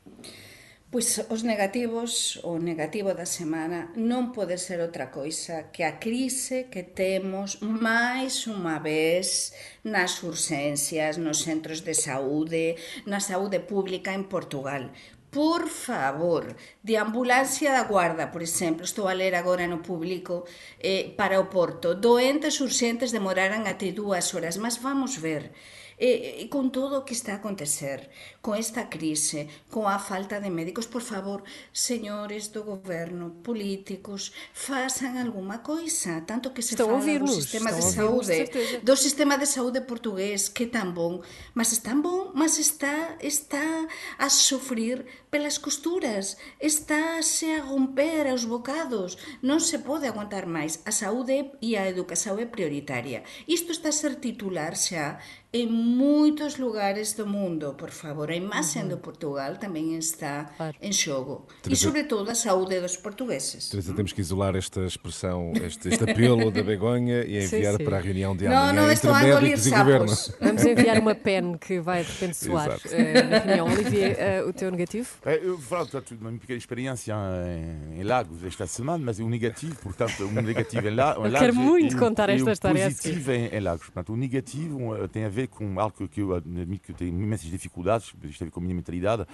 Pois 0.91 1.19
os 1.29 1.41
negativos, 1.43 2.39
o 2.43 2.57
negativo 2.57 3.11
da 3.13 3.25
semana 3.25 3.91
non 3.97 4.31
pode 4.31 4.55
ser 4.55 4.79
outra 4.79 5.11
coisa 5.11 5.67
que 5.73 5.83
a 5.83 5.97
crise 5.99 6.71
que 6.71 6.85
temos 6.85 7.59
máis 7.59 8.45
unha 8.47 8.77
vez 8.79 9.51
nas 9.83 10.21
urxencias, 10.23 11.17
nos 11.17 11.43
centros 11.43 11.81
de 11.81 11.97
saúde, 11.97 12.79
na 13.03 13.19
saúde 13.19 13.59
pública 13.59 14.13
en 14.13 14.29
Portugal. 14.29 14.93
Por 15.35 15.67
favor, 15.67 16.55
de 16.79 16.95
ambulancia 16.95 17.75
da 17.75 17.83
guarda, 17.83 18.31
por 18.31 18.39
exemplo, 18.39 18.87
estou 18.87 19.11
a 19.11 19.17
ler 19.19 19.35
agora 19.35 19.67
no 19.67 19.83
público 19.83 20.47
eh, 20.79 21.11
para 21.19 21.43
o 21.43 21.51
Porto. 21.51 21.91
Doentes 21.97 22.63
urxentes 22.63 23.11
demoraran 23.11 23.67
até 23.67 23.91
dúas 23.91 24.31
horas, 24.31 24.55
mas 24.55 24.79
vamos 24.79 25.19
ver. 25.19 25.51
E, 25.99 26.43
e 26.43 26.49
con 26.49 26.71
todo 26.71 26.99
o 26.99 27.05
que 27.05 27.13
está 27.13 27.33
a 27.33 27.39
acontecer, 27.39 28.09
con 28.41 28.55
esta 28.55 28.89
crise, 28.89 29.47
con 29.71 29.87
a 29.87 29.99
falta 29.99 30.39
de 30.39 30.49
médicos, 30.49 30.87
por 30.87 31.01
favor, 31.01 31.43
señores 31.71 32.51
do 32.51 32.63
goberno, 32.63 33.41
políticos, 33.43 34.33
façam 34.53 35.17
alguma 35.17 35.59
coisa, 35.59 36.21
tanto 36.27 36.51
que 36.51 36.61
se 36.61 36.75
estão 36.75 36.87
fala 36.87 37.19
do 37.19 37.27
sistema 37.27 37.71
de 37.71 37.81
saúde, 37.81 38.49
do 38.83 38.95
sistema 38.95 39.37
de 39.37 39.45
saúde 39.45 39.81
português, 39.81 40.49
que 40.49 40.63
é 40.63 40.67
tão 40.67 40.91
bom, 40.91 41.21
mas 41.53 41.71
é 41.77 41.81
tão 41.81 42.01
bom, 42.01 42.31
mas 42.33 42.57
está 42.59 43.15
está 43.21 43.87
a 44.17 44.29
sofrer 44.29 45.05
pelas 45.35 45.57
costuras, 45.57 46.37
está 46.61 47.21
se 47.21 47.51
a 47.51 47.61
romper 47.61 48.25
aos 48.31 48.45
bocados, 48.47 49.19
non 49.43 49.59
se 49.59 49.83
pode 49.83 50.07
aguantar 50.07 50.47
máis. 50.47 50.79
A 50.87 50.95
saúde 50.95 51.51
e 51.59 51.75
a 51.75 51.83
educação 51.91 52.39
é 52.39 52.47
prioritaria. 52.47 53.27
Isto 53.43 53.75
está 53.75 53.91
a 53.91 53.99
ser 53.99 54.15
titular 54.23 54.79
xa 54.79 55.19
en 55.55 55.71
moitos 55.71 56.59
lugares 56.59 57.15
do 57.15 57.25
mundo, 57.25 57.75
por 57.79 57.89
favor. 57.89 58.27
A 58.29 58.35
imaxe 58.35 58.79
uh 58.79 58.83
-huh. 58.83 58.89
do 58.91 58.97
Portugal 58.99 59.55
tamén 59.55 59.95
está 59.95 60.51
claro. 60.51 60.75
en 60.83 60.91
xogo. 60.91 61.47
Teresa, 61.63 61.79
e, 61.79 61.85
sobretudo, 61.87 62.27
a 62.27 62.35
saúde 62.35 62.83
dos 62.83 62.99
portugueses. 62.99 63.71
Teresa, 63.71 63.95
temos 63.95 64.11
que 64.11 64.19
isolar 64.19 64.59
esta 64.59 64.83
expressão, 64.83 65.55
este, 65.55 65.95
este 65.95 66.03
apelo 66.03 66.51
da 66.51 66.59
Begonha 66.59 67.23
e 67.23 67.39
enviar 67.47 67.79
sim, 67.79 67.79
sim. 67.79 67.85
para 67.87 67.95
a 67.95 68.01
reunião 68.03 68.35
de 68.35 68.47
amanhã 68.47 68.73
não, 68.75 68.83
não 68.83 68.91
entre 68.91 69.07
médicos 69.07 69.67
e 69.67 69.71
governo. 69.71 70.13
Vamos 70.43 70.63
enviar 70.65 70.99
uma 70.99 71.15
pen 71.15 71.55
que 71.55 71.79
vai, 71.79 72.03
de 72.07 72.11
repente, 72.11 72.35
soar 72.35 72.75
uh, 72.75 73.29
na 73.31 73.39
reunião. 73.39 73.65
Olivier, 73.71 74.11
uh, 74.43 74.49
o 74.49 74.51
teu 74.51 74.67
negativo? 74.69 75.07
É, 75.25 75.37
eu 75.43 75.57
de 75.57 76.13
uma 76.21 76.31
pequena 76.33 76.57
experiência 76.59 77.15
em, 77.47 77.99
em, 77.99 78.03
Lagos 78.03 78.43
esta 78.43 78.67
semana, 78.67 79.03
mas 79.03 79.17
o 79.17 79.27
negativo, 79.27 79.75
portanto, 79.81 80.23
o 80.23 80.31
negativo 80.31 80.87
em, 80.87 80.93
La, 80.93 81.15
em 81.15 81.31
Lagos... 81.31 81.39
quero 81.39 81.55
muito 81.55 81.95
e, 81.95 81.99
contar 81.99 82.29
esta 82.29 82.51
história. 82.51 82.87
O 82.87 82.91
positivo 82.91 83.31
em, 83.31 83.47
em 83.47 83.59
Lagos. 83.59 83.85
Portanto, 83.85 84.13
o 84.13 84.15
negativo 84.17 85.07
tem 85.07 85.25
a 85.25 85.29
ver 85.29 85.47
com 85.47 85.79
algo 85.79 86.07
que 86.07 86.21
eu 86.21 86.35
admito 86.35 86.83
que 86.83 86.91
eu 86.91 86.95
tenho 86.95 87.09
imensas 87.09 87.49
dificuldades, 87.49 88.05
isto 88.05 88.19
tem 88.19 88.45
a 88.45 88.45
ver 88.45 88.51
com 88.51 88.59
a 88.59 88.63
minha 88.63 88.75
mentalidade. 88.75 89.25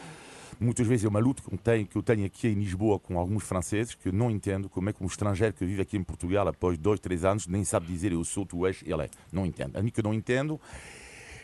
Muitas 0.61 0.87
vezes 0.87 1.03
é 1.03 1.09
uma 1.09 1.19
luta 1.19 1.41
que 1.41 1.53
eu, 1.53 1.57
tenho, 1.57 1.85
que 1.85 1.97
eu 1.97 2.03
tenho 2.03 2.25
aqui 2.25 2.47
em 2.47 2.53
Lisboa 2.53 2.97
com 2.97 3.19
alguns 3.19 3.43
franceses 3.43 3.93
que 3.93 4.07
eu 4.07 4.13
não 4.13 4.31
entendo 4.31 4.69
como 4.69 4.89
é 4.89 4.93
que 4.93 5.03
um 5.03 5.07
estrangeiro 5.07 5.53
que 5.53 5.65
vive 5.65 5.81
aqui 5.81 5.97
em 5.97 6.03
Portugal 6.03 6.47
após 6.47 6.77
dois, 6.77 7.01
três 7.01 7.25
anos 7.25 7.47
nem 7.47 7.65
sabe 7.65 7.87
dizer 7.87 8.13
eu 8.13 8.23
sou, 8.23 8.45
tu 8.45 8.65
és, 8.65 8.81
ele 8.85 9.03
é. 9.03 9.09
Não 9.29 9.45
entendo. 9.45 9.75
A 9.75 9.81
mim 9.81 9.89
que 9.89 9.99
eu 9.99 10.03
não 10.03 10.13
entendo 10.13 10.61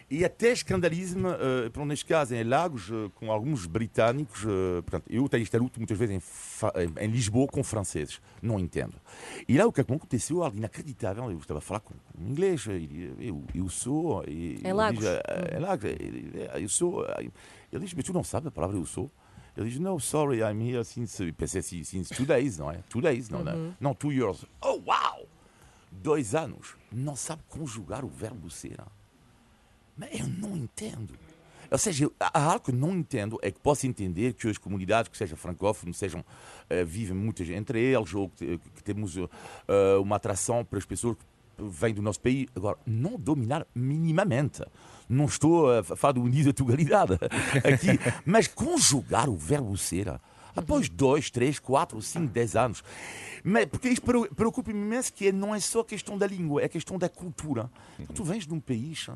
e 0.10 0.24
até 0.24 0.54
escandalismo, 0.54 1.28
uh, 1.28 1.86
neste 1.86 2.06
caso 2.06 2.34
em 2.34 2.42
Lagos, 2.42 2.90
uh, 2.90 3.12
com 3.16 3.30
alguns 3.30 3.66
britânicos. 3.66 4.44
Uh, 4.46 4.82
portanto, 4.84 5.04
eu 5.10 5.28
tenho 5.28 5.44
esta 5.44 5.58
luta 5.58 5.80
muitas 5.80 5.98
vezes 5.98 6.24
em, 6.76 7.04
em, 7.04 7.08
Lisboa 7.08 7.46
com 7.48 7.62
franceses, 7.62 8.22
não 8.42 8.58
entendo. 8.58 8.96
E 9.48 9.58
lá 9.58 9.66
o 9.66 9.72
que 9.72 9.82
aconteceu, 9.82 10.44
algo 10.44 10.56
inacreditável, 10.56 11.30
eu 11.30 11.38
estava 11.38 11.58
a 11.58 11.62
falar 11.62 11.82
com 11.82 11.94
um 12.18 12.30
inglês, 12.30 12.66
eu, 13.20 13.44
eu 13.54 13.68
sou. 13.68 14.24
E, 14.26 14.62
em 14.64 14.72
Lagos? 14.72 15.04
Diz, 15.04 15.20
em 15.54 15.60
Lagos, 15.60 15.92
eu 16.62 16.70
sou. 16.70 17.06
Ele 17.72 17.84
diz, 17.84 17.94
mas 17.94 18.06
tu 18.06 18.14
não 18.14 18.24
sabes 18.24 18.48
a 18.48 18.52
palavra 18.52 18.78
eu 18.78 18.86
sou? 18.86 19.12
Ele 19.58 19.70
diz, 19.70 19.80
no, 19.80 20.00
sorry, 20.00 20.40
I'm 20.40 20.62
here 20.62 20.86
since, 20.86 21.32
pensei 21.34 21.60
assim, 21.60 21.84
since 21.84 22.14
two 22.14 22.26
days, 22.26 22.58
não 22.58 22.72
é? 22.72 22.78
Two 22.90 23.02
days, 23.02 23.28
não, 23.28 23.42
uhum. 23.42 23.74
não, 23.78 23.94
two 23.94 24.14
years. 24.14 24.46
Oh, 24.62 24.80
wow! 24.86 25.28
Dois 25.92 26.34
anos. 26.34 26.76
Não 26.92 27.16
sabe 27.16 27.42
conjugar 27.50 28.06
o 28.06 28.08
verbo 28.08 28.50
ser. 28.50 28.80
Mas 29.98 30.20
eu 30.20 30.28
não 30.28 30.56
entendo. 30.56 31.14
Ou 31.70 31.78
seja, 31.78 32.10
algo 32.34 32.66
que 32.66 32.72
não 32.72 32.96
entendo, 32.96 33.38
é 33.42 33.52
que 33.52 33.60
posso 33.60 33.86
entender 33.86 34.34
que 34.34 34.48
as 34.48 34.58
comunidades 34.58 35.10
que 35.10 35.18
sejam 35.18 35.38
francófonas 35.38 35.98
sejam, 35.98 36.22
uh, 36.22 36.86
vivem 36.86 37.16
muitas 37.16 37.50
entre 37.50 37.82
eles, 37.82 38.14
ou 38.14 38.30
que, 38.30 38.58
que 38.58 38.84
temos 38.84 39.18
uh, 39.18 39.28
uma 40.02 40.16
atração 40.16 40.64
para 40.64 40.80
as 40.80 40.86
pessoas 40.86 41.18
que 41.18 41.24
vêm 41.58 41.94
do 41.94 42.02
nosso 42.02 42.22
país. 42.22 42.48
Agora, 42.56 42.78
não 42.86 43.20
dominar 43.20 43.68
minimamente. 43.76 44.64
Não 45.10 45.26
estou 45.26 45.72
a 45.72 45.84
falar 45.84 46.14
do 46.14 46.24
nível 46.24 46.52
de 46.52 46.58
tugalidade 46.58 47.14
aqui, 47.64 48.00
mas 48.26 48.48
conjugar 48.48 49.30
o 49.30 49.36
verbo 49.36 49.76
ser 49.78 50.20
após 50.56 50.90
dois, 50.90 51.30
três, 51.30 51.60
quatro, 51.60 52.02
cinco, 52.02 52.28
dez 52.28 52.56
anos. 52.56 52.84
Mas, 53.44 53.68
porque 53.68 53.88
isto 53.90 54.02
preocupa-me 54.36 54.80
imenso 54.80 55.14
que 55.14 55.32
não 55.32 55.54
é 55.54 55.60
só 55.60 55.84
questão 55.84 56.18
da 56.18 56.26
língua, 56.26 56.64
é 56.64 56.68
questão 56.68 56.98
da 56.98 57.08
cultura. 57.08 57.70
Então, 58.00 58.16
tu 58.16 58.24
vens 58.24 58.46
de 58.46 58.54
um 58.54 58.60
país 58.60 59.08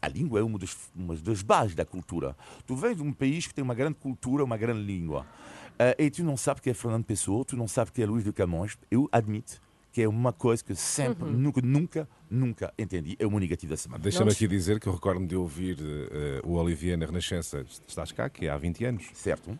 a 0.00 0.08
língua 0.08 0.40
é 0.40 0.42
uma 0.42 0.58
das, 0.58 0.76
uma 0.94 1.14
das 1.14 1.42
bases 1.42 1.74
da 1.74 1.84
cultura. 1.84 2.36
Tu 2.66 2.74
vens 2.74 2.96
de 2.96 3.02
um 3.02 3.12
país 3.12 3.46
que 3.46 3.54
tem 3.54 3.62
uma 3.62 3.74
grande 3.74 3.96
cultura, 3.96 4.44
uma 4.44 4.56
grande 4.56 4.82
língua. 4.82 5.26
Uh, 5.74 6.02
e 6.02 6.10
tu 6.10 6.24
não 6.24 6.36
sabes 6.36 6.62
que 6.62 6.70
é 6.70 6.74
Fernando 6.74 7.04
Pessoa, 7.04 7.44
tu 7.44 7.56
não 7.56 7.68
sabes 7.68 7.92
que 7.92 8.02
é 8.02 8.06
Luís 8.06 8.24
de 8.24 8.32
Camões. 8.32 8.78
Eu 8.90 9.08
admito 9.12 9.60
que 9.96 10.02
é 10.02 10.08
uma 10.08 10.30
coisa 10.30 10.62
que 10.62 10.74
sempre, 10.74 11.24
uhum. 11.24 11.32
nunca, 11.32 11.60
nunca, 11.62 12.08
nunca 12.28 12.74
entendi. 12.78 13.16
É 13.18 13.26
uma 13.26 13.40
negativa 13.40 13.70
da 13.70 13.78
semana. 13.78 14.02
Deixa-me 14.02 14.30
aqui 14.30 14.46
dizer 14.46 14.78
que 14.78 14.86
eu 14.86 14.92
recordo 14.92 15.26
de 15.26 15.34
ouvir 15.34 15.78
uh, 15.80 16.46
o 16.46 16.52
Olivier 16.58 16.98
na 16.98 17.06
Renascença, 17.06 17.64
estás 17.88 18.12
cá, 18.12 18.28
que 18.28 18.44
é 18.44 18.50
há 18.50 18.58
20 18.58 18.84
anos. 18.84 19.06
Certo. 19.14 19.52
Uh, 19.52 19.58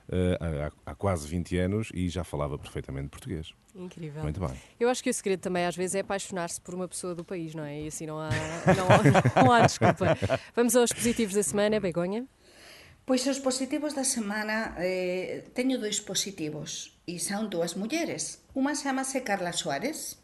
há, 0.84 0.90
há, 0.90 0.94
quase 0.94 1.26
20 1.26 1.56
anos 1.56 1.88
e 1.94 2.10
já 2.10 2.22
falava 2.22 2.58
perfeitamente 2.58 3.08
português. 3.08 3.54
Incrível. 3.74 4.22
Muito 4.24 4.38
bem. 4.38 4.50
Eu 4.78 4.90
acho 4.90 5.02
que 5.02 5.08
o 5.08 5.14
segredo 5.14 5.40
também 5.40 5.64
às 5.64 5.74
vezes 5.74 5.94
é 5.94 6.00
apaixonar-se 6.00 6.60
por 6.60 6.74
uma 6.74 6.86
pessoa 6.86 7.14
do 7.14 7.24
país, 7.24 7.54
não 7.54 7.64
é? 7.64 7.80
E 7.80 7.86
assim 7.86 8.04
não 8.04 8.18
há, 8.18 8.28
não, 8.76 8.88
não 9.42 9.50
há 9.50 9.62
desculpa. 9.62 10.18
Vamos 10.54 10.76
aos 10.76 10.92
positivos 10.92 11.34
da 11.34 11.42
semana, 11.42 11.80
Begonha. 11.80 12.26
Pois 13.06 13.24
os 13.26 13.38
positivos 13.38 13.94
da 13.94 14.02
semana 14.02 14.74
eh, 14.76 15.44
teño 15.54 15.78
dois 15.78 16.00
positivos 16.00 16.98
e 17.06 17.20
son 17.22 17.46
dúas 17.46 17.78
mulleres. 17.78 18.42
Unha 18.50 18.74
chamase 18.74 19.22
Carla 19.22 19.54
Suárez, 19.54 20.18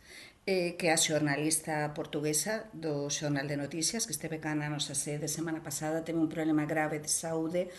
eh, 0.46 0.74
que 0.74 0.90
a 0.90 0.98
xornalista 0.98 1.94
portuguesa 1.94 2.66
do 2.74 3.06
Xornal 3.10 3.46
de 3.46 3.56
Noticias, 3.56 4.06
que 4.06 4.14
esteve 4.16 4.42
cá 4.42 4.58
na 4.58 4.66
nosa 4.66 4.98
sede 4.98 5.30
semana 5.30 5.62
pasada, 5.62 6.02
teve 6.02 6.18
un 6.18 6.26
problema 6.26 6.66
grave 6.66 6.98
de 6.98 7.06
saúde, 7.06 7.70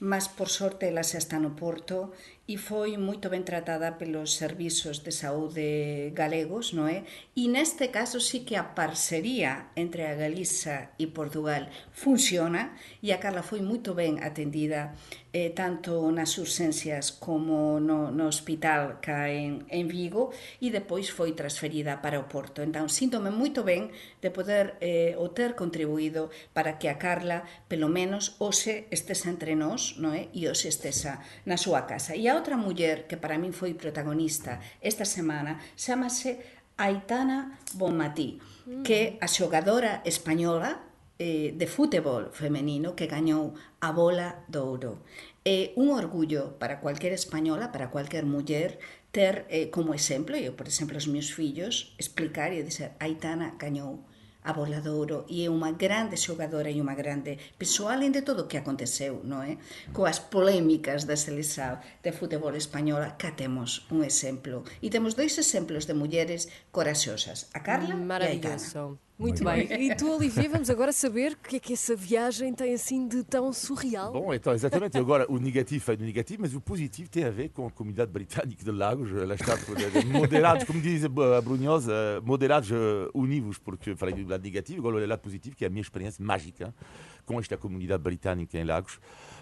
mas 0.00 0.28
por 0.28 0.52
sorte 0.52 0.88
ela 0.92 1.00
xa 1.00 1.16
está 1.16 1.40
no 1.40 1.56
Porto 1.56 2.12
e 2.50 2.58
foi 2.58 2.98
moito 2.98 3.30
ben 3.30 3.46
tratada 3.46 3.94
pelos 3.94 4.34
servizos 4.34 5.06
de 5.06 5.14
saúde 5.14 6.10
galegos, 6.18 6.74
non 6.74 6.90
é? 6.90 7.06
E 7.38 7.46
neste 7.46 7.94
caso 7.94 8.18
sí 8.18 8.42
que 8.42 8.58
a 8.58 8.74
parcería 8.74 9.70
entre 9.78 10.02
a 10.02 10.18
Galiza 10.18 10.90
e 10.98 11.06
Portugal 11.14 11.70
funciona 11.94 12.74
e 12.98 13.14
a 13.14 13.22
Carla 13.22 13.46
foi 13.46 13.62
moito 13.62 13.94
ben 13.94 14.18
atendida 14.18 14.98
eh, 15.30 15.54
tanto 15.54 16.10
nas 16.10 16.34
urxencias 16.42 17.14
como 17.14 17.78
no, 17.78 18.10
no 18.10 18.26
hospital 18.26 18.98
cá 18.98 19.30
en, 19.30 19.62
en 19.70 19.86
Vigo 19.86 20.34
e 20.58 20.74
depois 20.74 21.06
foi 21.06 21.38
transferida 21.38 22.02
para 22.02 22.18
o 22.18 22.26
Porto. 22.26 22.66
Entón, 22.66 22.90
síntome 22.90 23.30
moito 23.30 23.62
ben 23.62 23.94
de 24.20 24.30
poder 24.30 24.76
eh, 24.80 25.16
o 25.18 25.32
ter 25.32 25.56
contribuído 25.56 26.30
para 26.52 26.78
que 26.78 26.88
a 26.88 26.98
Carla, 26.98 27.44
pelo 27.68 27.88
menos, 27.88 28.36
hoxe 28.38 28.86
estesa 28.92 29.32
entre 29.32 29.56
nós, 29.56 29.96
non 29.96 30.12
é? 30.12 30.28
E 30.36 30.46
hoxe 30.46 30.68
estesa 30.68 31.20
na 31.48 31.56
súa 31.56 31.88
casa. 31.88 32.12
E 32.14 32.28
a 32.28 32.36
outra 32.36 32.60
muller 32.60 33.08
que 33.08 33.16
para 33.16 33.40
min 33.40 33.56
foi 33.56 33.72
protagonista 33.74 34.60
esta 34.80 35.08
semana 35.08 35.58
chamase 35.74 36.60
Aitana 36.80 37.60
Bonmatí, 37.76 38.40
mm. 38.66 38.82
que 38.84 39.20
a 39.20 39.28
xogadora 39.28 40.00
española 40.04 40.90
eh, 41.20 41.52
de 41.52 41.66
fútebol 41.66 42.32
femenino 42.32 42.96
que 42.96 43.04
gañou 43.04 43.52
a 43.84 43.92
bola 43.92 44.40
de 44.48 44.56
ouro. 44.56 45.04
É 45.44 45.72
un 45.76 45.92
orgullo 45.92 46.56
para 46.56 46.80
cualquier 46.80 47.12
española, 47.12 47.72
para 47.72 47.92
cualquier 47.92 48.24
muller, 48.24 48.80
ter 49.10 49.46
eh, 49.50 49.68
como 49.70 49.94
exemplo, 49.94 50.36
eu, 50.36 50.54
por 50.54 50.66
exemplo, 50.66 50.96
os 50.96 51.06
meus 51.06 51.30
fillos, 51.30 51.94
explicar 51.98 52.52
e 52.52 52.62
dizer 52.62 52.94
Aitana 52.98 53.58
gañou 53.58 54.06
a 54.42 54.52
Voladouro 54.52 55.26
e 55.28 55.44
é 55.44 55.48
unha 55.52 55.76
grande 55.76 56.16
xogadora 56.16 56.70
e 56.72 56.80
unha 56.80 56.96
grande 56.96 57.36
persoa 57.60 57.92
além 57.92 58.08
de 58.08 58.22
todo 58.22 58.44
o 58.44 58.48
que 58.48 58.56
aconteceu, 58.56 59.20
non 59.20 59.44
é? 59.44 59.60
Coas 59.92 60.16
polémicas 60.16 61.04
da 61.04 61.16
selección 61.18 61.76
de 62.00 62.10
futebol 62.12 62.54
española, 62.56 63.20
cá 63.20 63.36
temos 63.36 63.84
un 63.92 64.00
exemplo. 64.00 64.64
E 64.80 64.88
temos 64.88 65.12
dois 65.12 65.36
exemplos 65.36 65.84
de 65.84 65.92
mulleres 65.92 66.48
coraxosas, 66.72 67.52
a 67.52 67.60
Carla 67.60 67.92
e 67.92 68.24
a 68.24 68.32
Aitana. 68.32 68.56
Muito 69.20 69.44
bem. 69.44 69.68
E 69.70 69.94
tu, 69.94 70.16
Olivier, 70.16 70.48
vamos 70.48 70.70
agora 70.70 70.92
saber 70.92 71.32
o 71.32 71.36
que 71.36 71.56
é 71.56 71.60
que 71.60 71.74
essa 71.74 71.94
viagem 71.94 72.54
tem 72.54 72.72
assim 72.72 73.06
de 73.06 73.22
tão 73.22 73.52
surreal. 73.52 74.12
Bom, 74.12 74.32
então, 74.32 74.54
exatamente. 74.54 74.96
Agora, 74.96 75.30
o 75.30 75.38
negativo 75.38 75.92
é 75.92 75.96
do 75.96 76.04
negativo, 76.04 76.40
mas 76.40 76.54
o 76.54 76.60
positivo 76.60 77.10
tem 77.10 77.24
a 77.24 77.30
ver 77.30 77.50
com 77.50 77.66
a 77.66 77.70
comunidade 77.70 78.10
britânica 78.10 78.64
de 78.64 78.70
Lagos. 78.70 79.12
Lá 79.12 79.34
está, 79.34 79.58
moderados, 80.06 80.64
como 80.64 80.80
diz 80.80 81.04
a 81.04 81.40
Brunhosa, 81.42 81.92
moderados 82.24 82.70
univos, 83.12 83.58
porque 83.58 83.94
falei 83.94 84.14
do 84.14 84.26
lado 84.26 84.42
negativo, 84.42 84.80
agora 84.80 85.04
o 85.04 85.06
lado 85.06 85.20
positivo, 85.20 85.54
que 85.54 85.64
é 85.64 85.68
a 85.68 85.70
minha 85.70 85.82
experiência 85.82 86.24
mágica 86.24 86.74
com 87.26 87.38
esta 87.38 87.58
comunidade 87.58 88.02
britânica 88.02 88.58
em 88.58 88.64
Lagos. 88.64 88.98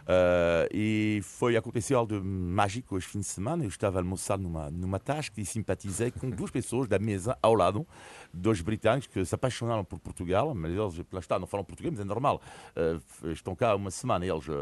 Uh, 0.09 0.65
e 0.73 1.21
foi 1.23 1.55
aconteceu 1.55 1.99
algo 1.99 2.19
de 2.19 2.27
mágico 2.27 2.97
este 2.97 3.11
fim 3.11 3.21
de 3.21 3.27
semana. 3.27 3.65
Eu 3.65 3.69
estava 3.69 3.99
a 3.99 4.03
almoçar 4.03 4.39
numa, 4.39 4.71
numa 4.71 4.99
tasca 4.99 5.41
e 5.41 5.45
simpatizei 5.45 6.11
com 6.11 6.31
duas 6.31 6.51
pessoas 6.51 6.89
da 6.89 6.99
mesa 6.99 7.39
ao 7.43 7.55
lado, 7.55 7.87
dois 8.33 8.61
britânicos 8.61 9.07
que 9.07 9.25
se 9.25 9.35
apaixonaram 9.35 9.85
por 9.85 9.99
Portugal, 9.99 10.55
mas 10.55 10.73
eles, 10.73 11.07
lá 11.13 11.21
está, 11.21 11.39
não 11.39 11.47
falam 11.47 11.65
português, 11.65 11.93
mas 11.93 12.01
é 12.01 12.05
normal. 12.05 12.41
Uh, 12.77 13.31
estão 13.31 13.55
cá 13.55 13.75
uma 13.75 13.91
semana 13.91 14.25
e 14.25 14.31
eles, 14.31 14.47
uh, 14.49 14.53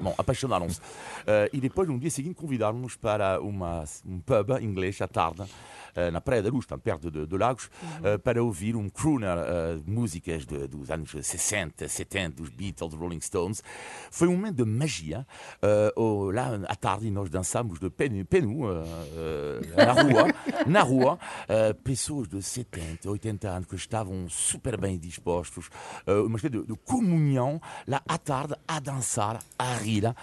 bom, 0.00 0.14
apaixonaram-se. 0.16 0.80
e 1.52 1.60
depois, 1.60 1.88
no 1.88 1.98
dia 1.98 2.10
seguinte, 2.10 2.34
convidaram-nos 2.34 2.96
para 2.96 3.40
uma, 3.40 3.84
um 4.06 4.20
pub 4.20 4.50
inglês 4.60 5.00
à 5.00 5.08
tarde. 5.08 5.42
Eh, 5.94 6.10
na 6.10 6.22
Praia 6.22 6.42
da 6.42 6.48
Luz, 6.48 6.66
perto 6.82 7.10
de, 7.10 7.26
de 7.26 7.36
Lagos, 7.36 7.68
uhum. 7.82 8.18
para 8.18 8.42
ouvir 8.42 8.76
um 8.76 8.88
crooner, 8.88 9.36
músicas 9.86 10.46
de, 10.46 10.66
dos 10.66 10.90
anos 10.90 11.10
60, 11.10 11.86
70, 11.86 12.36
dos 12.36 12.48
Beatles, 12.48 12.94
Rolling 12.94 13.20
Stones. 13.20 13.62
Foi 14.10 14.26
um 14.26 14.32
momento 14.32 14.56
de 14.56 14.64
magia. 14.64 15.26
Lá 16.32 16.60
à 16.66 16.74
tarde, 16.74 17.10
nós 17.10 17.28
dançamos 17.28 17.78
de 17.78 17.90
penu, 17.90 18.24
penu 18.24 18.62
na 19.76 19.92
rua, 19.92 20.34
na 20.66 20.82
rua 20.82 21.18
pessoas 21.84 22.26
de 22.26 22.42
70, 22.42 23.10
80 23.10 23.21
anos 23.28 23.66
que 23.66 23.76
estavam 23.76 24.28
super 24.28 24.78
bem 24.78 24.98
dispostos, 24.98 25.68
uma 26.06 26.36
espécie 26.36 26.58
de, 26.58 26.66
de, 26.66 26.74
comunhão 26.84 27.60
lá 27.86 28.02
à 28.06 28.18
tarde, 28.18 28.54
a 28.66 28.80
dançar, 28.80 29.40
a 29.58 29.74
rir, 29.74 30.14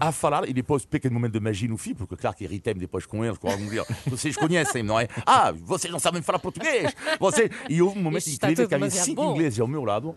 a 0.00 0.12
falar, 0.12 0.48
e 0.48 0.52
depois, 0.52 0.84
pequeno 0.84 1.14
momento 1.14 1.32
de 1.32 1.40
magia 1.40 1.68
no 1.68 1.76
fim, 1.76 1.94
porque 1.94 2.16
claro 2.16 2.36
que 2.36 2.44
irritei-me 2.44 2.80
depois 2.80 3.06
com 3.06 3.24
eles, 3.24 3.38
com 3.38 3.48
algum 3.48 3.68
deles. 3.68 3.86
Vocês 4.06 4.36
conhecem, 4.36 4.82
não 4.82 4.98
é? 4.98 5.08
Ah, 5.26 5.52
vocês 5.52 5.92
não 5.92 6.00
sabem 6.00 6.22
falar 6.22 6.38
português. 6.38 6.94
Você... 7.18 7.50
E 7.68 7.80
houve 7.82 7.98
um 7.98 8.02
momento 8.02 8.26
Isto 8.26 8.44
incrível 8.44 8.68
que 8.68 8.74
havia 8.74 8.90
cinco 8.90 9.22
bom. 9.22 9.32
ingleses 9.32 9.60
ao 9.60 9.66
meu 9.66 9.84
lado 9.84 10.10
uh, 10.10 10.16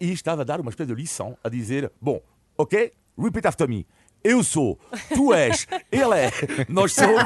e 0.00 0.12
estava 0.12 0.42
a 0.42 0.44
dar 0.44 0.60
uma 0.60 0.70
espécie 0.70 0.88
de 0.88 1.00
lição, 1.00 1.36
a 1.42 1.48
dizer: 1.48 1.90
Bom, 2.00 2.20
ok, 2.56 2.92
repeat 3.18 3.46
after 3.46 3.68
me. 3.68 3.86
Eu 4.22 4.44
sou, 4.44 4.78
tu 5.14 5.32
és, 5.32 5.66
ele 5.90 6.14
é, 6.14 6.30
nós 6.68 6.92
somos, 6.92 7.22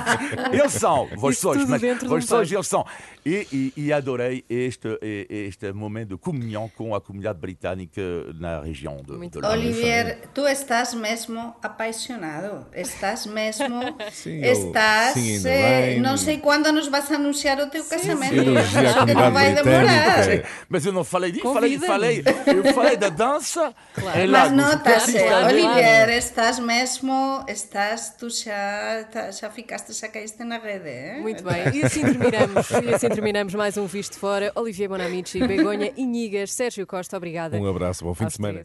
eles 0.52 0.72
são, 0.72 1.08
vós 1.16 1.38
sois, 1.38 1.68
mas 1.68 1.82
vós 2.04 2.24
sois, 2.24 2.52
eles 2.52 2.68
são. 2.68 2.86
E, 3.26 3.48
e, 3.52 3.72
e, 3.76 3.92
adorei 3.92 4.44
este, 4.48 4.98
este 5.28 5.72
momento 5.72 6.10
de 6.10 6.16
comunhão 6.18 6.70
com 6.76 6.94
a 6.94 7.00
comunidade 7.00 7.38
britânica 7.38 8.00
na 8.38 8.60
região 8.60 8.98
de, 8.98 9.12
Muito 9.12 9.40
de 9.40 9.46
Olivier, 9.46 10.28
tu 10.34 10.46
estás 10.46 10.92
mesmo 10.94 11.56
apaixonado, 11.62 12.66
estás 12.72 13.26
mesmo, 13.26 13.80
sim, 14.12 14.40
estás, 14.42 15.14
sim, 15.14 15.40
eh, 15.48 15.98
não 15.98 16.16
sei 16.16 16.38
quando 16.38 16.70
nos 16.70 16.86
vais 16.86 17.10
anunciar 17.10 17.58
o 17.58 17.66
teu 17.68 17.82
sim, 17.82 17.90
casamento, 17.90 18.44
sim. 18.44 18.56
acho 18.56 19.06
que 19.06 19.14
não 19.14 19.32
vai 19.32 19.54
demorar. 19.54 20.44
Mas 20.68 20.86
eu 20.86 20.92
não 20.92 21.02
falei 21.02 21.32
disso, 21.32 21.52
falei, 21.52 21.78
falei, 21.78 22.24
eu 22.46 22.74
falei 22.74 22.96
da 22.96 23.08
dança. 23.08 23.74
Claro. 23.94 24.28
Mas 24.28 24.52
nota-se, 24.52 25.18
Olivier, 25.18 26.10
estás 26.10 26.58
mesmo 26.58 26.83
mesmo 26.84 27.42
estás, 27.48 28.14
tu 28.18 28.28
xa, 28.28 29.08
xa 29.32 29.48
ficaste, 29.50 29.94
xa 29.94 30.06
caíste 30.06 30.44
na 30.44 30.58
rede, 30.58 30.90
eh? 30.90 31.18
Muito 31.18 31.42
bem, 31.42 31.62
e 31.72 31.82
assim 31.82 32.02
terminamos, 32.02 32.70
e 32.70 32.94
assim 32.94 33.08
terminamos 33.08 33.54
mais 33.54 33.78
um 33.78 33.86
Visto 33.86 34.18
Fora. 34.18 34.52
Olivier 34.54 34.86
Bonamici, 34.86 35.38
Begonha 35.38 35.90
Inigas, 35.96 36.52
Sérgio 36.52 36.86
Costa, 36.86 37.16
obrigada. 37.16 37.56
Um 37.56 37.66
abraço, 37.66 38.04
bom 38.04 38.12
fim 38.14 38.26
de 38.26 38.34
semana. 38.34 38.62